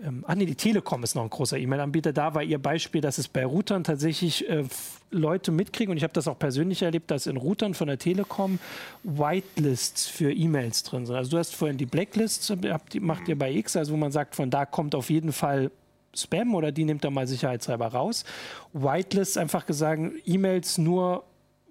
ähm, 0.03 0.25
ah 0.27 0.35
nee, 0.35 0.47
die 0.47 0.55
Telekom 0.55 1.03
ist 1.03 1.15
noch 1.15 1.23
ein 1.23 1.31
großer 1.31 1.59
E-Mail-Anbieter. 1.59 2.13
Da 2.13 2.35
war 2.35 2.43
ihr 2.43 2.59
Beispiel, 2.59 3.01
dass 3.01 3.19
es 3.19 3.29
bei 3.29 3.45
Routern 3.45 3.85
tatsächlich 3.85 4.49
äh, 4.49 4.65
Leute 5.11 5.53
mitkriegen 5.53 5.93
und 5.93 5.97
ich 5.97 6.03
habe 6.03 6.13
das 6.13 6.27
auch 6.27 6.39
persönlich 6.39 6.83
erlebt, 6.83 7.11
dass 7.11 7.27
in 7.27 7.37
Routern 7.37 7.75
von 7.75 7.87
der 7.87 7.99
Telekom 7.99 8.59
Whitelists 9.05 10.07
für 10.07 10.33
E-Mails 10.33 10.83
drin 10.83 11.07
sind. 11.07 11.15
Also 11.15 11.33
du 11.33 11.39
hast 11.39 11.55
vorhin 11.55 11.77
die 11.77 11.87
Blacklists, 11.87 12.53
die 12.93 13.01
macht 13.01 13.29
ihr 13.29 13.39
bei 13.39 13.53
X, 13.53 13.77
also 13.77 13.93
wo 13.93 13.97
man 13.97 14.11
sagt, 14.11 14.35
von 14.35 14.51
da 14.51 14.67
kommt 14.67 14.95
auf 14.95 15.11
jeden 15.11 15.33
Fall 15.33 15.71
Spam 16.17 16.55
oder 16.55 16.73
die 16.73 16.85
nimmt 16.85 17.05
er 17.05 17.11
mal 17.11 17.27
sicherheitshalber 17.27 17.89
raus. 17.89 18.25
Whitelists 18.73 19.37
einfach 19.37 19.67
gesagt, 19.67 20.01
E-Mails 20.25 20.79
nur 20.79 21.25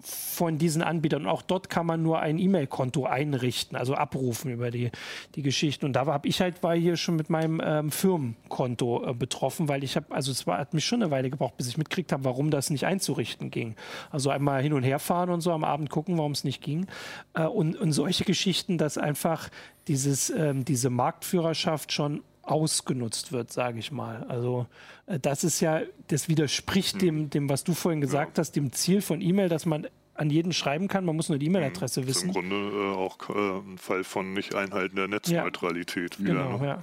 von 0.06 0.58
diesen 0.58 0.82
Anbietern. 0.82 1.22
Und 1.22 1.28
auch 1.28 1.42
dort 1.42 1.70
kann 1.70 1.86
man 1.86 2.02
nur 2.02 2.20
ein 2.20 2.38
E-Mail-Konto 2.38 3.06
einrichten, 3.06 3.76
also 3.76 3.94
abrufen 3.94 4.50
über 4.50 4.70
die, 4.70 4.90
die 5.34 5.42
Geschichten. 5.42 5.86
Und 5.86 5.94
da 5.94 6.06
habe 6.06 6.28
ich 6.28 6.40
halt, 6.40 6.62
war 6.62 6.76
hier 6.76 6.96
schon 6.96 7.16
mit 7.16 7.30
meinem 7.30 7.60
ähm, 7.64 7.90
Firmenkonto 7.90 9.10
äh, 9.10 9.14
betroffen, 9.14 9.68
weil 9.68 9.82
ich 9.84 9.96
habe, 9.96 10.14
also 10.14 10.30
es 10.30 10.46
war, 10.46 10.58
hat 10.58 10.74
mich 10.74 10.84
schon 10.84 11.02
eine 11.02 11.10
Weile 11.10 11.30
gebraucht, 11.30 11.56
bis 11.56 11.68
ich 11.68 11.78
mitkriegt 11.78 12.12
habe, 12.12 12.24
warum 12.24 12.50
das 12.50 12.70
nicht 12.70 12.84
einzurichten 12.84 13.50
ging. 13.50 13.76
Also 14.10 14.30
einmal 14.30 14.62
hin 14.62 14.72
und 14.72 14.82
her 14.82 14.98
fahren 14.98 15.30
und 15.30 15.40
so 15.40 15.52
am 15.52 15.64
Abend 15.64 15.90
gucken, 15.90 16.18
warum 16.18 16.32
es 16.32 16.44
nicht 16.44 16.62
ging. 16.62 16.86
Äh, 17.34 17.44
und, 17.46 17.76
und 17.76 17.92
solche 17.92 18.24
Geschichten, 18.24 18.78
dass 18.78 18.98
einfach 18.98 19.48
dieses, 19.88 20.30
ähm, 20.30 20.64
diese 20.64 20.90
Marktführerschaft 20.90 21.92
schon 21.92 22.22
ausgenutzt 22.46 23.32
wird, 23.32 23.52
sage 23.52 23.78
ich 23.78 23.92
mal. 23.92 24.24
Also 24.24 24.66
äh, 25.06 25.18
das 25.18 25.44
ist 25.44 25.60
ja, 25.60 25.82
das 26.08 26.28
widerspricht 26.28 27.00
dem, 27.02 27.16
hm. 27.16 27.30
dem, 27.30 27.48
was 27.48 27.64
du 27.64 27.74
vorhin 27.74 28.00
gesagt 28.00 28.38
ja. 28.38 28.42
hast, 28.42 28.52
dem 28.52 28.72
Ziel 28.72 29.00
von 29.00 29.20
E-Mail, 29.20 29.48
dass 29.48 29.66
man 29.66 29.86
an 30.14 30.30
jeden 30.30 30.52
schreiben 30.52 30.86
kann, 30.86 31.04
man 31.04 31.16
muss 31.16 31.28
nur 31.28 31.38
die 31.38 31.46
E-Mail-Adresse 31.46 32.02
hm. 32.02 32.06
wissen. 32.06 32.28
Im 32.28 32.34
Grunde 32.34 32.56
äh, 32.56 32.94
auch 32.94 33.18
äh, 33.30 33.58
ein 33.58 33.78
Fall 33.78 34.04
von 34.04 34.32
Nicht-Einhalten 34.32 34.96
der 34.96 35.08
Netzneutralität. 35.08 36.18
Ja. 36.18 36.24
Genau, 36.24 36.58
ne? 36.58 36.66
ja. 36.66 36.80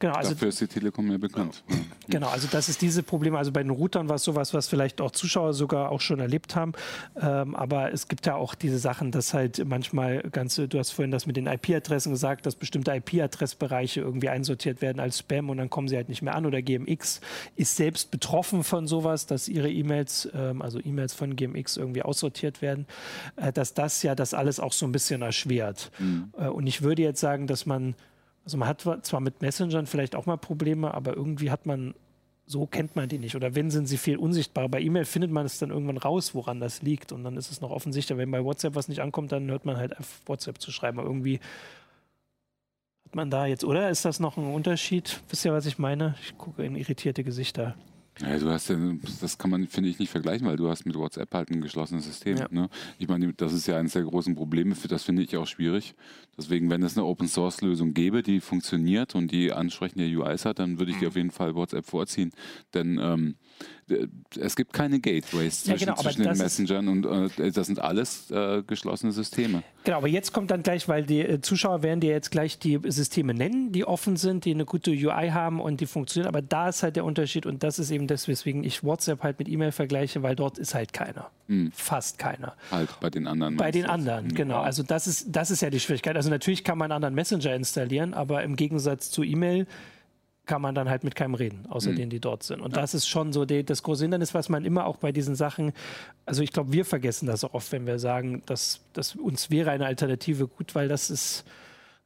Genau, 0.00 0.14
also, 0.14 0.30
Dafür 0.30 0.48
ist 0.48 0.60
die 0.60 0.66
Telekom 0.66 1.10
ja 1.10 1.18
bekannt. 1.18 1.62
Ja. 1.68 1.76
Genau, 2.08 2.28
also 2.28 2.48
das 2.50 2.68
ist 2.68 2.82
diese 2.82 3.02
Probleme. 3.02 3.38
Also 3.38 3.52
bei 3.52 3.62
den 3.62 3.70
Routern 3.70 4.08
war 4.08 4.16
es 4.16 4.24
sowas, 4.24 4.52
was 4.52 4.68
vielleicht 4.68 5.00
auch 5.00 5.12
Zuschauer 5.12 5.54
sogar 5.54 5.90
auch 5.90 6.00
schon 6.00 6.20
erlebt 6.20 6.56
haben. 6.56 6.72
Ähm, 7.20 7.54
aber 7.54 7.92
es 7.92 8.08
gibt 8.08 8.26
ja 8.26 8.34
auch 8.34 8.54
diese 8.54 8.78
Sachen, 8.78 9.10
dass 9.12 9.32
halt 9.32 9.64
manchmal 9.64 10.22
ganze, 10.30 10.68
du 10.68 10.78
hast 10.78 10.90
vorhin 10.90 11.10
das 11.10 11.26
mit 11.26 11.36
den 11.36 11.46
IP-Adressen 11.46 12.12
gesagt, 12.12 12.44
dass 12.44 12.56
bestimmte 12.56 12.92
IP-Adressbereiche 12.92 14.00
irgendwie 14.00 14.28
einsortiert 14.28 14.82
werden 14.82 15.00
als 15.00 15.20
Spam 15.20 15.48
und 15.48 15.56
dann 15.56 15.70
kommen 15.70 15.88
sie 15.88 15.96
halt 15.96 16.08
nicht 16.08 16.22
mehr 16.22 16.34
an. 16.34 16.44
Oder 16.44 16.60
GMX 16.60 17.20
ist 17.56 17.76
selbst 17.76 18.10
betroffen 18.10 18.64
von 18.64 18.86
sowas, 18.86 19.26
dass 19.26 19.48
ihre 19.48 19.70
E-Mails, 19.70 20.28
ähm, 20.34 20.60
also 20.60 20.80
E-Mails 20.80 21.14
von 21.14 21.36
GMX 21.36 21.76
irgendwie 21.76 22.02
aussortiert 22.02 22.60
werden, 22.60 22.86
äh, 23.36 23.52
dass 23.52 23.74
das 23.74 24.02
ja 24.02 24.14
das 24.14 24.34
alles 24.34 24.60
auch 24.60 24.72
so 24.72 24.84
ein 24.86 24.92
bisschen 24.92 25.22
erschwert. 25.22 25.90
Mhm. 25.98 26.32
Äh, 26.36 26.48
und 26.48 26.66
ich 26.66 26.82
würde 26.82 27.02
jetzt 27.02 27.20
sagen, 27.20 27.46
dass 27.46 27.64
man 27.64 27.94
also 28.44 28.58
man 28.58 28.68
hat 28.68 28.80
zwar 28.80 29.20
mit 29.20 29.40
Messengern 29.40 29.86
vielleicht 29.86 30.14
auch 30.14 30.26
mal 30.26 30.36
Probleme, 30.36 30.92
aber 30.92 31.16
irgendwie 31.16 31.50
hat 31.50 31.64
man, 31.64 31.94
so 32.46 32.66
kennt 32.66 32.94
man 32.94 33.08
die 33.08 33.18
nicht. 33.18 33.36
Oder 33.36 33.54
wenn 33.54 33.70
sind 33.70 33.86
sie 33.86 33.96
viel 33.96 34.18
unsichtbar. 34.18 34.68
Bei 34.68 34.80
E-Mail 34.80 35.06
findet 35.06 35.30
man 35.30 35.46
es 35.46 35.58
dann 35.58 35.70
irgendwann 35.70 35.96
raus, 35.96 36.34
woran 36.34 36.60
das 36.60 36.82
liegt. 36.82 37.10
Und 37.10 37.24
dann 37.24 37.38
ist 37.38 37.50
es 37.50 37.62
noch 37.62 37.70
offensichtlicher. 37.70 38.18
Wenn 38.18 38.30
bei 38.30 38.44
WhatsApp 38.44 38.74
was 38.74 38.88
nicht 38.88 39.00
ankommt, 39.00 39.32
dann 39.32 39.50
hört 39.50 39.64
man 39.64 39.78
halt 39.78 39.98
auf 39.98 40.20
WhatsApp 40.26 40.60
zu 40.60 40.70
schreiben. 40.70 40.98
Aber 40.98 41.08
irgendwie 41.08 41.40
hat 43.06 43.14
man 43.14 43.30
da 43.30 43.46
jetzt, 43.46 43.64
oder 43.64 43.88
ist 43.88 44.04
das 44.04 44.20
noch 44.20 44.36
ein 44.36 44.52
Unterschied? 44.52 45.22
Wisst 45.30 45.46
ihr, 45.46 45.52
was 45.54 45.64
ich 45.64 45.78
meine? 45.78 46.16
Ich 46.22 46.36
gucke 46.36 46.64
in 46.64 46.76
irritierte 46.76 47.24
Gesichter. 47.24 47.74
Ja, 48.20 48.38
du 48.38 48.48
hast 48.50 48.68
ja, 48.68 48.76
das 49.20 49.38
kann 49.38 49.50
man, 49.50 49.66
finde 49.66 49.90
ich, 49.90 49.98
nicht 49.98 50.10
vergleichen, 50.10 50.46
weil 50.46 50.56
du 50.56 50.68
hast 50.68 50.86
mit 50.86 50.94
WhatsApp 50.94 51.34
halt 51.34 51.50
ein 51.50 51.60
geschlossenes 51.60 52.04
System. 52.04 52.36
Ja. 52.36 52.46
Ne? 52.48 52.68
Ich 52.98 53.08
meine, 53.08 53.32
das 53.32 53.52
ist 53.52 53.66
ja 53.66 53.76
eines 53.76 53.94
der 53.94 54.02
großen 54.02 54.36
Probleme, 54.36 54.76
für 54.76 54.86
das 54.86 55.02
finde 55.02 55.22
ich 55.22 55.36
auch 55.36 55.46
schwierig. 55.46 55.94
Deswegen, 56.36 56.70
wenn 56.70 56.82
es 56.84 56.96
eine 56.96 57.06
Open 57.06 57.26
Source 57.26 57.60
Lösung 57.60 57.92
gäbe, 57.92 58.22
die 58.22 58.40
funktioniert 58.40 59.16
und 59.16 59.32
die 59.32 59.52
ansprechende 59.52 60.06
UIs 60.06 60.44
hat, 60.44 60.60
dann 60.60 60.78
würde 60.78 60.92
ich 60.92 61.00
mhm. 61.00 61.08
auf 61.08 61.16
jeden 61.16 61.30
Fall 61.32 61.56
WhatsApp 61.56 61.86
vorziehen. 61.86 62.30
Denn 62.72 62.98
ähm, 63.02 63.34
es 64.40 64.56
gibt 64.56 64.72
keine 64.72 64.98
Gateways 64.98 65.64
zwischen, 65.64 65.88
ja, 65.88 65.94
genau, 65.94 66.02
zwischen 66.02 66.22
den 66.22 66.38
Messengern 66.38 66.88
und 66.88 67.38
äh, 67.38 67.50
das 67.50 67.66
sind 67.66 67.78
alles 67.78 68.30
äh, 68.30 68.62
geschlossene 68.66 69.12
Systeme. 69.12 69.62
Genau, 69.84 69.98
aber 69.98 70.08
jetzt 70.08 70.32
kommt 70.32 70.50
dann 70.50 70.62
gleich, 70.62 70.88
weil 70.88 71.04
die 71.04 71.20
äh, 71.20 71.40
Zuschauer 71.40 71.82
werden 71.82 72.00
dir 72.00 72.10
jetzt 72.10 72.30
gleich 72.30 72.58
die 72.58 72.80
Systeme 72.86 73.34
nennen, 73.34 73.72
die 73.72 73.84
offen 73.84 74.16
sind, 74.16 74.46
die 74.46 74.52
eine 74.52 74.64
gute 74.64 74.90
UI 74.90 75.30
haben 75.30 75.60
und 75.60 75.80
die 75.80 75.86
funktionieren. 75.86 76.28
Aber 76.28 76.40
da 76.40 76.70
ist 76.70 76.82
halt 76.82 76.96
der 76.96 77.04
Unterschied 77.04 77.44
und 77.44 77.62
das 77.62 77.78
ist 77.78 77.90
eben 77.90 78.06
das, 78.06 78.26
weswegen 78.26 78.64
ich 78.64 78.82
WhatsApp 78.82 79.22
halt 79.22 79.38
mit 79.38 79.48
E-Mail 79.48 79.72
vergleiche, 79.72 80.22
weil 80.22 80.34
dort 80.34 80.56
ist 80.56 80.74
halt 80.74 80.94
keiner. 80.94 81.30
Hm. 81.48 81.70
Fast 81.72 82.18
keiner. 82.18 82.54
Halt 82.70 82.88
bei 83.00 83.10
den 83.10 83.26
anderen. 83.26 83.56
Bei 83.56 83.70
den 83.70 83.84
anderen, 83.84 84.30
hm. 84.30 84.34
genau. 84.34 84.60
Also 84.60 84.82
das 84.82 85.06
ist, 85.06 85.26
das 85.30 85.50
ist 85.50 85.60
ja 85.60 85.68
die 85.68 85.80
Schwierigkeit. 85.80 86.16
Also 86.16 86.30
natürlich 86.30 86.64
kann 86.64 86.78
man 86.78 86.90
einen 86.90 86.96
anderen 86.96 87.14
Messenger 87.14 87.54
installieren, 87.54 88.14
aber 88.14 88.42
im 88.42 88.56
Gegensatz 88.56 89.10
zu 89.10 89.22
E-Mail 89.22 89.66
kann 90.46 90.60
man 90.60 90.74
dann 90.74 90.88
halt 90.88 91.04
mit 91.04 91.14
keinem 91.14 91.34
reden, 91.34 91.66
außer 91.68 91.90
mhm. 91.90 91.96
denen, 91.96 92.10
die 92.10 92.20
dort 92.20 92.42
sind. 92.42 92.60
Und 92.60 92.74
ja. 92.74 92.82
das 92.82 92.94
ist 92.94 93.06
schon 93.06 93.32
so 93.32 93.44
die, 93.44 93.64
das 93.64 93.82
große 93.82 94.04
Hindernis, 94.04 94.34
was 94.34 94.48
man 94.48 94.64
immer 94.64 94.86
auch 94.86 94.96
bei 94.96 95.12
diesen 95.12 95.34
Sachen, 95.34 95.72
also 96.26 96.42
ich 96.42 96.52
glaube, 96.52 96.72
wir 96.72 96.84
vergessen 96.84 97.26
das 97.26 97.44
auch 97.44 97.54
oft, 97.54 97.72
wenn 97.72 97.86
wir 97.86 97.98
sagen, 97.98 98.42
dass, 98.46 98.80
dass 98.92 99.14
uns 99.14 99.50
wäre 99.50 99.70
eine 99.70 99.86
Alternative 99.86 100.46
gut, 100.46 100.74
weil 100.74 100.88
das 100.88 101.10
ist, 101.10 101.44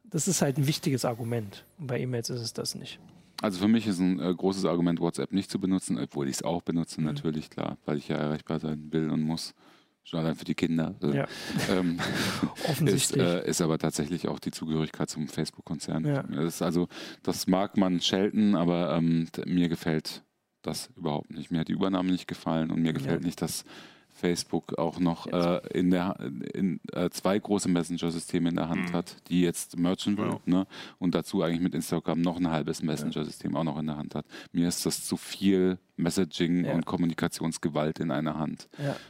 das 0.05 0.27
ist 0.27 0.41
halt 0.41 0.57
ein 0.57 0.67
wichtiges 0.67 1.05
Argument. 1.05 1.65
Und 1.77 1.87
bei 1.87 1.99
E-Mails 1.99 2.29
ist 2.29 2.41
es 2.41 2.53
das 2.53 2.75
nicht. 2.75 2.99
Also 3.41 3.59
für 3.59 3.67
mich 3.67 3.87
ist 3.87 3.99
ein 3.99 4.19
äh, 4.19 4.33
großes 4.33 4.65
Argument, 4.65 4.99
WhatsApp 4.99 5.31
nicht 5.31 5.49
zu 5.49 5.59
benutzen, 5.59 5.97
obwohl 5.97 6.27
ich 6.27 6.35
es 6.35 6.43
auch 6.43 6.61
benutze, 6.61 6.99
mhm. 6.99 7.07
natürlich, 7.07 7.49
klar, 7.49 7.77
weil 7.85 7.97
ich 7.97 8.07
ja 8.07 8.17
erreichbar 8.17 8.59
sein 8.59 8.87
will 8.91 9.09
und 9.09 9.21
muss 9.21 9.53
schon 10.03 10.19
allein 10.19 10.35
für 10.35 10.45
die 10.45 10.55
Kinder. 10.55 10.95
Ja. 11.01 11.27
Ähm, 11.69 11.99
Offensichtlich. 12.69 13.21
Ist, 13.21 13.45
äh, 13.45 13.47
ist, 13.47 13.61
aber 13.61 13.77
tatsächlich 13.77 14.27
auch 14.27 14.39
die 14.39 14.51
Zugehörigkeit 14.51 15.09
zum 15.09 15.27
Facebook-Konzern. 15.27 16.05
Ja. 16.05 16.23
Das 16.23 16.61
also, 16.61 16.87
das 17.23 17.47
mag 17.47 17.77
man 17.77 18.01
schelten, 18.01 18.55
aber 18.55 18.95
ähm, 18.95 19.27
mir 19.45 19.69
gefällt 19.69 20.23
das 20.61 20.89
überhaupt 20.95 21.31
nicht. 21.31 21.51
Mir 21.51 21.59
hat 21.59 21.67
die 21.67 21.73
Übernahme 21.73 22.11
nicht 22.11 22.27
gefallen 22.27 22.71
und 22.71 22.81
mir 22.81 22.93
gefällt 22.93 23.21
ja. 23.21 23.25
nicht, 23.25 23.41
dass 23.41 23.63
Facebook 24.19 24.77
auch 24.77 24.99
noch 24.99 25.27
äh, 25.27 25.61
in 25.73 25.91
der 25.91 26.19
in, 26.53 26.79
äh, 26.91 27.09
zwei 27.09 27.39
große 27.39 27.69
Messenger-Systeme 27.69 28.49
in 28.49 28.55
der 28.55 28.69
Hand 28.69 28.89
mhm. 28.89 28.93
hat, 28.93 29.15
die 29.29 29.41
jetzt 29.41 29.77
merchen 29.77 30.17
will, 30.17 30.27
ja. 30.27 30.39
ne? 30.45 30.67
und 30.97 31.15
dazu 31.15 31.41
eigentlich 31.41 31.61
mit 31.61 31.73
Instagram 31.73 32.21
noch 32.21 32.37
ein 32.37 32.49
halbes 32.49 32.83
Messenger-System 32.83 33.53
ja. 33.53 33.59
auch 33.59 33.63
noch 33.63 33.79
in 33.79 33.87
der 33.87 33.97
Hand 33.97 34.15
hat. 34.15 34.25
Mir 34.51 34.67
ist 34.67 34.85
das 34.85 35.05
zu 35.05 35.17
viel 35.17 35.79
Messaging 35.95 36.65
ja. 36.65 36.73
und 36.73 36.85
Kommunikationsgewalt 36.85 37.99
in 37.99 38.11
einer 38.11 38.37
Hand. 38.37 38.69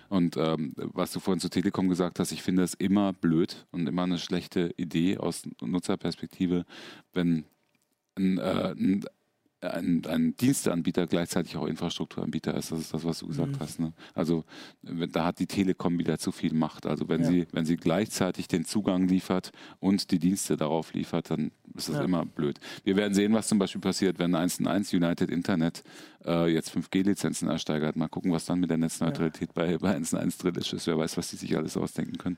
Und 0.10 0.38
ähm, 0.38 0.74
was 0.76 1.12
du 1.12 1.19
vorhin 1.19 1.39
zu 1.39 1.50
Telekom 1.50 1.89
gesagt 1.89 2.19
hast, 2.19 2.32
ich 2.32 2.41
finde 2.41 2.63
es 2.63 2.74
immer 2.74 3.13
blöd 3.13 3.67
und 3.72 3.88
immer 3.88 4.04
eine 4.04 4.17
schlechte 4.17 4.74
Idee 4.78 5.17
aus 5.17 5.43
Nutzerperspektive, 5.62 6.65
wenn 7.13 7.45
ein, 8.15 8.38
äh, 8.38 8.72
ein 8.72 9.06
ein, 9.62 10.06
ein 10.06 10.36
Diensteanbieter 10.38 11.08
gleichzeitig 11.08 11.58
auch 11.58 11.65
Infrastrukturanbieter 11.65 12.54
ist. 12.56 12.72
Das 12.72 12.80
ist 12.80 12.93
das, 12.93 13.04
was 13.04 13.19
du 13.19 13.28
gesagt 13.28 13.54
mhm. 13.54 13.60
hast. 13.60 13.80
Ne? 13.80 13.93
Also 14.13 14.45
da 14.84 15.26
hat 15.26 15.39
die 15.39 15.48
Telekom 15.48 16.00
wieder 16.00 16.17
zu 16.17 16.32
viel 16.32 16.54
Macht. 16.54 16.86
Also 16.86 17.10
wenn 17.10 17.22
ja. 17.22 17.28
sie, 17.28 17.48
wenn 17.52 17.65
sie 17.65 17.76
gleichzeitig 17.76 18.48
den 18.48 18.65
Zugang 18.65 19.08
liefert 19.08 19.52
und 19.80 20.12
die 20.12 20.19
Dienste 20.19 20.56
darauf 20.56 20.93
liefert, 20.93 21.30
dann 21.32 21.52
ist 21.76 21.89
das 21.89 21.98
ja. 21.98 22.04
immer 22.04 22.26
blöd. 22.26 22.60
Wir 22.84 22.95
werden 22.95 23.13
sehen, 23.13 23.34
was 23.34 23.48
zum 23.48 23.60
Beispiel 23.60 23.82
passiert, 23.82 24.19
wenn 24.19 24.36
1&1 24.36 24.95
United 24.95 25.30
Internet 25.30 25.84
äh, 26.26 26.52
jetzt 26.52 26.76
5G-Lizenzen 26.76 27.50
ersteigert. 27.50 27.95
Mal 27.95 28.08
gucken, 28.08 28.32
was 28.32 28.45
dann 28.45 28.60
mit 28.60 28.69
der 28.69 28.78
Netzneutralität 28.78 29.50
ja. 29.56 29.63
bei, 29.65 29.78
bei 29.78 29.95
1&1 29.98 30.41
drin 30.41 30.56
ist. 30.56 30.88
Wer 30.88 30.98
weiß, 30.98 31.17
was 31.17 31.30
die 31.30 31.36
sich 31.36 31.56
alles 31.58 31.76
ausdenken 31.76 32.17
können. 32.17 32.38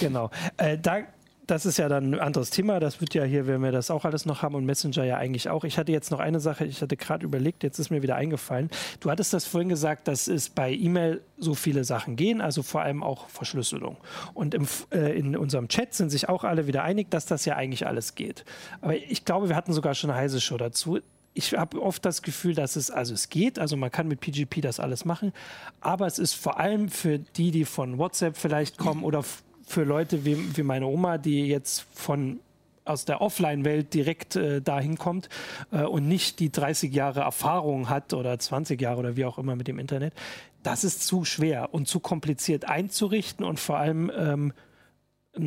Genau. 0.00 0.30
Äh, 0.56 0.78
da 0.78 1.02
das 1.48 1.64
ist 1.64 1.78
ja 1.78 1.88
dann 1.88 2.12
ein 2.12 2.20
anderes 2.20 2.50
Thema. 2.50 2.78
Das 2.78 3.00
wird 3.00 3.14
ja 3.14 3.24
hier, 3.24 3.46
wenn 3.46 3.62
wir 3.62 3.72
das 3.72 3.90
auch 3.90 4.04
alles 4.04 4.26
noch 4.26 4.42
haben 4.42 4.54
und 4.54 4.66
Messenger 4.66 5.04
ja 5.04 5.16
eigentlich 5.16 5.48
auch. 5.48 5.64
Ich 5.64 5.78
hatte 5.78 5.90
jetzt 5.90 6.10
noch 6.10 6.20
eine 6.20 6.40
Sache, 6.40 6.66
ich 6.66 6.82
hatte 6.82 6.96
gerade 6.96 7.24
überlegt, 7.24 7.62
jetzt 7.62 7.78
ist 7.78 7.90
mir 7.90 8.02
wieder 8.02 8.16
eingefallen. 8.16 8.68
Du 9.00 9.10
hattest 9.10 9.32
das 9.32 9.46
vorhin 9.46 9.70
gesagt, 9.70 10.08
dass 10.08 10.28
es 10.28 10.50
bei 10.50 10.70
E-Mail 10.72 11.22
so 11.38 11.54
viele 11.54 11.84
Sachen 11.84 12.16
gehen, 12.16 12.42
also 12.42 12.62
vor 12.62 12.82
allem 12.82 13.02
auch 13.02 13.28
Verschlüsselung. 13.30 13.96
Und 14.34 14.54
im, 14.54 14.68
äh, 14.92 15.18
in 15.18 15.36
unserem 15.36 15.68
Chat 15.68 15.94
sind 15.94 16.10
sich 16.10 16.28
auch 16.28 16.44
alle 16.44 16.66
wieder 16.66 16.84
einig, 16.84 17.10
dass 17.10 17.24
das 17.24 17.46
ja 17.46 17.56
eigentlich 17.56 17.86
alles 17.86 18.14
geht. 18.14 18.44
Aber 18.82 18.94
ich 18.94 19.24
glaube, 19.24 19.48
wir 19.48 19.56
hatten 19.56 19.72
sogar 19.72 19.94
schon 19.94 20.10
eine 20.10 20.20
heiße 20.20 20.40
Show 20.40 20.58
dazu 20.58 21.00
ich 21.34 21.52
habe 21.52 21.80
oft 21.80 22.04
das 22.04 22.22
Gefühl, 22.22 22.54
dass 22.54 22.74
es, 22.74 22.90
also 22.90 23.14
es 23.14 23.28
geht, 23.28 23.60
also 23.60 23.76
man 23.76 23.92
kann 23.92 24.08
mit 24.08 24.18
PGP 24.18 24.60
das 24.60 24.80
alles 24.80 25.04
machen, 25.04 25.32
aber 25.80 26.08
es 26.08 26.18
ist 26.18 26.34
vor 26.34 26.58
allem 26.58 26.88
für 26.88 27.20
die, 27.20 27.52
die 27.52 27.64
von 27.64 27.96
WhatsApp 27.96 28.36
vielleicht 28.36 28.76
kommen 28.76 29.04
oder 29.04 29.22
für 29.68 29.84
Leute 29.84 30.24
wie, 30.24 30.56
wie 30.56 30.62
meine 30.62 30.86
Oma, 30.86 31.18
die 31.18 31.46
jetzt 31.46 31.86
von 31.92 32.40
aus 32.84 33.04
der 33.04 33.20
Offline-Welt 33.20 33.92
direkt 33.92 34.36
äh, 34.36 34.62
dahin 34.62 34.96
kommt 34.96 35.28
äh, 35.72 35.82
und 35.82 36.08
nicht 36.08 36.40
die 36.40 36.50
30 36.50 36.92
Jahre 36.92 37.20
Erfahrung 37.20 37.90
hat 37.90 38.14
oder 38.14 38.38
20 38.38 38.80
Jahre 38.80 39.00
oder 39.00 39.16
wie 39.16 39.26
auch 39.26 39.38
immer 39.38 39.56
mit 39.56 39.68
dem 39.68 39.78
Internet, 39.78 40.14
das 40.62 40.84
ist 40.84 41.06
zu 41.06 41.24
schwer 41.24 41.72
und 41.74 41.86
zu 41.86 42.00
kompliziert 42.00 42.64
einzurichten 42.64 43.44
und 43.44 43.60
vor 43.60 43.78
allem 43.78 44.10
ähm, 44.16 44.52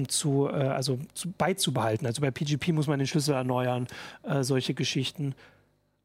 zu, 0.08 0.48
äh, 0.48 0.52
also 0.52 1.00
zu, 1.14 1.32
beizubehalten. 1.32 2.06
Also 2.06 2.22
bei 2.22 2.32
PGP 2.32 2.70
muss 2.70 2.88
man 2.88 3.00
den 3.00 3.08
Schlüssel 3.08 3.34
erneuern, 3.34 3.88
äh, 4.24 4.44
solche 4.44 4.74
Geschichten. 4.74 5.36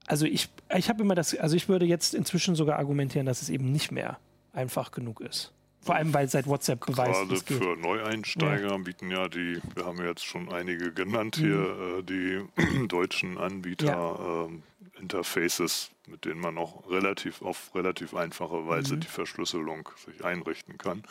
Also 0.07 0.27
ich, 0.27 0.49
ich 0.75 0.89
habe 0.89 1.03
immer 1.03 1.15
das, 1.15 1.37
also 1.37 1.57
ich 1.57 1.69
würde 1.69 1.85
jetzt 1.85 2.15
inzwischen 2.15 2.55
sogar 2.55 2.79
argumentieren, 2.79 3.27
dass 3.27 3.43
es 3.43 3.51
eben 3.51 3.71
nicht 3.73 3.93
mehr 3.93 4.19
einfach 4.53 4.91
genug 4.91 5.21
ist. 5.21 5.53
Vor 5.87 5.95
allem, 5.95 6.13
weil 6.13 6.29
seit 6.29 6.47
WhatsApp 6.47 6.85
beweist 6.85 7.47
Gerade 7.47 7.61
für 7.61 7.77
Neueinsteiger 7.77 8.71
ja. 8.71 8.77
bieten 8.77 9.11
ja 9.11 9.29
die, 9.29 9.61
wir 9.75 9.87
haben 9.87 10.05
jetzt 10.05 10.25
schon 10.25 10.53
einige 10.53 10.93
genannt 10.93 11.37
hier, 11.37 11.57
mhm. 11.57 11.99
äh, 11.99 12.03
die 12.03 12.89
deutschen 12.89 13.39
Anbieter 13.39 13.87
ja. 13.87 14.47
äh, 14.47 15.01
Interfaces, 15.01 15.91
mit 16.07 16.25
denen 16.25 16.41
man 16.41 16.59
auch 16.59 16.91
relativ 16.91 17.43
auf 17.43 17.73
relativ 17.75 18.15
einfache 18.15 18.67
Weise 18.67 18.97
mhm. 18.97 19.01
die 19.01 19.07
Verschlüsselung 19.07 19.89
sich 20.05 20.25
einrichten 20.25 20.77
kann. 20.77 21.05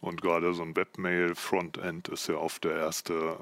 Und 0.00 0.22
gerade 0.22 0.54
so 0.54 0.62
ein 0.62 0.76
Webmail 0.76 1.34
Frontend 1.34 2.08
ist 2.08 2.28
ja 2.28 2.36
oft 2.36 2.64
der 2.64 2.76
erste 2.76 3.36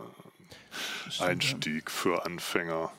Stimmt, 1.09 1.29
Einstieg 1.29 1.85
ja. 1.85 1.91
für 1.91 2.27
Anfänger 2.27 2.91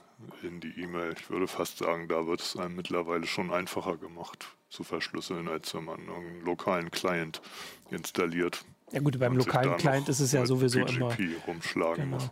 in 0.43 0.59
die 0.59 0.79
E-Mail. 0.79 1.15
Ich 1.17 1.29
würde 1.29 1.47
fast 1.47 1.79
sagen, 1.79 2.07
da 2.07 2.27
wird 2.27 2.41
es 2.41 2.55
einem 2.55 2.75
mittlerweile 2.75 3.25
schon 3.25 3.51
einfacher 3.51 3.97
gemacht 3.97 4.47
zu 4.69 4.83
verschlüsseln, 4.83 5.47
als 5.47 5.73
wenn 5.73 5.85
man 5.85 5.99
einen 5.99 6.41
lokalen 6.45 6.91
Client 6.91 7.41
installiert. 7.91 8.63
Ja 8.91 8.99
gut, 8.99 9.17
beim 9.19 9.37
lokalen 9.37 9.77
Client 9.77 10.09
ist 10.09 10.19
es 10.19 10.31
ja 10.31 10.45
sowieso 10.45 10.79
PGP 10.79 10.97
immer 10.97 11.15
rumschlagen 11.47 12.05
genau. 12.05 12.17
muss. 12.17 12.29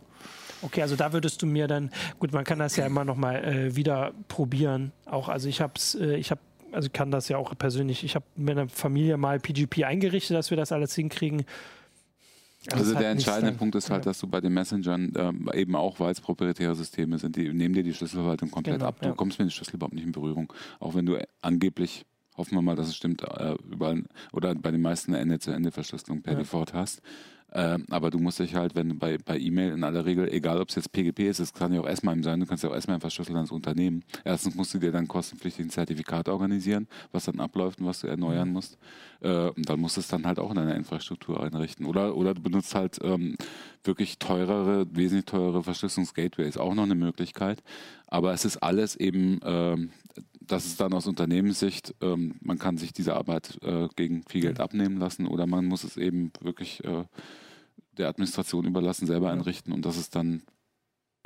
Okay, 0.62 0.82
also 0.82 0.94
da 0.94 1.12
würdest 1.12 1.40
du 1.40 1.46
mir 1.46 1.66
dann, 1.68 1.90
gut, 2.18 2.32
man 2.32 2.44
kann 2.44 2.58
das 2.58 2.76
ja 2.76 2.84
immer 2.84 3.04
noch 3.04 3.16
mal 3.16 3.42
äh, 3.42 3.76
wieder 3.76 4.12
probieren. 4.28 4.92
Auch, 5.06 5.28
also 5.30 5.48
ich 5.48 5.62
habe 5.62 5.72
es, 5.76 5.94
äh, 5.94 6.16
ich 6.16 6.30
habe 6.30 6.40
also 6.72 6.88
kann 6.92 7.10
das 7.10 7.28
ja 7.28 7.36
auch 7.36 7.56
persönlich, 7.56 8.04
ich 8.04 8.14
habe 8.14 8.24
mit 8.36 8.54
meiner 8.54 8.68
Familie 8.68 9.16
mal 9.16 9.40
PGP 9.40 9.84
eingerichtet, 9.84 10.36
dass 10.36 10.50
wir 10.50 10.56
das 10.56 10.70
alles 10.72 10.94
hinkriegen. 10.94 11.44
Also 12.70 12.94
der 12.94 13.10
entscheidende 13.10 13.52
Punkt 13.52 13.74
ist 13.74 13.88
halt, 13.88 14.04
ja. 14.04 14.10
dass 14.10 14.20
du 14.20 14.26
bei 14.26 14.40
den 14.40 14.52
Messengern 14.52 15.12
ähm, 15.16 15.50
eben 15.54 15.74
auch, 15.74 15.98
weil 15.98 16.12
es 16.12 16.20
proprietäre 16.20 16.74
Systeme 16.74 17.18
sind, 17.18 17.36
die 17.36 17.50
nehmen 17.52 17.74
dir 17.74 17.82
die 17.82 17.94
Schlüsselverwaltung 17.94 18.50
komplett 18.50 18.76
genau, 18.76 18.88
ab. 18.88 19.00
Du 19.00 19.08
ja. 19.08 19.14
kommst 19.14 19.38
mit 19.38 19.48
dem 19.48 19.50
Schlüssel 19.50 19.76
überhaupt 19.76 19.94
nicht 19.94 20.04
in 20.04 20.12
Berührung. 20.12 20.52
Auch 20.78 20.94
wenn 20.94 21.06
du 21.06 21.16
angeblich 21.40 22.04
hoffen 22.40 22.56
wir 22.56 22.62
mal, 22.62 22.76
dass 22.76 22.88
es 22.88 22.96
stimmt, 22.96 23.22
äh, 23.22 23.54
überall 23.70 24.02
oder 24.32 24.54
bei 24.54 24.70
den 24.70 24.82
meisten 24.82 25.14
Ende-zu-Ende-Verschlüsselung 25.14 26.22
per 26.22 26.32
ja. 26.32 26.38
Default 26.40 26.74
hast. 26.74 27.02
Äh, 27.52 27.78
aber 27.90 28.10
du 28.10 28.18
musst 28.18 28.38
dich 28.38 28.54
halt, 28.54 28.74
wenn 28.74 28.90
du 28.90 28.94
bei, 28.94 29.18
bei 29.18 29.38
E-Mail 29.38 29.72
in 29.72 29.84
aller 29.84 30.04
Regel, 30.04 30.32
egal 30.32 30.60
ob 30.60 30.68
es 30.68 30.76
jetzt 30.76 30.92
PGP 30.92 31.20
ist, 31.28 31.40
es 31.40 31.52
kann 31.52 31.72
ja 31.72 31.80
auch 31.80 31.86
S-MIME 31.86 32.22
sein, 32.22 32.38
du 32.38 32.46
kannst 32.46 32.62
ja 32.62 32.70
auch 32.70 32.74
S-MIME 32.74 33.00
verschlüsseln 33.00 33.36
als 33.36 33.50
Unternehmen. 33.50 34.04
Erstens 34.24 34.54
musst 34.54 34.72
du 34.72 34.78
dir 34.78 34.92
dann 34.92 35.08
kostenpflichtig 35.08 35.66
ein 35.66 35.70
Zertifikat 35.70 36.28
organisieren, 36.28 36.86
was 37.10 37.24
dann 37.24 37.40
abläuft 37.40 37.80
und 37.80 37.86
was 37.86 38.00
du 38.00 38.06
erneuern 38.06 38.48
mhm. 38.48 38.54
musst. 38.54 38.78
Äh, 39.20 39.48
und 39.48 39.68
dann 39.68 39.80
musst 39.80 39.96
du 39.96 40.00
es 40.00 40.08
dann 40.08 40.26
halt 40.26 40.38
auch 40.38 40.50
in 40.50 40.56
deiner 40.56 40.76
Infrastruktur 40.76 41.42
einrichten. 41.42 41.86
Oder, 41.86 42.16
oder 42.16 42.34
du 42.34 42.40
benutzt 42.40 42.74
halt 42.74 42.98
ähm, 43.02 43.36
wirklich 43.82 44.18
teurere, 44.18 44.86
wesentlich 44.92 45.26
teurere 45.26 45.64
Verschlüsselungsgateways, 45.64 46.56
auch 46.56 46.74
noch 46.74 46.84
eine 46.84 46.94
Möglichkeit. 46.94 47.62
Aber 48.06 48.32
es 48.32 48.44
ist 48.44 48.58
alles 48.58 48.94
eben 48.94 49.40
ähm, 49.44 49.90
das 50.50 50.66
ist 50.66 50.80
dann 50.80 50.92
aus 50.92 51.06
Unternehmenssicht, 51.06 51.94
ähm, 52.00 52.34
man 52.40 52.58
kann 52.58 52.76
sich 52.76 52.92
diese 52.92 53.14
Arbeit 53.14 53.58
äh, 53.62 53.88
gegen 53.94 54.24
viel 54.24 54.42
Geld 54.42 54.58
abnehmen 54.58 54.96
lassen 54.96 55.26
oder 55.26 55.46
man 55.46 55.64
muss 55.64 55.84
es 55.84 55.96
eben 55.96 56.32
wirklich 56.40 56.82
äh, 56.84 57.04
der 57.96 58.08
Administration 58.08 58.66
überlassen, 58.66 59.06
selber 59.06 59.30
einrichten 59.30 59.72
und 59.72 59.84
das 59.84 59.96
ist 59.96 60.16
dann 60.16 60.42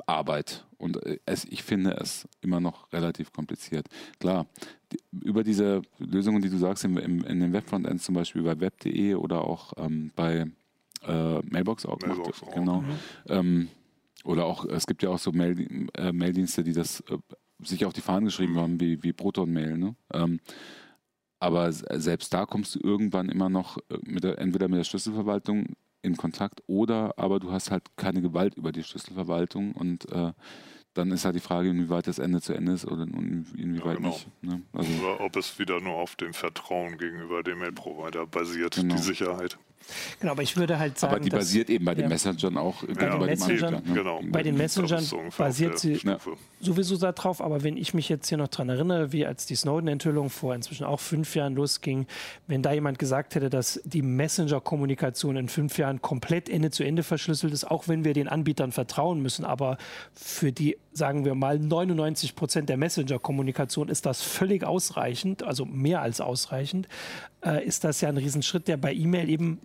Arbeit. 0.05 0.65
Und 0.77 1.03
äh, 1.03 1.17
es, 1.25 1.45
ich 1.45 1.63
finde 1.63 1.91
es 1.99 2.27
immer 2.41 2.59
noch 2.59 2.91
relativ 2.93 3.31
kompliziert. 3.31 3.87
Klar, 4.19 4.45
die, 4.91 4.99
über 5.23 5.43
diese 5.43 5.81
Lösungen, 5.97 6.41
die 6.41 6.49
du 6.49 6.57
sagst, 6.57 6.85
in, 6.85 6.95
in, 6.97 7.21
in 7.21 7.39
den 7.39 7.53
Webfrontends 7.53 8.03
zum 8.03 8.13
Beispiel 8.13 8.43
bei 8.43 8.59
web.de 8.59 9.15
oder 9.15 9.41
auch 9.41 9.73
ähm, 9.77 10.11
bei 10.15 10.45
äh, 11.07 11.39
Mailbox.org, 11.41 12.05
Mailbox 12.05 12.43
genau. 12.53 12.81
Mhm. 12.81 12.89
Ähm, 13.27 13.67
oder 14.23 14.45
auch, 14.45 14.65
es 14.65 14.85
gibt 14.85 15.03
ja 15.03 15.09
auch 15.09 15.19
so 15.19 15.31
Mail, 15.31 15.87
äh, 15.95 16.11
Maildienste, 16.11 16.63
die 16.63 16.73
das 16.73 17.01
äh, 17.01 17.17
sich 17.59 17.85
auf 17.85 17.93
die 17.93 18.01
Fahnen 18.01 18.25
geschrieben 18.25 18.57
haben, 18.57 18.79
wie, 18.79 19.01
wie 19.03 19.13
Proton-Mail. 19.13 19.77
Ne? 19.77 19.95
Ähm, 20.13 20.39
aber 21.39 21.71
selbst 21.71 22.33
da 22.33 22.45
kommst 22.45 22.75
du 22.75 22.79
irgendwann 22.79 23.29
immer 23.29 23.49
noch 23.49 23.77
äh, 23.89 23.97
mit 24.01 24.23
der, 24.23 24.39
entweder 24.39 24.67
mit 24.67 24.79
der 24.79 24.83
Schlüsselverwaltung 24.83 25.75
in 26.01 26.17
Kontakt 26.17 26.61
oder 26.67 27.17
aber 27.17 27.39
du 27.39 27.51
hast 27.51 27.71
halt 27.71 27.83
keine 27.97 28.21
Gewalt 28.21 28.55
über 28.55 28.71
die 28.71 28.83
Schlüsselverwaltung 28.83 29.73
und 29.73 30.09
äh, 30.11 30.33
dann 30.93 31.11
ist 31.11 31.25
halt 31.25 31.35
die 31.35 31.41
Frage, 31.41 31.69
inwieweit 31.69 32.07
das 32.07 32.19
Ende 32.19 32.41
zu 32.41 32.53
Ende 32.53 32.71
ist 32.71 32.85
oder 32.85 33.03
inwieweit 33.03 33.85
ja, 33.85 33.95
genau. 33.95 34.09
nicht. 34.09 34.27
Ne? 34.41 34.61
Also 34.71 34.89
oder 35.03 35.19
ob 35.21 35.35
es 35.35 35.59
wieder 35.59 35.81
nur 35.81 35.95
auf 35.95 36.15
dem 36.15 36.33
Vertrauen 36.33 36.97
gegenüber 36.97 37.43
dem 37.43 37.59
Mail-Provider 37.59 38.25
basiert, 38.27 38.75
genau. 38.75 38.95
die 38.95 39.01
Sicherheit. 39.01 39.57
Genau, 40.19 40.33
aber 40.33 40.43
ich 40.43 40.57
würde 40.57 40.79
halt 40.79 40.97
sagen. 40.97 41.13
Aber 41.13 41.23
die 41.23 41.29
basiert 41.29 41.69
eben 41.69 41.85
bei 41.85 41.95
den 41.95 42.03
ja. 42.03 42.09
Messengern 42.09 42.57
auch. 42.57 42.83
Bei 42.83 43.05
ja, 43.05 43.17
den 43.17 43.25
Messengern, 43.25 43.73
ne? 43.73 43.93
genau. 43.93 44.21
Bei 44.31 44.43
den 44.43 44.57
Messengern 44.57 45.05
basiert 45.37 45.79
sie 45.79 45.99
sowieso 46.59 46.97
darauf, 46.97 47.41
aber 47.41 47.63
wenn 47.63 47.77
ich 47.77 47.93
mich 47.93 48.09
jetzt 48.09 48.29
hier 48.29 48.37
noch 48.37 48.47
daran 48.47 48.69
erinnere, 48.69 49.11
wie 49.11 49.25
als 49.25 49.45
die 49.45 49.55
Snowden-Enthüllung 49.55 50.29
vor 50.29 50.55
inzwischen 50.55 50.85
auch 50.85 50.99
fünf 50.99 51.35
Jahren 51.35 51.55
losging, 51.55 52.07
wenn 52.47 52.61
da 52.61 52.73
jemand 52.73 52.99
gesagt 52.99 53.35
hätte, 53.35 53.49
dass 53.49 53.81
die 53.83 54.01
Messenger-Kommunikation 54.01 55.37
in 55.37 55.49
fünf 55.49 55.77
Jahren 55.77 56.01
komplett 56.01 56.49
Ende 56.49 56.71
zu 56.71 56.83
Ende 56.83 57.03
verschlüsselt 57.03 57.53
ist, 57.53 57.65
auch 57.65 57.87
wenn 57.87 58.03
wir 58.03 58.13
den 58.13 58.27
Anbietern 58.27 58.71
vertrauen 58.71 59.21
müssen, 59.21 59.45
aber 59.45 59.77
für 60.13 60.51
die, 60.51 60.77
sagen 60.93 61.25
wir 61.25 61.35
mal, 61.35 61.59
99 61.59 62.35
Prozent 62.35 62.69
der 62.69 62.77
Messenger-Kommunikation 62.77 63.89
ist 63.89 64.05
das 64.05 64.21
völlig 64.21 64.63
ausreichend, 64.63 65.43
also 65.43 65.65
mehr 65.65 66.01
als 66.01 66.21
ausreichend, 66.21 66.87
äh, 67.45 67.65
ist 67.65 67.83
das 67.83 68.01
ja 68.01 68.09
ein 68.09 68.17
Riesenschritt, 68.17 68.67
der 68.67 68.77
bei 68.77 68.93
E-Mail 68.93 69.29
eben 69.29 69.59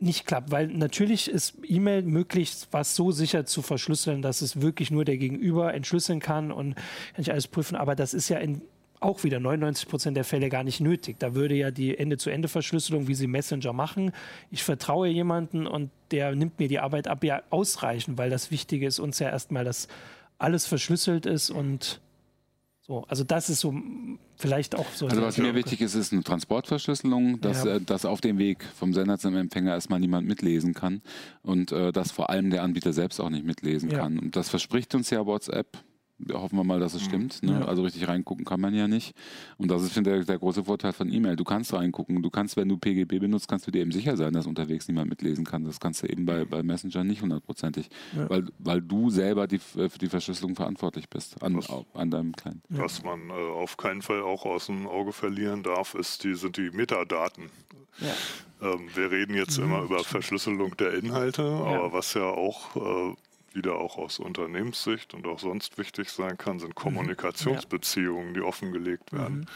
nicht 0.00 0.26
klappt, 0.26 0.50
weil 0.50 0.68
natürlich 0.68 1.30
ist 1.30 1.54
E-Mail 1.62 2.02
möglich, 2.02 2.52
was 2.70 2.96
so 2.96 3.10
sicher 3.12 3.44
zu 3.44 3.62
verschlüsseln, 3.62 4.22
dass 4.22 4.40
es 4.40 4.60
wirklich 4.60 4.90
nur 4.90 5.04
der 5.04 5.18
Gegenüber 5.18 5.74
entschlüsseln 5.74 6.20
kann 6.20 6.50
und 6.50 6.74
nicht 7.16 7.30
alles 7.30 7.48
prüfen, 7.48 7.76
aber 7.76 7.94
das 7.94 8.14
ist 8.14 8.28
ja 8.28 8.38
in 8.38 8.62
auch 9.00 9.24
wieder 9.24 9.40
99 9.40 9.88
Prozent 9.88 10.16
der 10.16 10.24
Fälle 10.24 10.50
gar 10.50 10.62
nicht 10.62 10.80
nötig. 10.80 11.18
Da 11.18 11.34
würde 11.34 11.54
ja 11.54 11.70
die 11.70 11.96
Ende-zu-Ende-Verschlüsselung, 11.96 13.08
wie 13.08 13.14
sie 13.14 13.26
Messenger 13.26 13.72
machen, 13.72 14.12
ich 14.50 14.62
vertraue 14.62 15.08
jemanden 15.08 15.66
und 15.66 15.90
der 16.10 16.34
nimmt 16.34 16.58
mir 16.58 16.68
die 16.68 16.80
Arbeit 16.80 17.08
ab, 17.08 17.24
ja 17.24 17.42
ausreichen, 17.48 18.18
weil 18.18 18.30
das 18.30 18.50
Wichtige 18.50 18.86
ist 18.86 18.98
uns 18.98 19.18
ja 19.18 19.30
erstmal, 19.30 19.64
dass 19.64 19.88
alles 20.38 20.66
verschlüsselt 20.66 21.26
ist 21.26 21.50
und 21.50 22.00
So, 22.90 23.04
also 23.06 23.22
das 23.22 23.48
ist 23.48 23.60
so 23.60 23.72
vielleicht 24.34 24.74
auch 24.74 24.90
so. 24.92 25.06
Also 25.06 25.22
was 25.22 25.38
mir 25.38 25.54
wichtig 25.54 25.80
ist, 25.80 25.94
ist 25.94 26.12
eine 26.12 26.24
Transportverschlüsselung, 26.24 27.40
dass, 27.40 27.62
ja. 27.62 27.76
äh, 27.76 27.80
dass 27.80 28.04
auf 28.04 28.20
dem 28.20 28.38
Weg 28.38 28.64
vom 28.64 28.92
Sender 28.92 29.16
zum 29.16 29.36
Empfänger 29.36 29.74
erstmal 29.74 30.00
niemand 30.00 30.26
mitlesen 30.26 30.74
kann 30.74 31.00
und 31.42 31.70
äh, 31.70 31.92
dass 31.92 32.10
vor 32.10 32.30
allem 32.30 32.50
der 32.50 32.64
Anbieter 32.64 32.92
selbst 32.92 33.20
auch 33.20 33.30
nicht 33.30 33.44
mitlesen 33.46 33.90
ja. 33.90 34.00
kann. 34.00 34.18
Und 34.18 34.34
das 34.34 34.48
verspricht 34.48 34.92
uns 34.96 35.08
ja 35.10 35.24
WhatsApp 35.24 35.78
hoffen 36.32 36.56
wir 36.56 36.64
mal, 36.64 36.80
dass 36.80 36.94
es 36.94 37.02
mhm. 37.02 37.06
stimmt. 37.06 37.42
Ne? 37.42 37.60
Ja. 37.60 37.66
Also 37.66 37.82
richtig 37.82 38.06
reingucken 38.08 38.44
kann 38.44 38.60
man 38.60 38.74
ja 38.74 38.88
nicht. 38.88 39.14
Und 39.58 39.70
das 39.70 39.82
ist, 39.82 39.92
finde 39.92 40.10
ich, 40.10 40.16
der, 40.16 40.24
der, 40.24 40.38
große 40.38 40.64
Vorteil 40.64 40.92
von 40.92 41.12
E-Mail. 41.12 41.36
Du 41.36 41.44
kannst 41.44 41.72
reingucken. 41.72 42.22
Du 42.22 42.30
kannst, 42.30 42.56
wenn 42.56 42.68
du 42.68 42.76
PGP 42.76 43.20
benutzt, 43.20 43.48
kannst 43.48 43.66
du 43.66 43.70
dir 43.70 43.82
eben 43.82 43.92
sicher 43.92 44.16
sein, 44.16 44.32
dass 44.32 44.46
unterwegs 44.46 44.88
niemand 44.88 45.10
mitlesen 45.10 45.44
kann. 45.44 45.64
Das 45.64 45.80
kannst 45.80 46.02
du 46.02 46.06
eben 46.06 46.26
bei, 46.26 46.44
bei 46.44 46.62
Messenger 46.62 47.04
nicht 47.04 47.22
hundertprozentig. 47.22 47.88
Ja. 48.16 48.28
Weil, 48.28 48.46
weil 48.58 48.80
du 48.80 49.10
selber 49.10 49.46
die, 49.46 49.58
für 49.58 49.88
die 50.00 50.08
Verschlüsselung 50.08 50.54
verantwortlich 50.54 51.08
bist 51.08 51.42
an, 51.42 51.56
was, 51.56 51.68
an 51.94 52.10
deinem 52.10 52.32
Client. 52.32 52.62
Was 52.68 53.02
man 53.02 53.30
äh, 53.30 53.32
auf 53.32 53.76
keinen 53.76 54.02
Fall 54.02 54.22
auch 54.22 54.44
aus 54.44 54.66
dem 54.66 54.86
Auge 54.86 55.12
verlieren 55.12 55.62
darf, 55.62 55.94
ist 55.94 56.24
die, 56.24 56.34
sind 56.34 56.56
die 56.56 56.70
Metadaten. 56.70 57.50
Ja. 58.00 58.72
Ähm, 58.72 58.88
wir 58.94 59.10
reden 59.10 59.34
jetzt 59.34 59.58
mhm, 59.58 59.64
immer 59.64 59.82
über 59.82 60.04
Verschlüsselung 60.04 60.76
der 60.76 60.94
Inhalte, 60.94 61.42
aber 61.42 61.92
was 61.92 62.14
ja 62.14 62.24
auch 62.24 62.76
äh, 62.76 63.14
wieder 63.54 63.76
auch 63.76 63.98
aus 63.98 64.18
Unternehmenssicht 64.18 65.14
und 65.14 65.26
auch 65.26 65.38
sonst 65.38 65.78
wichtig 65.78 66.10
sein 66.10 66.38
kann, 66.38 66.58
sind 66.58 66.70
mhm. 66.70 66.74
Kommunikationsbeziehungen, 66.74 68.34
die 68.34 68.40
offengelegt 68.40 69.12
werden. 69.12 69.40
Mhm. 69.40 69.46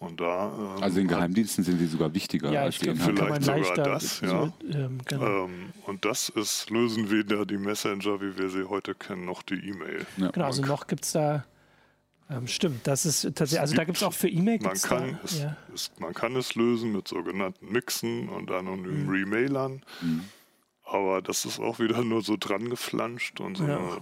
Und 0.00 0.20
da, 0.20 0.52
ähm, 0.76 0.82
also 0.82 0.98
in 0.98 1.06
Geheimdiensten 1.06 1.62
sind 1.62 1.78
die 1.78 1.86
sogar 1.86 2.12
wichtiger 2.12 2.50
ja, 2.50 2.62
als 2.62 2.78
die 2.78 2.88
Inhalte. 2.88 3.40
Vielleicht 3.40 3.66
sogar 3.66 3.84
das, 3.84 4.20
ja. 4.20 4.28
So, 4.28 4.52
ähm, 4.68 4.98
genau. 5.04 5.44
ähm, 5.44 5.72
und 5.86 6.04
das 6.04 6.28
ist, 6.28 6.70
lösen 6.70 7.10
weder 7.10 7.46
die 7.46 7.56
Messenger, 7.56 8.20
wie 8.20 8.36
wir 8.36 8.50
sie 8.50 8.68
heute 8.68 8.96
kennen, 8.96 9.24
noch 9.24 9.42
die 9.42 9.54
E-Mail. 9.54 10.04
Ja. 10.16 10.30
Genau, 10.30 10.46
also 10.46 10.62
noch 10.62 10.88
gibt 10.88 11.04
es 11.04 11.12
da 11.12 11.44
ähm, 12.30 12.46
stimmt, 12.46 12.86
das 12.86 13.04
ist 13.04 13.22
tatsächlich, 13.22 13.60
also 13.60 13.74
da 13.74 13.84
gibt 13.84 13.98
es 13.98 14.02
auch 14.02 14.12
für 14.12 14.28
E-Mail. 14.28 14.58
Man, 14.60 14.76
kann 14.78 15.18
es, 15.22 15.40
ja. 15.40 15.56
man 15.98 16.14
kann 16.14 16.34
es 16.36 16.54
lösen 16.54 16.92
mit 16.92 17.06
sogenannten 17.08 17.70
Mixen 17.70 18.28
und 18.28 18.50
anonymen 18.50 19.04
mhm. 19.04 19.10
Remailern. 19.10 19.82
Mhm. 20.00 20.24
Aber 20.92 21.22
das 21.22 21.46
ist 21.46 21.58
auch 21.58 21.78
wieder 21.78 22.04
nur 22.04 22.20
so 22.20 22.36
dran 22.38 22.68
geflanscht 22.68 23.40
und 23.40 23.56
so 23.56 23.64
ja. 23.64 23.78
eine 23.78 23.98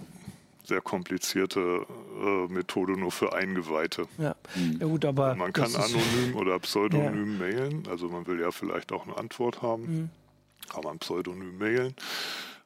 sehr 0.65 0.81
komplizierte 0.81 1.85
äh, 2.21 2.51
Methode 2.51 2.99
nur 2.99 3.13
für 3.13 3.31
Eingeweihte. 3.33 4.07
Ja, 4.17 4.35
mhm. 4.55 4.77
ja 4.79 4.87
gut, 4.87 5.05
aber. 5.05 5.35
Man 5.35 5.53
kann 5.53 5.73
anonym 5.73 6.35
oder 6.35 6.59
pseudonym 6.59 7.33
ja. 7.39 7.47
mailen, 7.47 7.87
also 7.89 8.09
man 8.09 8.27
will 8.27 8.41
ja 8.41 8.51
vielleicht 8.51 8.91
auch 8.91 9.07
eine 9.07 9.17
Antwort 9.17 9.61
haben, 9.61 9.83
mhm. 9.83 10.09
kann 10.69 10.83
man 10.83 10.99
pseudonym 10.99 11.57
mailen. 11.57 11.95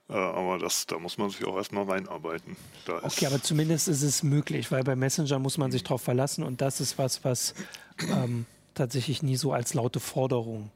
Äh, 0.09 0.13
aber 0.13 0.57
das, 0.57 0.87
da 0.87 0.97
muss 0.97 1.19
man 1.19 1.29
sich 1.29 1.45
auch 1.45 1.55
erstmal 1.55 1.83
reinarbeiten. 1.83 2.55
Da 2.85 3.03
okay, 3.03 3.27
aber 3.27 3.43
zumindest 3.43 3.87
ist 3.87 4.01
es 4.01 4.23
möglich, 4.23 4.71
weil 4.71 4.83
bei 4.83 4.95
Messenger 4.95 5.37
muss 5.37 5.59
man 5.59 5.71
sich 5.71 5.83
darauf 5.83 6.01
verlassen 6.01 6.43
und 6.43 6.61
das 6.61 6.81
ist 6.81 6.97
was, 6.97 7.23
was 7.23 7.53
ähm, 8.09 8.47
tatsächlich 8.73 9.21
nie 9.21 9.35
so 9.35 9.53
als 9.53 9.75
laute 9.75 9.99
Forderung 9.99 10.71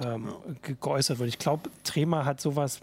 ähm, 0.00 0.28
ja. 0.28 0.74
geäußert 0.80 1.18
wird. 1.18 1.28
Ich 1.28 1.38
glaube, 1.38 1.70
Trema 1.84 2.24
hat 2.24 2.40
sowas. 2.40 2.80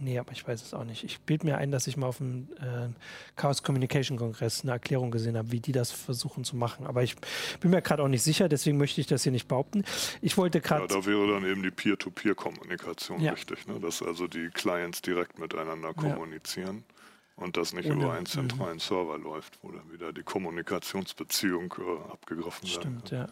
Nee, 0.00 0.18
aber 0.18 0.32
ich 0.32 0.46
weiß 0.46 0.60
es 0.60 0.74
auch 0.74 0.84
nicht. 0.84 1.04
Ich 1.04 1.20
bilde 1.20 1.46
mir 1.46 1.58
ein, 1.58 1.70
dass 1.70 1.86
ich 1.86 1.96
mal 1.96 2.08
auf 2.08 2.18
dem 2.18 2.48
äh, 2.60 2.88
Chaos 3.36 3.62
Communication 3.62 4.18
Kongress 4.18 4.62
eine 4.62 4.72
Erklärung 4.72 5.12
gesehen 5.12 5.36
habe, 5.36 5.52
wie 5.52 5.60
die 5.60 5.70
das 5.70 5.92
versuchen 5.92 6.42
zu 6.42 6.56
machen. 6.56 6.86
Aber 6.86 7.04
ich 7.04 7.14
bin 7.60 7.70
mir 7.70 7.80
gerade 7.80 8.02
auch 8.02 8.08
nicht 8.08 8.22
sicher, 8.22 8.48
deswegen 8.48 8.76
möchte 8.76 9.00
ich 9.00 9.06
das 9.06 9.22
hier 9.22 9.30
nicht 9.30 9.46
behaupten. 9.46 9.84
Ich 10.20 10.36
wollte 10.36 10.60
gerade. 10.60 10.92
Ja, 10.92 11.00
da 11.00 11.06
wäre 11.06 11.28
dann 11.28 11.48
eben 11.48 11.62
die 11.62 11.70
Peer-to-Peer-Kommunikation 11.70 13.20
ja. 13.20 13.32
wichtig, 13.32 13.66
ne? 13.68 13.78
dass 13.78 14.02
also 14.02 14.26
die 14.26 14.48
Clients 14.48 15.00
direkt 15.00 15.38
miteinander 15.38 15.94
kommunizieren. 15.94 16.84
Und 17.36 17.56
das 17.56 17.72
nicht 17.72 17.90
Ohne, 17.90 18.04
über 18.04 18.12
einen 18.12 18.26
zentralen 18.26 18.78
Server 18.78 19.18
läuft, 19.18 19.58
wo 19.62 19.72
dann 19.72 19.92
wieder 19.92 20.12
die 20.12 20.22
Kommunikationsbeziehung 20.22 21.74
äh, 21.78 22.12
abgegriffen 22.12 22.62
wird. 22.62 22.74
Stimmt, 22.74 23.10
ja. 23.10 23.26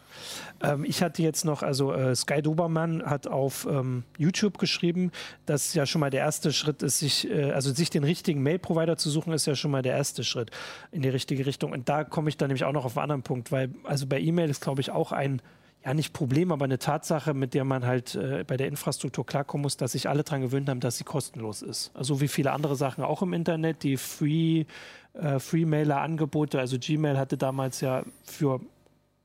Ähm, 0.61 0.83
ich 0.83 1.01
hatte 1.01 1.23
jetzt 1.23 1.45
noch, 1.45 1.63
also 1.63 1.93
äh, 1.93 2.13
Sky 2.13 2.41
Dobermann 2.41 3.05
hat 3.05 3.27
auf 3.27 3.65
ähm, 3.65 4.03
YouTube 4.17 4.57
geschrieben, 4.57 5.11
dass 5.45 5.73
ja 5.73 5.85
schon 5.85 6.01
mal 6.01 6.09
der 6.09 6.19
erste 6.19 6.51
Schritt 6.51 6.83
ist, 6.83 6.99
sich, 6.99 7.29
äh, 7.29 7.51
also 7.51 7.71
sich 7.73 7.89
den 7.89 8.03
richtigen 8.03 8.43
Mail-Provider 8.43 8.97
zu 8.97 9.09
suchen, 9.09 9.31
ist 9.31 9.45
ja 9.45 9.55
schon 9.55 9.71
mal 9.71 9.81
der 9.81 9.95
erste 9.95 10.25
Schritt 10.25 10.51
in 10.91 11.01
die 11.01 11.09
richtige 11.09 11.45
Richtung. 11.45 11.71
Und 11.71 11.87
da 11.87 12.03
komme 12.03 12.27
ich 12.27 12.35
dann 12.35 12.49
nämlich 12.49 12.65
auch 12.65 12.73
noch 12.73 12.83
auf 12.83 12.97
einen 12.97 13.03
anderen 13.03 13.23
Punkt, 13.23 13.53
weil 13.53 13.73
also 13.85 14.05
bei 14.05 14.19
E-Mail 14.19 14.49
ist, 14.49 14.61
glaube 14.61 14.81
ich, 14.81 14.91
auch 14.91 15.13
ein 15.13 15.41
ja 15.85 15.93
nicht 15.93 16.13
Problem, 16.13 16.51
aber 16.51 16.65
eine 16.65 16.79
Tatsache, 16.79 17.33
mit 17.33 17.53
der 17.53 17.65
man 17.65 17.85
halt 17.85 18.15
äh, 18.15 18.43
bei 18.47 18.57
der 18.57 18.67
Infrastruktur 18.67 19.25
klarkommen 19.25 19.63
muss, 19.63 19.77
dass 19.77 19.93
sich 19.93 20.07
alle 20.07 20.23
daran 20.23 20.41
gewöhnt 20.41 20.69
haben, 20.69 20.79
dass 20.79 20.97
sie 20.97 21.03
kostenlos 21.03 21.61
ist. 21.61 21.91
Also 21.93 22.21
wie 22.21 22.27
viele 22.27 22.51
andere 22.51 22.75
Sachen 22.75 23.03
auch 23.03 23.21
im 23.21 23.33
Internet, 23.33 23.83
die 23.83 23.97
Free, 23.97 24.65
äh, 25.13 25.39
Free-Mailer-Angebote, 25.39 26.59
also 26.59 26.77
Gmail 26.79 27.17
hatte 27.17 27.37
damals 27.37 27.81
ja 27.81 28.03
für 28.23 28.61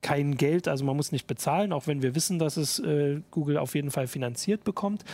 kein 0.00 0.36
Geld, 0.36 0.68
also 0.68 0.84
man 0.84 0.96
muss 0.96 1.10
nicht 1.10 1.26
bezahlen, 1.26 1.72
auch 1.72 1.86
wenn 1.86 2.02
wir 2.02 2.14
wissen, 2.14 2.38
dass 2.38 2.56
es 2.56 2.78
äh, 2.78 3.20
Google 3.30 3.58
auf 3.58 3.74
jeden 3.74 3.90
Fall 3.90 4.06
finanziert 4.06 4.62
bekommt, 4.62 5.04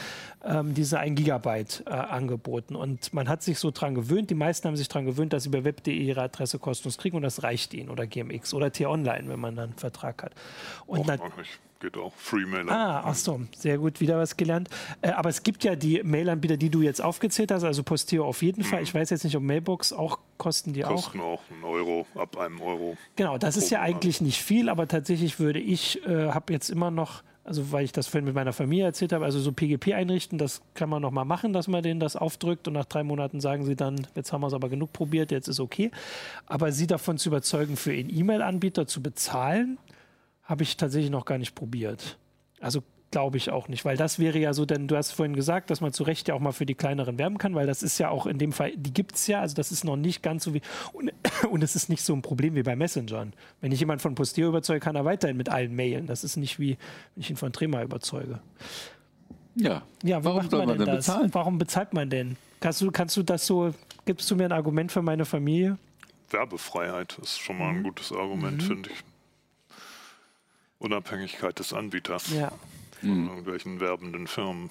ähm, 0.45 0.75
diese 0.75 0.99
1 0.99 1.17
Gigabyte 1.17 1.85
äh, 1.87 1.91
angeboten. 1.91 2.77
Und 2.77 3.15
man 3.15 3.29
hat 3.29 3.43
sich 3.43 3.59
so 3.59 3.71
dran 3.71 3.95
gewöhnt, 3.95 4.29
die 4.31 4.35
meisten 4.35 4.69
haben 4.69 4.77
sich 4.77 4.89
dran 4.89 5.07
gewöhnt, 5.07 5.33
dass 5.33 5.45
sie 5.45 5.49
bei 5.49 5.65
web.de 5.65 5.95
ihre 5.95 6.23
Adresse 6.23 6.59
kostenlos 6.59 6.99
kriegen 6.99 7.17
und 7.17 7.23
das 7.23 7.43
reicht 7.43 7.73
ihnen 7.73 7.89
oder 7.89 8.07
GMX 8.07 8.53
oder 8.53 8.71
T-Online, 8.71 9.29
wenn 9.29 9.41
man 9.41 9.57
dann 9.57 9.71
einen 9.71 9.79
Vertrag 9.79 10.23
hat. 10.23 10.33
Und 10.87 11.01
Och, 11.01 11.19
geht 11.85 11.97
auch. 11.99 12.15
Freemailer. 12.17 12.73
Ah, 12.73 13.03
ach 13.05 13.15
so, 13.15 13.41
sehr 13.55 13.79
gut, 13.79 14.01
wieder 14.01 14.19
was 14.19 14.37
gelernt. 14.37 14.69
Äh, 15.03 15.11
aber 15.11 15.29
es 15.29 15.43
gibt 15.43 15.65
ja 15.65 15.77
die 15.77 16.03
Mailanbieter, 16.03 16.57
die 16.57 16.71
du 16.71 16.81
jetzt 16.81 17.03
aufgezählt 17.03 17.51
hast, 17.51 17.63
also 17.65 17.83
Posteo 17.83 18.25
auf 18.25 18.43
jeden. 18.43 18.65
Fall. 18.65 18.83
Ich 18.83 18.95
weiß 18.95 19.11
jetzt 19.11 19.25
nicht, 19.25 19.37
ob 19.37 19.43
Mailbox 19.43 19.93
auch 19.93 20.19
kosten 20.39 20.73
die 20.73 20.81
kosten 20.81 20.95
auch. 20.95 21.05
Kosten 21.05 21.21
auch 21.21 21.43
einen 21.51 21.65
Euro, 21.65 22.07
ab 22.15 22.39
einem 22.39 22.61
Euro. 22.61 22.97
Genau, 23.17 23.37
das 23.37 23.57
ist 23.57 23.71
ja 23.71 23.81
eigentlich 23.81 24.21
nicht 24.21 24.43
viel, 24.43 24.69
aber 24.69 24.89
tatsächlich 24.89 25.39
würde 25.39 25.61
ich, 25.61 26.05
äh, 26.07 26.31
habe 26.31 26.53
jetzt 26.53 26.71
immer 26.71 26.91
noch 26.91 27.23
also 27.47 27.73
weil 27.73 27.85
ich 27.85 27.93
das 27.93 28.07
vorhin 28.07 28.25
mit 28.25 28.35
meiner 28.35 28.55
Familie 28.55 28.87
erzählt 28.87 29.13
habe, 29.13 29.27
also 29.27 29.39
so 29.39 29.53
PGP 29.53 29.93
einrichten, 29.93 30.39
das 30.39 30.63
kann 30.73 30.89
man 30.89 31.03
noch 31.03 31.11
mal 31.11 31.27
machen, 31.27 31.53
dass 31.53 31.69
man 31.69 31.83
denen 31.83 32.01
das 32.01 32.17
aufdrückt 32.17 32.67
und 32.69 32.73
nach 32.73 32.87
drei 32.87 33.05
Monaten 33.05 33.39
sagen 33.39 33.67
sie 33.67 33.77
dann, 33.77 34.07
jetzt 34.15 34.33
haben 34.33 34.41
wir 34.41 34.47
es 34.47 34.55
aber 34.55 34.71
genug 34.71 34.95
probiert, 34.95 35.31
jetzt 35.31 35.49
ist 35.49 35.61
okay. 35.61 35.91
Aber 36.47 36.73
sie 36.73 36.87
davon 36.87 37.19
zu 37.19 37.29
überzeugen, 37.29 37.77
für 37.77 37.93
ihren 37.93 38.09
E-Mail-Anbieter 38.09 38.87
zu 38.87 39.03
bezahlen, 39.03 39.77
habe 40.45 40.63
ich 40.63 40.77
tatsächlich 40.77 41.11
noch 41.11 41.25
gar 41.25 41.39
nicht 41.39 41.55
probiert. 41.55 42.19
Also 42.61 42.83
glaube 43.11 43.37
ich 43.37 43.51
auch 43.51 43.69
nicht, 43.69 43.85
weil 43.85 43.97
das 43.97 44.19
wäre 44.19 44.39
ja 44.41 44.53
so, 44.53 44.67
denn 44.67 44.89
du 44.89 44.97
hast 44.97 45.13
vorhin 45.13 45.37
gesagt, 45.37 45.71
dass 45.71 45.81
man 45.81 45.93
zu 45.93 46.03
Recht 46.03 46.27
ja 46.27 46.35
auch 46.35 46.41
mal 46.41 46.51
für 46.51 46.67
die 46.67 46.75
kleineren 46.75 47.17
werben 47.17 47.39
kann, 47.39 47.55
weil 47.55 47.65
das 47.65 47.85
ist 47.85 47.99
ja 47.99 48.09
auch 48.09 48.27
in 48.27 48.39
dem 48.39 48.51
Fall, 48.51 48.73
die 48.77 48.93
gibt 48.93 49.15
es 49.15 49.29
ja, 49.29 49.41
also 49.41 49.55
das 49.55 49.71
ist 49.71 49.85
noch 49.85 49.95
nicht 49.95 50.21
ganz 50.21 50.43
so 50.43 50.53
wie, 50.53 50.63
und, 50.93 51.13
und 51.51 51.63
es 51.63 51.77
ist 51.77 51.89
nicht 51.89 52.03
so 52.03 52.13
ein 52.13 52.23
Problem 52.23 52.57
wie 52.57 52.65
bei 52.65 52.75
Messengern. 52.75 53.33
Wenn 53.61 53.71
ich 53.71 53.79
jemanden 53.79 54.01
von 54.01 54.17
Posteo 54.17 54.49
überzeuge, 54.49 54.81
kann 54.81 54.97
er 54.97 55.05
weiterhin 55.05 55.37
mit 55.37 55.49
allen 55.49 55.77
mailen. 55.77 56.09
Das 56.09 56.25
ist 56.25 56.37
nicht 56.37 56.59
wie, 56.59 56.77
wenn 57.15 57.23
ich 57.23 57.31
ihn 57.31 57.37
von 57.37 57.53
Trema 57.53 57.85
überzeuge. 57.85 58.41
Ja, 59.55 59.83
ja 60.03 60.25
warum 60.25 60.51
soll 60.51 60.67
man, 60.67 60.71
man 60.71 60.79
denn 60.79 60.87
das? 60.87 61.07
bezahlen? 61.07 61.31
Warum 61.33 61.59
bezahlt 61.59 61.95
man 61.95 62.11
denn? 62.11 62.37
Kannst 62.59 62.81
du, 62.81 62.91
kannst 62.91 63.17
du 63.17 63.23
das 63.23 63.47
so, 63.47 63.73
gibst 64.07 64.29
du 64.29 64.35
mir 64.35 64.47
ein 64.47 64.53
Argument 64.53 64.91
für 64.91 65.03
meine 65.03 65.25
Familie? 65.25 65.79
Werbefreiheit 66.31 67.17
ist 67.23 67.39
schon 67.39 67.59
mal 67.59 67.69
ein 67.69 67.79
mhm. 67.79 67.83
gutes 67.85 68.11
Argument, 68.11 68.57
mhm. 68.57 68.67
finde 68.67 68.91
ich. 68.91 69.05
Unabhängigkeit 70.79 71.59
des 71.59 71.73
Anbieters. 71.73 72.33
Ja. 72.33 72.53
Von 73.01 73.23
mhm. 73.23 73.29
irgendwelchen 73.29 73.81
werbenden 73.81 74.27
Firmen. 74.27 74.71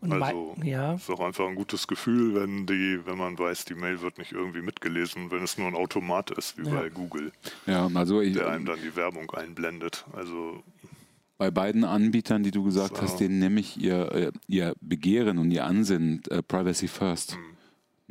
Und 0.00 0.12
also 0.12 0.56
ja. 0.64 0.94
ist 0.94 1.08
auch 1.10 1.20
einfach 1.20 1.46
ein 1.46 1.54
gutes 1.54 1.86
Gefühl, 1.86 2.34
wenn 2.34 2.66
die, 2.66 2.98
wenn 3.04 3.16
man 3.18 3.38
weiß, 3.38 3.66
die 3.66 3.74
Mail 3.74 4.00
wird 4.00 4.18
nicht 4.18 4.32
irgendwie 4.32 4.62
mitgelesen, 4.62 5.30
wenn 5.30 5.44
es 5.44 5.58
nur 5.58 5.68
ein 5.68 5.76
Automat 5.76 6.32
ist, 6.32 6.58
wie 6.58 6.66
ja. 6.66 6.74
bei 6.74 6.88
Google. 6.88 7.30
Ja, 7.66 7.88
also 7.94 8.20
ich, 8.20 8.32
der 8.32 8.48
einem 8.48 8.64
dann 8.64 8.80
die 8.82 8.96
Werbung 8.96 9.30
einblendet. 9.30 10.04
Also 10.12 10.62
bei 11.42 11.50
beiden 11.50 11.82
Anbietern, 11.82 12.44
die 12.44 12.52
du 12.52 12.62
gesagt 12.62 12.98
so. 12.98 13.02
hast, 13.02 13.18
denen 13.18 13.40
nehme 13.40 13.58
ich 13.58 13.76
ihr, 13.76 14.12
äh, 14.12 14.32
ihr 14.46 14.74
Begehren 14.80 15.38
und 15.38 15.50
ihr 15.50 15.64
Ansinnen 15.64 16.22
äh, 16.30 16.40
Privacy 16.40 16.86
First. 16.86 17.36
Mhm. 17.36 17.52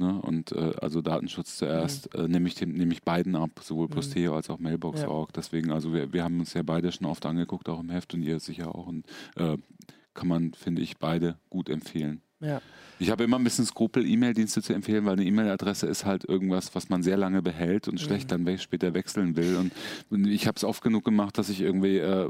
Ne? 0.01 0.19
Und 0.21 0.51
äh, 0.51 0.73
also 0.81 1.01
Datenschutz 1.01 1.57
zuerst 1.57 2.13
mhm. 2.13 2.25
äh, 2.25 2.27
nehme 2.27 2.47
ich, 2.47 2.59
nehm 2.59 2.91
ich 2.91 3.03
beiden 3.03 3.35
ab, 3.35 3.51
sowohl 3.61 3.87
mhm. 3.87 3.91
Posteo 3.91 4.35
als 4.35 4.49
auch 4.49 4.59
Mailbox.org. 4.59 5.29
Ja. 5.29 5.33
Deswegen, 5.35 5.71
also 5.71 5.93
wir, 5.93 6.11
wir 6.11 6.23
haben 6.23 6.39
uns 6.39 6.53
ja 6.53 6.63
beide 6.63 6.91
schon 6.91 7.07
oft 7.07 7.25
angeguckt, 7.25 7.69
auch 7.69 7.79
im 7.79 7.89
Heft 7.89 8.13
und 8.13 8.23
ihr 8.23 8.39
sicher 8.39 8.73
auch. 8.75 8.87
Und 8.87 9.05
äh, 9.35 9.57
kann 10.13 10.27
man, 10.27 10.53
finde 10.53 10.81
ich, 10.81 10.97
beide 10.97 11.37
gut 11.49 11.69
empfehlen. 11.69 12.21
Ja. 12.41 12.61
Ich 13.01 13.09
habe 13.09 13.23
immer 13.23 13.39
ein 13.39 13.43
bisschen 13.43 13.65
Skrupel, 13.65 14.05
E-Mail-Dienste 14.05 14.61
zu 14.61 14.73
empfehlen, 14.73 15.05
weil 15.05 15.13
eine 15.13 15.25
E-Mail-Adresse 15.25 15.87
ist 15.87 16.05
halt 16.05 16.23
irgendwas, 16.23 16.75
was 16.75 16.89
man 16.89 17.01
sehr 17.01 17.17
lange 17.17 17.41
behält 17.41 17.87
und 17.87 17.99
schlecht 17.99 18.25
mhm. 18.25 18.29
dann 18.29 18.45
we 18.45 18.59
später 18.59 18.93
wechseln 18.93 19.35
will. 19.35 19.55
Und, 19.55 19.71
und 20.11 20.27
ich 20.27 20.45
habe 20.45 20.55
es 20.55 20.63
oft 20.63 20.83
genug 20.83 21.03
gemacht, 21.03 21.35
dass 21.39 21.49
ich 21.49 21.61
irgendwie 21.61 21.97
äh, 21.97 22.29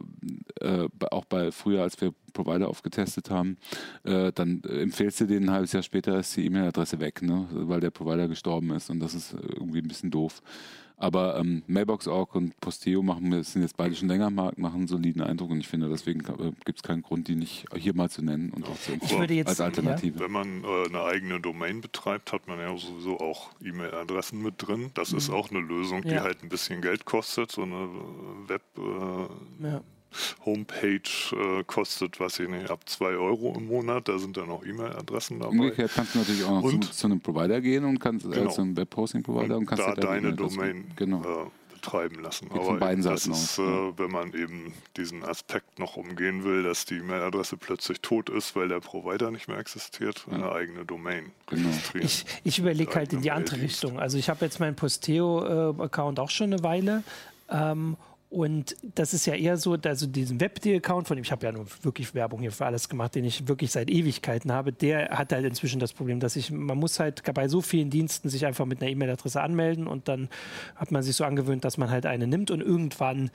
äh, 0.62 0.88
auch 1.12 1.26
bei 1.26 1.51
früher, 1.51 1.82
als 1.82 1.99
wir 1.99 2.14
Provider 2.32 2.70
aufgetestet 2.70 3.30
haben, 3.30 3.57
äh, 4.03 4.32
dann 4.32 4.64
empfehlst 4.64 5.20
du 5.20 5.26
denen 5.26 5.49
ein 5.49 5.55
halbes 5.55 5.74
Jahr 5.74 5.84
später 5.84 6.18
ist 6.18 6.38
die 6.38 6.45
E-Mail-Adresse 6.45 7.01
weg, 7.01 7.22
ne? 7.22 7.47
weil 7.51 7.82
der 7.82 7.91
Provider 7.91 8.30
gestorben 8.30 8.72
ist 8.72 8.89
und 8.89 9.01
das 9.01 9.14
ist 9.14 9.34
irgendwie 9.34 9.80
ein 9.80 9.89
bisschen 9.89 10.09
doof. 10.09 10.41
Aber 11.02 11.38
ähm, 11.39 11.64
Mailbox.org 11.66 12.36
und 12.36 12.60
Posteo 12.62 13.02
machen, 13.02 13.43
sind 13.43 13.64
jetzt 13.64 13.76
beide 13.76 13.95
schon 13.95 14.08
länger 14.08 14.28
am 14.28 14.36
Markt, 14.36 14.60
machen 14.60 14.82
einen 14.82 14.88
soliden 14.88 15.24
Eindruck 15.24 15.49
und 15.49 15.60
ich 15.60 15.68
finde, 15.68 15.89
deswegen 15.89 16.20
äh, 16.20 16.52
gibt 16.64 16.78
es 16.78 16.84
keinen 16.84 17.02
Grund, 17.02 17.28
die 17.28 17.36
nicht 17.36 17.66
hier 17.76 17.95
mal 17.95 18.10
zu 18.10 18.22
nennen 18.22 18.52
und 18.52 18.68
auch 18.68 18.80
zu 18.80 18.93
empfehlen 18.93 19.47
als 19.47 19.60
Alternative. 19.60 20.20
Ja. 20.20 20.26
Wenn 20.26 20.32
man 20.32 20.64
äh, 20.64 20.88
eine 20.88 21.04
eigene 21.04 21.41
Domain 21.41 21.82
betreibt, 21.82 22.32
hat 22.32 22.47
man 22.47 22.60
ja 22.60 22.78
sowieso 22.78 23.20
auch 23.20 23.49
E-Mail-Adressen 23.64 24.43
mit 24.43 24.56
drin. 24.58 24.91
Das 24.93 25.12
mhm. 25.12 25.18
ist 25.18 25.30
auch 25.32 25.49
eine 25.49 25.60
Lösung, 25.60 26.04
die 26.04 26.10
ja. 26.10 26.22
halt 26.22 26.43
ein 26.43 26.49
bisschen 26.49 26.82
Geld 26.82 27.06
kostet, 27.06 27.52
so 27.52 27.64
eine 27.64 27.89
Web. 28.47 28.62
Äh, 28.78 29.66
ja 29.68 29.82
Homepage 30.45 31.01
äh, 31.34 31.64
kostet, 31.66 32.20
was 32.20 32.39
ich 32.39 32.49
nicht, 32.49 32.70
ab 32.70 32.82
2 32.88 33.05
Euro 33.05 33.53
im 33.55 33.68
Monat. 33.68 34.07
Da 34.07 34.20
sind 34.20 34.38
dann 34.38 34.49
auch 34.49 34.66
E-Mail-Adressen 34.66 35.39
dabei. 35.39 35.51
Umgekehrt 35.51 35.91
kannst 35.95 36.16
du 36.16 36.20
natürlich 36.20 36.43
auch 36.43 36.62
noch 36.62 36.70
zu, 36.70 36.80
zu, 36.80 37.07
einem 37.07 37.22
Provider 37.22 37.62
gehen 37.62 37.86
und 37.86 37.99
kannst 37.99 38.26
äh, 38.26 38.30
genau. 38.30 38.49
äh, 38.49 38.53
zu 38.53 38.62
einem 38.62 38.78
Web-Hosting-Provider 38.78 39.55
und, 39.55 39.62
und 39.62 39.66
kannst 39.68 39.86
da 39.86 39.95
deine 39.95 40.34
Domain 40.34 40.86
genau. 40.95 41.22
äh, 41.22 41.49
betreiben 41.82 42.22
lassen. 42.22 42.49
Geht 42.49 42.62
Aber 42.62 42.78
beiden 42.78 43.03
das 43.03 43.26
ist, 43.26 43.57
äh, 43.57 43.62
wenn 43.62 44.12
man 44.12 44.34
eben 44.34 44.74
diesen 44.97 45.24
Aspekt 45.24 45.80
noch 45.80 45.97
umgehen 45.97 46.43
will, 46.43 46.64
dass 46.64 46.86
die 46.86 46.95
E-Mail-Adresse 46.95 47.57
plötzlich 47.57 48.01
tot 48.01 48.30
ist, 48.30 48.55
weil 48.55 48.68
der 48.68 48.80
Provider 48.80 49.32
nicht 49.32 49.47
mehr 49.47 49.57
existiert, 49.57 50.26
ja. 50.28 50.34
eine 50.34 50.51
eigene 50.51 50.86
Domain 50.86 51.32
genau. 51.47 51.70
Ich, 51.95 52.26
ich 52.43 52.59
überlege 52.59 52.93
halt 52.93 53.14
in 53.14 53.22
die 53.22 53.32
andere 53.32 53.62
Richtung. 53.62 53.99
Also 53.99 54.18
ich 54.18 54.30
habe 54.30 54.45
jetzt 54.45 54.59
meinen 54.59 54.76
Posteo-Account 54.76 56.20
auch 56.20 56.30
schon 56.30 56.53
eine 56.53 56.64
Weile. 56.64 57.03
Ähm, 57.49 57.97
und 58.32 58.78
das 58.96 59.14
ist 59.14 59.26
ja 59.26 59.36
eher 59.36 59.58
so, 59.58 59.74
also 59.74 60.08
diesen 60.08 60.40
Webdeal-Account, 60.40 61.06
von 61.06 61.18
dem 61.18 61.24
ich 61.24 61.34
habe 61.34 61.46
ja 61.46 61.52
nur 61.52 61.66
wirklich 61.82 62.16
Werbung 62.16 62.40
hier 62.40 62.54
für 62.54 62.66
alles 62.66 62.88
gemacht, 62.88 63.14
den 63.14 63.26
ich 63.26 63.50
wirklich 63.50 63.74
seit 63.74 63.90
Ewigkeiten 63.90 64.54
habe, 64.54 64.72
der 64.72 65.10
hat 65.10 65.34
halt 65.34 65.44
inzwischen 65.44 65.82
das 65.82 65.92
Problem, 65.92 66.22
dass 66.22 66.38
ich, 66.38 66.50
man 66.50 66.78
muss 66.78 67.02
halt 67.02 67.22
bei 67.34 67.50
so 67.50 67.60
vielen 67.60 67.90
Diensten 67.90 68.30
sich 68.30 68.46
einfach 68.46 68.66
mit 68.66 68.82
einer 68.82 68.90
E-Mail-Adresse 68.90 69.42
anmelden 69.42 69.86
und 69.86 70.08
dann 70.08 70.30
hat 70.78 70.92
man 70.92 71.04
sich 71.04 71.18
so 71.18 71.26
angewöhnt, 71.26 71.66
dass 71.66 71.78
man 71.78 71.90
halt 71.90 72.06
eine 72.06 72.26
nimmt 72.26 72.52
und 72.52 72.62
irgendwann 72.62 73.32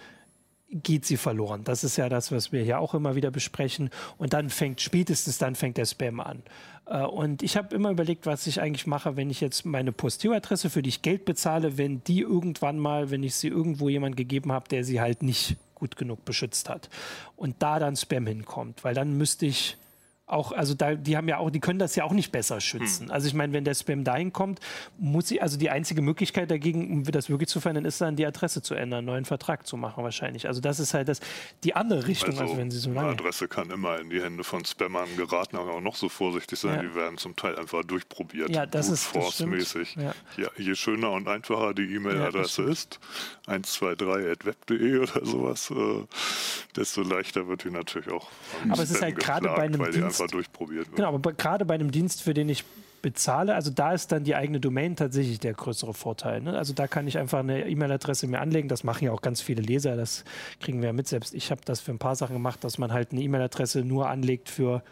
geht 0.69 1.05
sie 1.05 1.17
verloren. 1.17 1.62
Das 1.64 1.85
ist 1.85 1.97
ja 1.97 2.09
das, 2.09 2.33
was 2.33 2.53
wir 2.53 2.62
hier 2.62 2.81
auch 2.81 2.95
immer 2.95 3.14
wieder 3.14 3.31
besprechen. 3.31 3.91
Und 4.19 4.33
dann 4.33 4.51
fängt 4.51 4.81
spätestens 4.81 5.39
dann 5.39 5.55
fängt 5.55 5.77
der 5.77 5.87
Spam 5.87 6.21
an. 6.21 6.43
Äh, 6.87 7.03
und 7.03 7.43
ich 7.43 7.57
habe 7.57 7.75
immer 7.75 7.91
überlegt, 7.91 8.27
was 8.27 8.47
ich 8.47 8.61
eigentlich 8.61 8.87
mache, 8.87 9.17
wenn 9.17 9.31
ich 9.31 9.41
jetzt 9.41 9.64
meine 9.64 9.93
Posteo-Adresse, 9.93 10.71
für 10.71 10.83
die 10.83 10.89
ich 10.89 11.03
Geld 11.03 11.25
bezahle, 11.25 11.79
wenn 11.79 12.03
die 12.05 12.21
irgendwann 12.21 12.79
mal, 12.79 13.11
wenn 13.11 13.23
ich 13.23 13.37
sie 13.37 13.49
irgendwo 13.49 13.89
jemand 13.89 14.17
gegeben 14.17 14.53
habe, 14.53 14.69
der 14.69 14.85
sie 14.85 15.01
halt 15.01 15.23
nicht 15.23 15.57
gut 15.75 15.97
genug 15.97 16.25
beschützt 16.25 16.69
hat. 16.69 16.89
Und 17.37 17.57
da 17.61 17.79
dann 17.79 17.97
Spam 17.97 18.27
hinkommt, 18.27 18.83
weil 18.83 18.95
dann 18.95 19.17
müsste 19.17 19.47
ich 19.47 19.77
auch, 20.27 20.51
also 20.51 20.74
da, 20.74 20.97
die 20.97 21.16
haben 21.16 21.29
ja 21.29 21.39
auch, 21.39 21.51
die 21.51 21.61
können 21.61 21.79
das 21.79 21.95
ja 21.95 22.03
auch 22.03 22.12
nicht 22.12 22.33
besser 22.33 22.61
schützen. 22.61 23.07
Hm. 23.07 23.12
Also 23.12 23.29
ich 23.29 23.35
meine, 23.35 23.53
wenn 23.53 23.64
der 23.64 23.74
Spam 23.74 24.03
dahin 24.03 24.33
kommt, 24.33 24.59
muss 24.99 25.29
sie, 25.29 25.41
also 25.41 25.57
die 25.57 25.70
einzige 25.70 26.03
Möglichkeit 26.03 26.51
dagegen, 26.51 26.91
um 26.93 27.05
das 27.05 27.31
wirklich 27.31 27.49
zu 27.49 27.61
verändern, 27.61 27.85
ist 27.85 28.01
dann 28.01 28.16
die 28.16 28.27
Adresse 28.27 28.61
zu 28.61 28.74
ändern, 28.74 28.99
einen 28.99 29.07
neuen 29.07 29.24
Vertrag 29.24 29.68
zu 29.68 29.77
machen 29.77 30.03
wahrscheinlich. 30.03 30.49
Also 30.49 30.61
das 30.61 30.81
ist 30.81 30.95
halt 30.95 31.09
das, 31.09 31.20
die 31.62 31.77
andere 31.77 32.09
Richtung, 32.09 32.31
also, 32.31 32.43
also 32.43 32.57
wenn 32.57 32.72
sie 32.72 32.79
so 32.79 32.91
lange. 32.91 33.11
Eine 33.11 33.20
Adresse 33.20 33.47
kann 33.47 33.70
immer 33.70 34.01
in 34.01 34.11
die 34.11 34.20
Hände 34.20 34.43
von 34.43 34.64
Spammern 34.64 35.09
geraten, 35.16 35.57
aber 35.57 35.74
auch 35.74 35.81
noch 35.81 35.95
so 35.95 36.09
vorsichtig 36.09 36.59
sein, 36.59 36.74
ja. 36.74 36.83
die 36.83 36.95
werden 36.97 37.18
zum 37.18 37.37
Teil 37.37 37.57
einfach 37.57 37.85
durchprobiert. 37.85 38.51
Ja, 38.51 38.66
das 38.66 38.89
ist 38.89 39.05
force-mäßig. 39.05 39.97
Ja. 39.97 40.12
ja. 40.37 40.49
je 40.57 40.74
schöner 40.74 41.12
und 41.12 41.29
einfacher 41.29 41.72
die 41.72 41.95
E-Mail-Adresse 41.95 42.64
ja, 42.64 42.70
ist, 42.70 42.99
123.web.de 43.47 44.99
oder 44.99 45.24
sowas, 45.24 45.70
äh, 45.70 46.05
desto 46.74 47.03
leichter 47.03 47.47
wird 47.47 47.62
die 47.62 47.70
natürlich 47.70 48.11
auch. 48.11 48.29
Aber 48.68 48.83
es 48.83 48.91
ist 48.91 49.03
halt 49.03 49.16
gerade 49.18 49.47
bei 49.47 49.62
einem 49.62 49.89
Dienst 49.93 50.16
einfach 50.21 50.33
durchprobiert 50.33 50.87
wird. 50.87 50.97
Genau, 50.97 51.14
aber 51.14 51.33
gerade 51.33 51.64
bei 51.64 51.75
einem 51.75 51.91
Dienst, 51.91 52.23
für 52.23 52.35
den 52.35 52.49
ich 52.49 52.64
bezahle, 53.03 53.55
also 53.55 53.71
da 53.71 53.93
ist 53.93 54.11
dann 54.11 54.25
die 54.25 54.35
eigene 54.35 54.59
Domain 54.59 54.97
tatsächlich 54.97 55.39
der 55.39 55.55
größere 55.55 55.95
Vorteil. 55.95 56.41
Ne? 56.41 56.57
Also 56.57 56.73
da 56.73 56.89
kann 56.89 57.07
ich 57.07 57.19
einfach 57.19 57.41
eine 57.41 57.69
E-Mail-Adresse 57.69 58.27
mir 58.27 58.41
anlegen. 58.41 58.69
Das 58.69 58.85
machen 58.85 59.05
ja 59.05 59.12
auch 59.12 59.23
ganz 59.23 59.41
viele 59.41 59.62
Leser, 59.62 59.97
das 59.97 60.25
kriegen 60.61 60.81
wir 60.81 60.89
ja 60.89 60.93
mit. 60.93 61.07
Selbst 61.07 61.35
ich 61.35 61.51
habe 61.51 61.61
das 61.64 61.81
für 61.81 61.93
ein 61.93 61.99
paar 61.99 62.17
Sachen 62.17 62.35
gemacht, 62.35 62.64
dass 62.64 62.79
man 62.79 62.93
halt 62.93 63.12
eine 63.12 63.21
E-Mail-Adresse 63.23 63.85
nur 63.85 64.09
anlegt 64.09 64.49
für, 64.49 64.83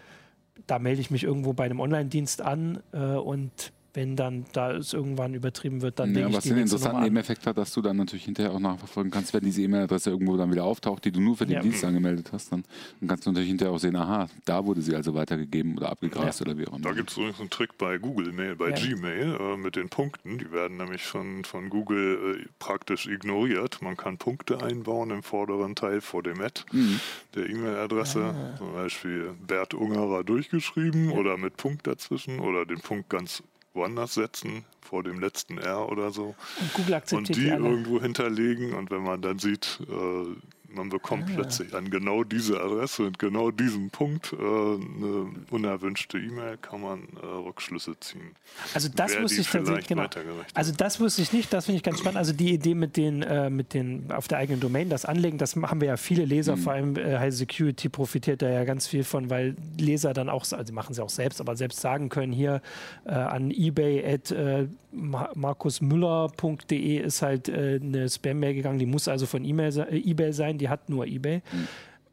da 0.67 0.79
melde 0.79 1.01
ich 1.01 1.11
mich 1.11 1.25
irgendwo 1.25 1.55
bei 1.55 1.65
einem 1.65 1.81
Online-Dienst 1.81 2.41
an 2.43 2.83
äh, 2.93 2.99
und 2.99 3.73
wenn 3.95 4.17
dann 4.17 4.45
da 4.53 4.73
es 4.73 4.93
irgendwann 4.93 5.35
übertrieben 5.35 5.81
wird, 5.81 6.01
dann 6.01 6.15
ja, 6.15 6.29
ich 6.29 6.35
was 6.35 6.45
den 6.45 6.59
interessanten 6.59 7.03
Nebeneffekt 7.03 7.47
hat, 7.47 7.57
dass 7.57 7.73
du 7.73 7.81
dann 7.81 7.97
natürlich 7.97 8.25
hinterher 8.25 8.53
auch 8.53 8.59
nachverfolgen 8.59 9.11
kannst, 9.11 9.33
wenn 9.33 9.45
diese 9.45 9.63
E-Mail-Adresse 9.63 10.11
irgendwo 10.11 10.37
dann 10.37 10.51
wieder 10.51 10.65
auftaucht, 10.65 11.05
die 11.05 11.13
du 11.13 11.21
nur 11.21 11.37
für 11.37 11.47
den 11.47 11.55
ja. 11.55 11.61
Dienst 11.61 11.85
angemeldet 11.85 12.31
hast, 12.33 12.51
dann, 12.51 12.65
dann, 13.01 13.09
kannst 13.09 13.25
du 13.25 13.31
natürlich 13.31 13.49
hinterher 13.49 13.73
auch 13.73 13.79
sehen, 13.79 13.95
aha, 13.95 14.29
da 14.45 14.67
wurde 14.67 14.83
sie 14.83 14.97
also 14.97 15.15
weitergegeben 15.15 15.77
oder 15.79 15.91
abgegrast 15.91 16.41
ja. 16.41 16.47
oder 16.47 16.59
wie 16.59 16.67
auch 16.67 16.73
immer. 16.73 16.89
Da 16.89 16.93
gibt 16.93 17.11
es 17.11 17.17
übrigens 17.17 17.41
einen 17.41 17.51
Trick 17.51 17.79
bei 17.79 17.99
Google 17.99 18.33
Mail, 18.33 18.57
bei 18.57 18.71
ja. 18.71 18.75
Gmail 18.75 19.37
äh, 19.41 19.57
mit 19.57 19.77
den 19.77 19.89
Punkten, 19.89 20.39
die 20.39 20.51
werden 20.51 20.77
nämlich 20.77 21.03
von, 21.03 21.45
von 21.45 21.71
Google 21.71 22.41
äh, 22.41 22.49
praktisch 22.59 23.07
ignoriert. 23.07 23.81
Man 23.81 23.97
kann 23.97 24.19
Punkte 24.19 24.61
einbauen 24.61 25.11
im 25.11 25.23
vorderen 25.23 25.77
Teil 25.77 26.01
vor 26.01 26.25
dem 26.25 26.41
Ad 26.41 26.63
mhm. 26.73 26.99
der 27.37 27.49
E-Mail-Adresse, 27.49 28.25
ah. 28.25 28.57
zum 28.59 28.73
Beispiel 28.73 29.35
Bert 29.47 29.73
Ungerer 29.73 30.25
durchgeschrieben 30.25 31.11
oder 31.11 31.37
mit 31.37 31.57
Punkt 31.57 31.87
dazwischen 31.87 32.41
oder 32.41 32.67
den 32.67 32.81
Punkt 32.81 33.09
ganz 33.09 33.43
woanders 33.75 34.15
setzen, 34.15 34.65
vor 34.81 35.03
dem 35.03 35.21
letzten 35.21 35.59
R 35.59 35.89
oder 35.89 36.11
so. 36.11 36.35
Und 36.61 36.75
Google 36.75 36.95
akzeptiert 36.95 37.29
Und 37.29 37.37
die, 37.37 37.43
die 37.43 37.49
irgendwo 37.49 38.01
hinterlegen 38.01 38.75
und 38.75 38.91
wenn 38.91 39.03
man 39.03 39.21
dann 39.21 39.39
sieht, 39.39 39.81
äh, 39.89 40.54
man 40.75 40.89
bekommt 40.89 41.25
ah. 41.29 41.33
plötzlich 41.35 41.75
an 41.75 41.91
genau 41.91 42.25
diese 42.25 42.61
Adresse 42.61 43.05
und 43.05 43.19
genau 43.19 43.51
diesem 43.51 43.91
Punkt 43.91 44.33
äh, 44.33 44.37
eine 44.37 45.31
unerwünschte 45.51 46.19
E-Mail, 46.19 46.57
kann 46.59 46.83
man 46.83 47.09
äh, 47.23 47.27
Rückschlüsse 47.27 47.99
ziehen. 48.01 48.35
Also 48.75 48.89
das 48.95 49.21
wusste 49.21 49.41
ich 49.41 49.49
tatsächlich 49.49 49.87
genau. 49.87 50.07
Also 50.55 50.73
das 50.73 51.01
wusste 51.01 51.23
ich 51.23 51.33
nicht, 51.33 51.53
das 51.53 51.67
finde 51.67 51.77
ich 51.77 51.83
ganz 51.83 51.99
spannend. 51.99 52.19
Also 52.19 52.33
die 52.33 52.53
Idee 52.53 52.75
mit 52.75 52.97
den, 52.97 53.23
äh, 53.23 53.51
mit 53.51 53.75
den 53.75 54.11
auf 54.13 54.29
der 54.29 54.39
eigenen 54.39 54.61
Domain, 54.61 54.89
das 54.89 55.05
Anlegen, 55.05 55.39
das 55.39 55.57
haben 55.57 55.81
wir 55.81 55.89
ja 55.89 55.97
viele 55.97 56.25
Leser, 56.25 56.57
mhm. 56.57 56.61
vor 56.61 56.73
allem 56.73 56.97
äh, 56.97 57.19
High 57.19 57.35
Security 57.35 57.89
profitiert 57.89 58.43
da 58.43 58.49
ja 58.49 58.65
ganz 58.65 58.87
viel 58.87 59.05
von, 59.05 59.31
weil 59.31 59.57
Leser 59.79 60.13
dann 60.13 60.29
auch, 60.29 60.45
also 60.53 60.73
machen 60.73 60.95
sie 60.95 61.03
auch 61.03 61.11
selbst, 61.11 61.41
aber 61.41 61.57
selbst 61.57 61.81
sagen 61.81 62.09
können, 62.09 62.33
hier 62.33 62.63
äh, 63.05 63.13
an 63.13 63.51
eBay 63.51 64.15
at 64.15 64.31
äh, 64.31 64.67
markusmüller.de 64.93 66.99
ist 66.99 67.23
halt 67.23 67.51
eine 67.51 68.09
Spam-Mail 68.09 68.55
gegangen, 68.55 68.79
die 68.79 68.87
muss 68.87 69.09
also 69.09 69.27
von 69.27 69.45
E-Mail, 69.45 69.77
äh, 69.79 69.99
eBay 69.99 70.33
sein, 70.33 70.59
die 70.59 70.64
hat 70.69 70.89
nur 70.89 71.07
eBay. 71.07 71.43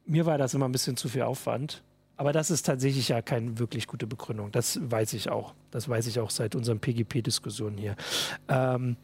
Mir 0.06 0.26
war 0.26 0.38
das 0.38 0.54
immer 0.54 0.68
ein 0.68 0.72
bisschen 0.72 0.98
zu 0.98 1.10
viel 1.10 1.24
Aufwand. 1.24 1.84
Aber 2.22 2.34
das 2.34 2.52
ist 2.52 2.68
tatsächlich 2.68 3.10
ja 3.10 3.24
keine 3.24 3.58
wirklich 3.58 3.88
gute 3.88 4.06
Begründung. 4.06 4.52
Das 4.52 4.80
weiß 4.80 5.14
ich 5.14 5.32
auch. 5.32 5.56
Das 5.72 5.90
weiß 5.90 6.06
ich 6.06 6.20
auch 6.20 6.30
seit 6.30 6.54
unseren 6.54 6.80
PGP-Diskussionen 6.80 7.80
hier. 7.80 7.96
Ähm, 8.48 8.96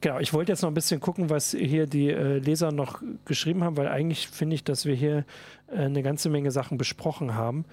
genau, 0.00 0.18
ich 0.18 0.32
wollte 0.32 0.50
jetzt 0.50 0.62
noch 0.62 0.72
ein 0.72 0.74
bisschen 0.74 0.98
gucken, 0.98 1.30
was 1.30 1.52
hier 1.52 1.86
die 1.86 2.10
äh, 2.10 2.38
Leser 2.38 2.72
noch 2.72 3.00
geschrieben 3.26 3.62
haben, 3.62 3.76
weil 3.76 3.86
eigentlich 3.86 4.26
finde 4.26 4.56
ich, 4.56 4.64
dass 4.64 4.86
wir 4.86 4.96
hier 4.96 5.24
äh, 5.68 5.82
eine 5.82 6.02
ganze 6.02 6.28
Menge 6.30 6.50
Sachen 6.50 6.76
besprochen 6.76 7.36
haben. 7.36 7.64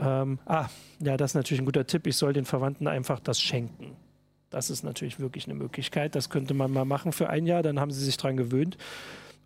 Ähm, 0.00 0.40
ah, 0.44 0.66
ja, 0.98 1.16
das 1.16 1.30
ist 1.30 1.34
natürlich 1.36 1.62
ein 1.62 1.66
guter 1.66 1.86
Tipp. 1.86 2.08
Ich 2.08 2.16
soll 2.16 2.32
den 2.32 2.44
Verwandten 2.44 2.88
einfach 2.88 3.20
das 3.20 3.40
schenken. 3.40 3.94
Das 4.50 4.70
ist 4.70 4.82
natürlich 4.82 5.20
wirklich 5.20 5.44
eine 5.44 5.54
Möglichkeit. 5.54 6.16
Das 6.16 6.30
könnte 6.30 6.54
man 6.54 6.72
mal 6.72 6.84
machen 6.84 7.12
für 7.12 7.30
ein 7.30 7.46
Jahr, 7.46 7.62
dann 7.62 7.78
haben 7.78 7.92
sie 7.92 8.04
sich 8.04 8.16
daran 8.16 8.36
gewöhnt. 8.36 8.76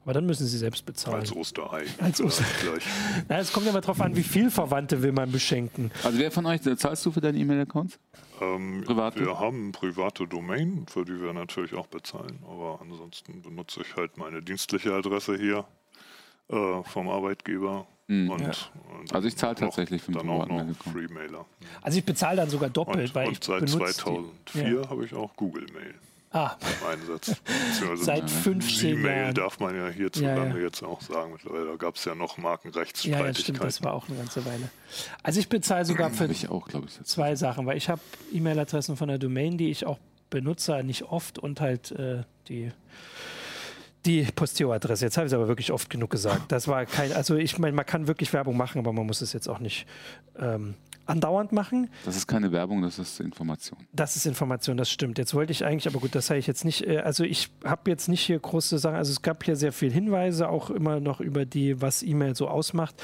Aber 0.04 0.14
dann 0.14 0.26
müssen 0.26 0.46
sie 0.46 0.58
selbst 0.58 0.84
bezahlen. 0.84 1.20
Als 1.20 1.34
Osterei. 1.34 1.84
Als 2.00 2.20
Osterei. 2.20 2.78
Na, 3.28 3.38
es 3.38 3.52
kommt 3.52 3.66
ja 3.66 3.72
mal 3.72 3.80
drauf 3.80 4.00
an, 4.00 4.16
wie 4.16 4.22
viel 4.22 4.50
Verwandte 4.50 5.02
will 5.02 5.12
man 5.12 5.30
beschenken. 5.30 5.90
Also 6.02 6.18
wer 6.18 6.30
von 6.30 6.44
euch, 6.46 6.60
zahlst 6.62 7.06
du 7.06 7.12
für 7.12 7.20
deinen 7.20 7.38
E-Mail-Account? 7.38 7.98
Ähm, 8.40 8.82
private? 8.84 9.20
Wir 9.20 9.38
haben 9.38 9.70
private 9.72 10.26
Domain, 10.26 10.86
für 10.88 11.04
die 11.04 11.20
wir 11.20 11.32
natürlich 11.32 11.74
auch 11.74 11.86
bezahlen. 11.86 12.38
Aber 12.44 12.80
ansonsten 12.80 13.42
benutze 13.42 13.82
ich 13.82 13.96
halt 13.96 14.16
meine 14.16 14.42
dienstliche 14.42 14.92
Adresse 14.92 15.36
hier 15.36 15.64
äh, 16.48 16.82
vom 16.84 17.08
Arbeitgeber 17.08 17.86
Mhm. 18.12 18.30
Und, 18.30 18.40
ja. 18.40 18.52
und 18.98 19.14
also 19.14 19.28
ich 19.28 19.36
zahle 19.36 19.54
tatsächlich 19.54 20.02
5 20.02 20.18
Euro 20.18 20.74
Freemailer. 20.92 21.46
Also 21.80 21.98
ich 21.98 22.04
bezahle 22.04 22.36
dann 22.36 22.50
sogar 22.50 22.68
doppelt, 22.68 23.08
und, 23.08 23.14
weil 23.14 23.28
und 23.28 23.38
ich 23.38 23.44
seit 23.44 23.68
2004 23.68 24.62
ja. 24.62 24.90
habe 24.90 25.04
ich 25.04 25.14
auch 25.14 25.34
Google 25.36 25.66
Mail. 25.72 25.94
Ah. 26.32 26.56
Einsatz. 26.90 27.36
Seit 27.96 28.30
15 28.30 28.96
Gmail 28.96 29.16
Jahren. 29.16 29.34
darf 29.34 29.60
man 29.60 29.76
ja 29.76 29.88
hierzulande 29.88 30.48
ja, 30.48 30.56
ja. 30.56 30.62
jetzt 30.62 30.82
auch 30.82 31.00
sagen. 31.00 31.32
Mittlerweile 31.32 31.66
da 31.66 31.76
gab 31.76 31.96
es 31.96 32.04
ja 32.04 32.14
noch 32.14 32.38
Markenrechtsstreitigkeiten. 32.38 33.24
Ja, 33.24 33.28
ja, 33.28 33.34
stimmt, 33.34 33.62
das 33.62 33.82
war 33.82 33.94
auch 33.94 34.08
eine 34.08 34.16
ganze 34.16 34.44
Weile. 34.44 34.70
Also 35.22 35.40
ich 35.40 35.48
bezahle 35.48 35.84
sogar 35.84 36.10
für 36.10 36.24
auch, 36.48 36.68
ich, 36.68 37.04
zwei 37.04 37.36
Sachen, 37.36 37.66
weil 37.66 37.76
ich 37.76 37.88
habe 37.88 38.00
E-Mail-Adressen 38.32 38.96
von 38.96 39.08
der 39.08 39.18
Domain, 39.18 39.58
die 39.58 39.70
ich 39.70 39.84
auch 39.84 39.98
benutze, 40.30 40.82
nicht 40.82 41.04
oft 41.04 41.38
und 41.38 41.60
halt 41.60 41.92
äh, 41.92 42.22
die 42.48 42.72
die 44.04 44.24
Posteo-Adresse. 44.24 45.04
Jetzt 45.04 45.16
habe 45.16 45.26
ich 45.26 45.32
es 45.32 45.34
aber 45.34 45.46
wirklich 45.46 45.70
oft 45.70 45.88
genug 45.88 46.10
gesagt. 46.10 46.50
Das 46.50 46.66
war 46.66 46.86
kein, 46.86 47.12
also 47.12 47.36
ich 47.36 47.58
meine, 47.58 47.76
man 47.76 47.86
kann 47.86 48.08
wirklich 48.08 48.32
Werbung 48.32 48.56
machen, 48.56 48.80
aber 48.80 48.92
man 48.92 49.06
muss 49.06 49.20
es 49.20 49.32
jetzt 49.32 49.48
auch 49.48 49.60
nicht 49.60 49.86
ähm, 50.38 50.74
andauernd 51.12 51.52
machen. 51.52 51.90
Das 52.04 52.16
ist 52.16 52.26
keine 52.26 52.52
Werbung, 52.52 52.82
das 52.82 52.98
ist 52.98 53.20
Information. 53.20 53.78
Das 53.92 54.16
ist 54.16 54.26
Information, 54.26 54.76
das 54.76 54.90
stimmt. 54.90 55.18
Jetzt 55.18 55.34
wollte 55.34 55.52
ich 55.52 55.64
eigentlich, 55.64 55.86
aber 55.86 56.00
gut, 56.00 56.14
das 56.14 56.30
habe 56.30 56.38
ich 56.38 56.46
jetzt 56.46 56.64
nicht, 56.64 56.86
äh, 56.86 56.98
also 56.98 57.24
ich 57.24 57.50
habe 57.64 57.90
jetzt 57.90 58.08
nicht 58.08 58.22
hier 58.22 58.38
große 58.38 58.78
Sachen, 58.78 58.96
also 58.96 59.12
es 59.12 59.22
gab 59.22 59.44
hier 59.44 59.56
sehr 59.56 59.72
viele 59.72 59.92
Hinweise, 59.92 60.48
auch 60.48 60.70
immer 60.70 61.00
noch 61.00 61.20
über 61.20 61.44
die, 61.44 61.80
was 61.80 62.02
E-Mail 62.02 62.34
so 62.34 62.48
ausmacht. 62.48 62.94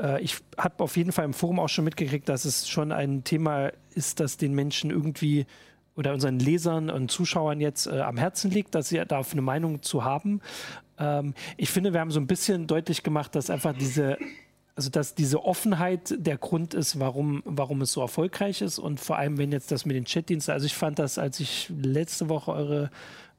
Äh, 0.00 0.22
ich 0.22 0.38
habe 0.56 0.82
auf 0.82 0.96
jeden 0.96 1.12
Fall 1.12 1.26
im 1.26 1.34
Forum 1.34 1.60
auch 1.60 1.68
schon 1.68 1.84
mitgekriegt, 1.84 2.28
dass 2.28 2.44
es 2.44 2.68
schon 2.68 2.90
ein 2.90 3.22
Thema 3.24 3.70
ist, 3.94 4.20
das 4.20 4.38
den 4.38 4.54
Menschen 4.54 4.90
irgendwie 4.90 5.46
oder 5.94 6.14
unseren 6.14 6.38
Lesern 6.38 6.90
und 6.90 7.10
Zuschauern 7.10 7.60
jetzt 7.60 7.86
äh, 7.86 8.00
am 8.00 8.16
Herzen 8.16 8.50
liegt, 8.52 8.74
dass 8.74 8.88
sie 8.88 9.02
da 9.06 9.20
eine 9.20 9.42
Meinung 9.42 9.82
zu 9.82 10.04
haben. 10.04 10.40
Ähm, 10.96 11.34
ich 11.56 11.70
finde, 11.70 11.92
wir 11.92 12.00
haben 12.00 12.12
so 12.12 12.20
ein 12.20 12.28
bisschen 12.28 12.68
deutlich 12.68 13.02
gemacht, 13.02 13.34
dass 13.34 13.50
einfach 13.50 13.74
diese 13.76 14.16
also 14.78 14.90
dass 14.90 15.16
diese 15.16 15.44
Offenheit 15.44 16.14
der 16.16 16.38
Grund 16.38 16.72
ist, 16.72 17.00
warum, 17.00 17.42
warum 17.44 17.82
es 17.82 17.90
so 17.90 18.00
erfolgreich 18.00 18.62
ist 18.62 18.78
und 18.78 19.00
vor 19.00 19.18
allem, 19.18 19.36
wenn 19.36 19.50
jetzt 19.50 19.72
das 19.72 19.84
mit 19.84 19.96
den 19.96 20.04
Chatdiensten, 20.04 20.54
also 20.54 20.66
ich 20.66 20.74
fand 20.74 21.00
das, 21.00 21.18
als 21.18 21.40
ich 21.40 21.68
letzte 21.82 22.28
Woche 22.28 22.52
eure 22.52 22.90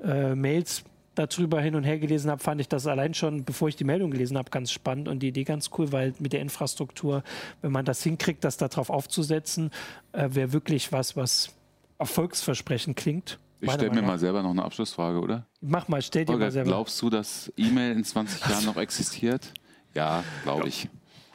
äh, 0.04 0.36
Mails 0.36 0.84
darüber 1.16 1.62
hin 1.62 1.76
und 1.76 1.86
her 1.86 1.98
gelesen 1.98 2.30
habe, 2.30 2.44
fand 2.44 2.60
ich 2.60 2.68
das 2.68 2.88
allein 2.88 3.14
schon, 3.14 3.46
bevor 3.46 3.70
ich 3.70 3.78
die 3.78 3.86
Meldung 3.86 4.12
gelesen 4.12 4.38
habe, 4.38 4.50
ganz 4.50 4.70
spannend 4.70 5.08
und 5.08 5.20
die 5.20 5.30
Idee 5.30 5.46
ganz 5.46 5.70
cool, 5.78 5.94
weil 5.94 6.14
mit 6.20 6.34
der 6.34 6.42
Infrastruktur, 6.42 7.24
wenn 7.62 7.72
man 7.72 7.86
das 7.86 8.04
hinkriegt, 8.04 8.44
das 8.44 8.58
darauf 8.58 8.90
aufzusetzen, 8.90 9.72
äh, 10.12 10.28
wäre 10.34 10.52
wirklich 10.52 10.92
was, 10.92 11.16
was 11.16 11.56
erfolgsversprechend 12.00 12.98
klingt. 12.98 13.40
Ich 13.62 13.72
stelle 13.72 13.92
mir 13.92 14.02
mal 14.02 14.20
selber 14.20 14.44
noch 14.44 14.52
eine 14.52 14.66
Abschlussfrage, 14.66 15.18
oder? 15.22 15.48
Mach 15.62 15.88
mal, 15.88 16.02
stell 16.02 16.26
dir 16.26 16.34
Holger, 16.34 16.48
mal 16.48 16.52
selber. 16.52 16.72
Glaubst 16.72 17.02
du, 17.02 17.10
dass 17.10 17.50
E-Mail 17.56 17.94
in 17.94 18.04
20 18.04 18.46
Jahren 18.46 18.66
noch 18.66 18.76
existiert? 18.76 19.54
Ja, 19.96 20.26
glaube 20.44 20.68
ich. 20.68 20.90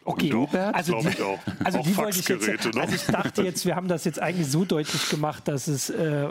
Okay, 0.06 0.28
du, 0.28 0.46
also 0.72 1.00
die, 1.00 1.08
ich 1.08 1.22
auch. 1.22 1.38
Also 1.64 1.78
auch 1.78 1.86
die 1.86 1.96
wollte 1.96 2.18
ich 2.18 2.28
jetzt, 2.28 2.76
also 2.76 2.94
ich 2.94 3.06
dachte 3.06 3.42
jetzt, 3.42 3.64
wir 3.64 3.74
haben 3.74 3.88
das 3.88 4.04
jetzt 4.04 4.20
eigentlich 4.20 4.48
so 4.50 4.64
deutlich 4.64 5.08
gemacht, 5.08 5.48
dass 5.48 5.66
es 5.66 5.88
äh, 5.88 6.28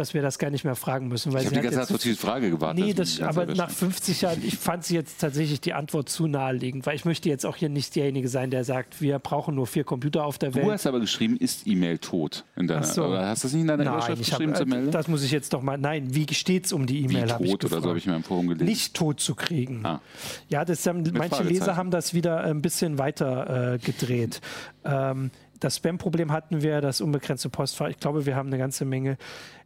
dass 0.00 0.14
wir 0.14 0.22
das 0.22 0.38
gar 0.38 0.50
nicht 0.50 0.64
mehr 0.64 0.74
fragen 0.74 1.08
müssen. 1.08 1.32
Weil 1.32 1.42
ich 1.42 1.46
habe 1.46 1.56
die 1.56 1.62
ganze 1.62 1.78
Zeit 1.78 1.94
auf 1.94 2.02
diese 2.02 2.16
Frage 2.16 2.50
gewartet. 2.50 2.84
Nee, 2.84 2.94
das, 2.94 3.20
aber 3.20 3.46
nach 3.46 3.70
50 3.70 4.22
Jahren, 4.22 4.42
ich 4.42 4.56
fand 4.56 4.84
sie 4.84 4.94
jetzt 4.94 5.20
tatsächlich 5.20 5.60
die 5.60 5.74
Antwort 5.74 6.08
zu 6.08 6.26
naheliegend, 6.26 6.86
weil 6.86 6.96
ich 6.96 7.04
möchte 7.04 7.28
jetzt 7.28 7.44
auch 7.44 7.56
hier 7.56 7.68
nicht 7.68 7.94
derjenige 7.94 8.28
sein, 8.28 8.50
der 8.50 8.64
sagt, 8.64 9.00
wir 9.00 9.18
brauchen 9.18 9.54
nur 9.54 9.66
vier 9.66 9.84
Computer 9.84 10.24
auf 10.24 10.38
der 10.38 10.54
Welt. 10.54 10.66
Du 10.66 10.72
hast 10.72 10.86
aber 10.86 11.00
geschrieben, 11.00 11.36
ist 11.36 11.66
E-Mail 11.66 11.98
tot? 11.98 12.44
In 12.56 12.66
deiner, 12.66 12.84
so. 12.84 13.04
Oder 13.04 13.28
hast 13.28 13.44
du 13.44 13.48
das 13.48 13.52
nicht 13.52 13.62
in 13.62 13.68
deiner 13.68 13.84
nein, 13.84 13.94
Überschrift 13.94 14.24
geschrieben 14.24 14.52
hab, 14.52 14.58
zur 14.58 14.66
Meldung? 14.66 14.90
Das 14.90 15.06
muss 15.06 15.22
ich 15.22 15.30
jetzt 15.30 15.52
doch 15.52 15.62
mal, 15.62 15.76
nein, 15.76 16.14
wie 16.14 16.26
steht 16.32 16.66
es 16.66 16.72
um 16.72 16.86
die 16.86 17.04
E-Mail? 17.04 17.26
Tot 17.28 17.40
ich 17.42 17.54
oder 17.54 17.82
so 17.82 17.88
habe 17.88 17.98
ich 17.98 18.06
mir 18.06 18.16
im 18.16 18.24
Forum 18.24 18.48
gelesen. 18.48 18.64
Nicht 18.64 18.94
tot 18.94 19.20
zu 19.20 19.34
kriegen. 19.34 19.84
Ah. 19.84 20.00
Ja, 20.48 20.64
das 20.64 20.86
haben, 20.86 21.04
manche 21.12 21.42
Leser 21.42 21.76
haben 21.76 21.90
das 21.90 22.14
wieder 22.14 22.42
ein 22.42 22.62
bisschen 22.62 22.98
weiter 22.98 23.74
äh, 23.74 23.78
gedreht. 23.78 24.40
ähm, 24.84 25.30
das 25.60 25.76
Spam-Problem 25.76 26.32
hatten 26.32 26.62
wir, 26.62 26.80
das 26.80 27.00
unbegrenzte 27.00 27.48
Postfach. 27.48 27.88
Ich 27.88 27.98
glaube, 27.98 28.26
wir 28.26 28.34
haben 28.34 28.48
eine 28.48 28.58
ganze 28.58 28.84
Menge. 28.84 29.16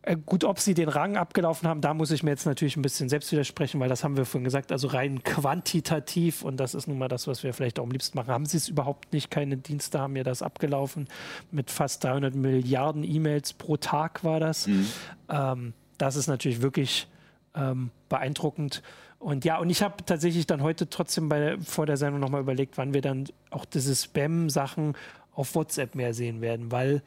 Äh, 0.03 0.16
gut, 0.16 0.45
ob 0.45 0.59
sie 0.59 0.74
den 0.74 0.88
Rang 0.88 1.16
abgelaufen 1.16 1.68
haben, 1.68 1.80
da 1.80 1.95
muss 1.95 2.11
ich 2.11 2.22
mir 2.22 2.30
jetzt 2.30 2.47
natürlich 2.47 2.76
ein 2.76 2.82
bisschen 2.82 3.09
selbst 3.09 3.32
widersprechen, 3.32 3.80
weil 3.80 3.88
das 3.88 4.05
haben 4.05 4.16
wir 4.16 4.24
vorhin 4.26 4.45
gesagt, 4.45 4.72
also 4.72 4.88
rein 4.88 5.22
quantitativ 5.22 6.42
und 6.42 6.59
das 6.59 6.74
ist 6.74 6.88
nun 6.88 6.99
mal 6.99 7.09
das, 7.09 7.26
was 7.26 7.42
wir 7.42 7.55
vielleicht 7.55 7.78
auch 7.78 7.84
am 7.84 7.90
liebsten 7.90 8.18
machen, 8.18 8.30
haben 8.30 8.47
sie 8.47 8.57
es 8.57 8.68
überhaupt 8.68 9.12
nicht. 9.12 9.30
Keine 9.30 9.57
Dienste 9.57 10.01
haben 10.01 10.12
mir 10.12 10.24
das 10.24 10.42
abgelaufen. 10.42 11.09
Mit 11.51 11.70
fast 11.70 12.05
300 12.05 12.34
Milliarden 12.34 13.05
E-Mails 13.05 13.53
pro 13.55 13.76
Tag 13.76 14.24
war 14.24 14.40
das. 14.40 14.66
Mhm. 14.66 14.86
Ähm, 15.28 15.72
das 15.97 16.16
ist 16.16 16.26
natürlich 16.26 16.61
wirklich 16.61 17.07
ähm, 17.55 17.90
beeindruckend. 18.09 18.82
Und 19.24 19.47
ja, 19.47 19.57
und 19.57 19.70
ich 19.70 19.82
habe 19.82 20.05
tatsächlich 20.05 20.47
dann 20.47 20.62
heute 20.62 20.90
trotzdem 20.90 21.30
bei, 21.30 21.57
vor 21.59 21.86
der 21.86 21.97
Sendung 21.97 22.20
nochmal 22.20 22.42
überlegt, 22.42 22.76
wann 22.76 22.92
wir 22.92 23.01
dann 23.01 23.24
auch 23.51 23.64
diese 23.64 23.95
Spam-Sachen 23.95 24.95
auf 25.35 25.55
WhatsApp 25.55 25.95
mehr 25.95 26.14
sehen 26.14 26.41
werden, 26.41 26.72
weil 26.72 27.03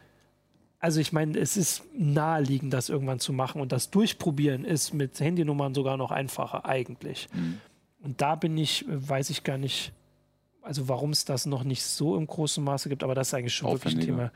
also 0.80 0.99
ich 0.99 1.11
meine, 1.11 1.38
es 1.39 1.57
ist 1.57 1.84
naheliegend, 1.97 2.71
das 2.71 2.89
irgendwann 2.89 3.19
zu 3.19 3.34
machen 3.34 3.61
und 3.61 3.71
das 3.71 3.89
Durchprobieren 3.89 4.63
ist 4.63 4.93
mit 4.93 5.19
Handynummern 5.19 5.73
sogar 5.73 5.97
noch 5.97 6.11
einfacher 6.11 6.65
eigentlich. 6.65 7.30
Mhm. 7.34 7.59
Und 8.03 8.21
da 8.21 8.36
bin 8.36 8.55
ich, 8.57 8.86
weiß 8.88 9.32
ich 9.32 9.43
gar 9.43 9.57
nicht, 9.57 9.91
also 10.61 10.88
warum 10.88 11.11
es 11.11 11.25
das 11.25 11.45
noch 11.45 11.63
nicht 11.63 11.84
so 11.84 12.15
im 12.15 12.28
großen 12.28 12.63
Maße 12.63 12.89
gibt, 12.89 13.03
aber 13.03 13.15
das 13.15 13.30
ist 13.30 13.34
eigentlich 13.34 13.55
schon 13.55 13.71
wirklich 13.71 13.95
ein 13.95 14.01
Thema. 14.01 14.32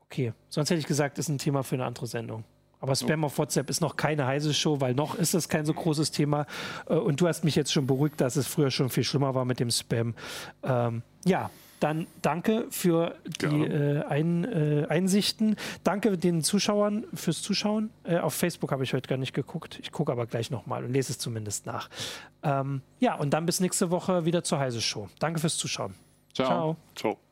Okay, 0.00 0.32
sonst 0.48 0.70
hätte 0.70 0.80
ich 0.80 0.86
gesagt, 0.86 1.18
ist 1.18 1.28
ein 1.28 1.38
Thema 1.38 1.62
für 1.62 1.76
eine 1.76 1.84
andere 1.84 2.08
Sendung. 2.08 2.44
Aber 2.80 2.96
Spam 2.96 3.22
oh. 3.22 3.26
auf 3.26 3.38
WhatsApp 3.38 3.70
ist 3.70 3.80
noch 3.80 3.96
keine 3.96 4.26
heiße 4.26 4.54
Show, 4.54 4.80
weil 4.80 4.94
noch 4.94 5.14
ist 5.14 5.34
es 5.34 5.48
kein 5.48 5.66
so 5.66 5.74
großes 5.74 6.10
Thema. 6.10 6.46
Äh, 6.88 6.94
und 6.94 7.20
du 7.20 7.28
hast 7.28 7.44
mich 7.44 7.54
jetzt 7.54 7.72
schon 7.72 7.86
beruhigt, 7.86 8.20
dass 8.20 8.36
es 8.36 8.46
früher 8.46 8.70
schon 8.70 8.88
viel 8.88 9.04
schlimmer 9.04 9.34
war 9.34 9.44
mit 9.44 9.60
dem 9.60 9.70
Spam. 9.70 10.14
Ähm, 10.62 11.02
ja, 11.24 11.50
dann 11.80 12.06
danke 12.22 12.66
für 12.70 13.16
die 13.42 13.64
äh, 13.64 14.02
Ein, 14.04 14.44
äh, 14.44 14.86
Einsichten. 14.88 15.56
Danke 15.82 16.16
den 16.16 16.42
Zuschauern 16.42 17.04
fürs 17.14 17.42
Zuschauen. 17.42 17.90
Äh, 18.04 18.18
auf 18.18 18.34
Facebook 18.34 18.72
habe 18.72 18.84
ich 18.84 18.94
heute 18.94 19.08
gar 19.08 19.18
nicht 19.18 19.32
geguckt. 19.32 19.78
Ich 19.82 19.90
gucke 19.90 20.12
aber 20.12 20.26
gleich 20.26 20.50
nochmal 20.50 20.84
und 20.84 20.92
lese 20.92 21.12
es 21.12 21.18
zumindest 21.18 21.66
nach. 21.66 21.88
Ähm, 22.42 22.82
ja, 23.00 23.14
und 23.14 23.30
dann 23.30 23.46
bis 23.46 23.60
nächste 23.60 23.90
Woche 23.90 24.24
wieder 24.24 24.44
zur 24.44 24.58
Heise 24.58 24.80
Show. 24.80 25.08
Danke 25.18 25.40
fürs 25.40 25.56
Zuschauen. 25.56 25.94
Ciao. 26.34 26.46
Ciao. 26.46 26.76
Ciao. 26.94 27.29